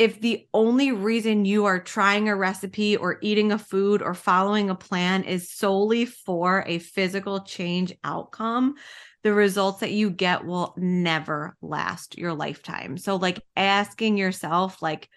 if 0.00 0.18
the 0.18 0.48
only 0.54 0.92
reason 0.92 1.44
you 1.44 1.66
are 1.66 1.78
trying 1.78 2.30
a 2.30 2.34
recipe 2.34 2.96
or 2.96 3.18
eating 3.20 3.52
a 3.52 3.58
food 3.58 4.00
or 4.00 4.14
following 4.14 4.70
a 4.70 4.74
plan 4.74 5.24
is 5.24 5.50
solely 5.50 6.06
for 6.06 6.64
a 6.66 6.78
physical 6.78 7.40
change 7.40 7.92
outcome, 8.02 8.76
the 9.24 9.34
results 9.34 9.80
that 9.80 9.90
you 9.90 10.08
get 10.08 10.46
will 10.46 10.72
never 10.78 11.54
last 11.60 12.16
your 12.16 12.32
lifetime. 12.32 12.96
So 12.96 13.16
like 13.16 13.44
asking 13.56 14.16
yourself 14.16 14.80
like 14.80 15.10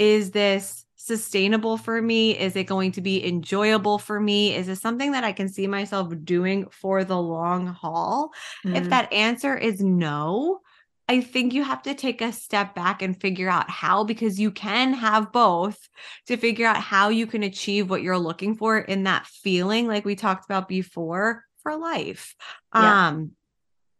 is 0.00 0.32
this 0.32 0.84
sustainable 0.96 1.76
for 1.76 2.02
me? 2.02 2.36
Is 2.36 2.56
it 2.56 2.64
going 2.64 2.90
to 2.92 3.00
be 3.00 3.24
enjoyable 3.24 4.00
for 4.00 4.18
me? 4.18 4.52
Is 4.52 4.66
this 4.66 4.80
something 4.80 5.12
that 5.12 5.22
I 5.22 5.30
can 5.30 5.48
see 5.48 5.68
myself 5.68 6.12
doing 6.24 6.66
for 6.70 7.04
the 7.04 7.20
long 7.20 7.68
haul? 7.68 8.32
Mm. 8.66 8.76
If 8.76 8.90
that 8.90 9.12
answer 9.12 9.56
is 9.56 9.80
no, 9.80 10.60
I 11.08 11.22
think 11.22 11.54
you 11.54 11.64
have 11.64 11.82
to 11.82 11.94
take 11.94 12.20
a 12.20 12.32
step 12.32 12.74
back 12.74 13.00
and 13.00 13.18
figure 13.18 13.48
out 13.48 13.70
how, 13.70 14.04
because 14.04 14.38
you 14.38 14.50
can 14.50 14.92
have 14.92 15.32
both 15.32 15.88
to 16.26 16.36
figure 16.36 16.66
out 16.66 16.76
how 16.76 17.08
you 17.08 17.26
can 17.26 17.42
achieve 17.42 17.88
what 17.88 18.02
you're 18.02 18.18
looking 18.18 18.54
for 18.54 18.78
in 18.78 19.04
that 19.04 19.26
feeling, 19.26 19.86
like 19.86 20.04
we 20.04 20.14
talked 20.14 20.44
about 20.44 20.68
before, 20.68 21.44
for 21.62 21.76
life. 21.76 22.34
Yeah. 22.74 23.08
Um, 23.08 23.32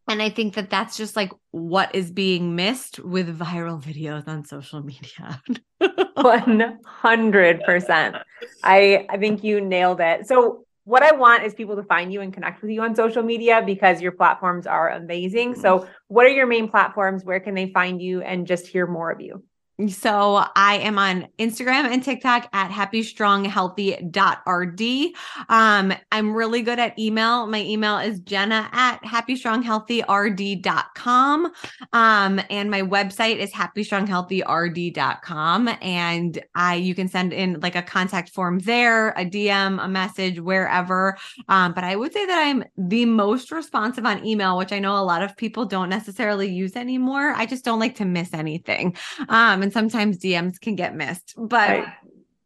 and 0.07 0.23
I 0.23 0.31
think 0.31 0.55
that 0.55 0.71
that's 0.71 0.97
just 0.97 1.17
like 1.17 1.33
what 1.51 1.95
is 1.95 2.11
being 2.11 2.57
missed 2.57 2.99
with 2.99 3.39
viral 3.39 3.83
videos 3.83 4.29
on 4.29 4.45
social 4.45 4.83
media. 4.83 5.43
100%. 5.81 8.23
I 8.65 9.07
I 9.09 9.17
think 9.17 9.45
you 9.45 9.61
nailed 9.61 10.01
it. 10.01 10.27
So 10.27 10.65
what 10.89 11.03
I 11.03 11.12
want 11.12 11.45
is 11.45 11.53
people 11.53 11.76
to 11.76 11.82
find 11.82 12.11
you 12.11 12.22
and 12.22 12.32
connect 12.32 12.62
with 12.62 12.70
you 12.70 12.80
on 12.80 12.95
social 12.95 13.22
media 13.22 13.62
because 13.64 14.01
your 14.01 14.12
platforms 14.12 14.66
are 14.66 14.89
amazing. 14.89 15.55
So, 15.55 15.86
what 16.07 16.24
are 16.24 16.30
your 16.30 16.47
main 16.47 16.66
platforms? 16.66 17.26
Where 17.26 17.41
can 17.41 17.53
they 17.53 17.70
find 17.72 18.01
you 18.01 18.22
and 18.22 18.47
just 18.47 18.66
hear 18.66 18.86
more 18.86 19.11
of 19.11 19.20
you? 19.20 19.45
So 19.87 20.45
I 20.57 20.79
am 20.79 20.99
on 20.99 21.29
Instagram 21.39 21.85
and 21.85 22.03
TikTok 22.03 22.49
at 22.53 22.72
happystronghealthy.rd. 22.72 25.14
Um, 25.49 25.95
I'm 26.11 26.35
really 26.35 26.62
good 26.62 26.81
at 26.81 26.99
email. 26.99 27.47
My 27.47 27.61
email 27.61 27.99
is 27.99 28.18
jenna 28.18 28.68
at 28.72 29.01
happystronghealthyrd.com. 29.05 31.53
Um, 31.93 32.41
and 32.51 32.72
my 32.72 32.83
website 32.83 33.37
is 33.37 33.53
happystronghealthyrd.com. 33.53 35.68
And 35.81 36.45
I, 36.57 36.74
you 36.74 36.97
can 36.97 37.07
send 37.07 37.33
in 37.33 37.61
like 37.61 37.76
a 37.76 37.83
contact 37.83 38.31
form 38.31 38.59
there, 38.59 39.11
a 39.11 39.24
DM, 39.24 39.81
a 39.81 39.87
message, 39.87 40.41
wherever. 40.41 41.16
Um, 41.49 41.72
but 41.72 41.85
I 41.85 41.95
would 41.95 42.12
say 42.12 42.26
that 42.26 42.49
I'm 42.49 42.64
the 42.76 43.05
most 43.05 43.53
responsive 43.53 44.05
on 44.05 44.26
email, 44.26 44.59
which 44.59 44.72
I 44.72 44.81
know 44.81 44.97
a 44.97 45.07
lot 45.07 45.22
of 45.22 45.37
people 45.37 45.66
don't 45.66 45.89
necessarily 45.89 46.51
use 46.51 46.74
anymore. 46.74 47.33
I 47.37 47.47
just 47.47 47.64
don't 47.64 47.79
like 47.79 47.95
to 47.97 48.05
miss 48.05 48.35
anything. 48.35 48.97
Um, 49.29 49.68
and 49.69 49.73
sometimes 49.75 50.16
DMs 50.16 50.59
can 50.59 50.77
get 50.77 50.97
missed. 50.97 51.35
But 51.37 51.69
right. 51.69 51.89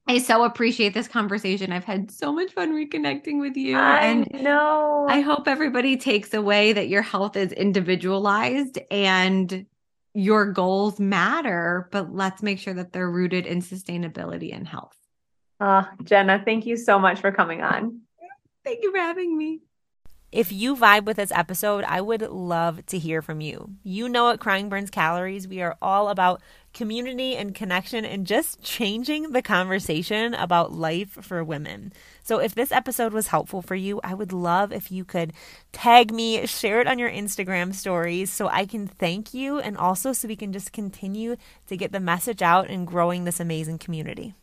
I 0.09 0.19
so 0.19 0.43
appreciate 0.43 0.93
this 0.93 1.07
conversation. 1.07 1.71
I've 1.71 1.85
had 1.85 2.11
so 2.11 2.33
much 2.33 2.53
fun 2.53 2.73
reconnecting 2.73 3.41
with 3.41 3.57
you. 3.57 3.79
I 3.79 3.99
and 4.01 4.29
know. 4.43 5.07
I 5.09 5.21
hope 5.21 5.47
everybody 5.47 5.97
takes 5.97 6.35
away 6.35 6.73
that 6.73 6.89
your 6.89 7.03
health 7.03 7.37
is 7.37 7.53
individualized 7.53 8.81
and 8.91 9.65
your 10.15 10.51
goals 10.53 10.99
matter, 10.99 11.89
but 11.93 12.13
let's 12.13 12.43
make 12.43 12.59
sure 12.59 12.75
that 12.75 12.93
they're 12.93 13.09
rooted 13.09 13.47
in 13.47 13.63
sustainability 13.63 14.53
and 14.53 14.67
health. 14.67 14.97
Uh, 15.61 15.85
Jenna, 16.03 16.43
thank 16.45 16.67
you 16.67 16.77
so 16.77 16.99
much 16.99 17.21
for 17.21 17.31
coming 17.31 17.63
on. 17.63 18.01
Thank 18.65 18.83
you 18.83 18.91
for 18.91 18.99
having 18.99 19.39
me. 19.39 19.61
If 20.33 20.51
you 20.51 20.75
vibe 20.75 21.05
with 21.05 21.19
this 21.19 21.31
episode, 21.31 21.85
I 21.85 22.01
would 22.01 22.23
love 22.23 22.87
to 22.87 22.99
hear 22.99 23.21
from 23.21 23.43
you. 23.43 23.73
You 23.83 24.09
know, 24.09 24.31
at 24.31 24.41
Crying 24.41 24.71
Burns 24.71 24.91
Calories, 24.91 25.47
we 25.47 25.61
are 25.61 25.77
all 25.83 26.09
about 26.09 26.41
community 26.73 27.37
and 27.37 27.55
connection 27.55 28.05
and 28.05 28.27
just 28.27 28.63
changing 28.63 29.33
the 29.33 29.43
conversation 29.43 30.35
about 30.35 30.73
life 30.73 31.11
for 31.11 31.45
women. 31.45 31.93
So, 32.23 32.39
if 32.39 32.55
this 32.55 32.73
episode 32.73 33.13
was 33.13 33.29
helpful 33.29 33.63
for 33.63 33.75
you, 33.75 34.01
I 34.03 34.15
would 34.15 34.33
love 34.33 34.73
if 34.73 34.91
you 34.91 35.05
could 35.05 35.33
tag 35.73 36.13
me, 36.13 36.47
share 36.47 36.81
it 36.81 36.87
on 36.87 36.99
your 36.99 37.11
Instagram 37.11 37.75
stories 37.75 38.31
so 38.31 38.49
I 38.49 38.67
can 38.67 38.87
thank 38.87 39.35
you 39.35 39.59
and 39.59 39.77
also 39.77 40.13
so 40.13 40.29
we 40.29 40.37
can 40.37 40.53
just 40.53 40.73
continue 40.73 41.37
to 41.67 41.77
get 41.77 41.93
the 41.93 42.01
message 42.01 42.43
out 42.43 42.69
and 42.69 42.87
growing 42.87 43.25
this 43.25 43.41
amazing 43.41 43.79
community. 43.79 44.35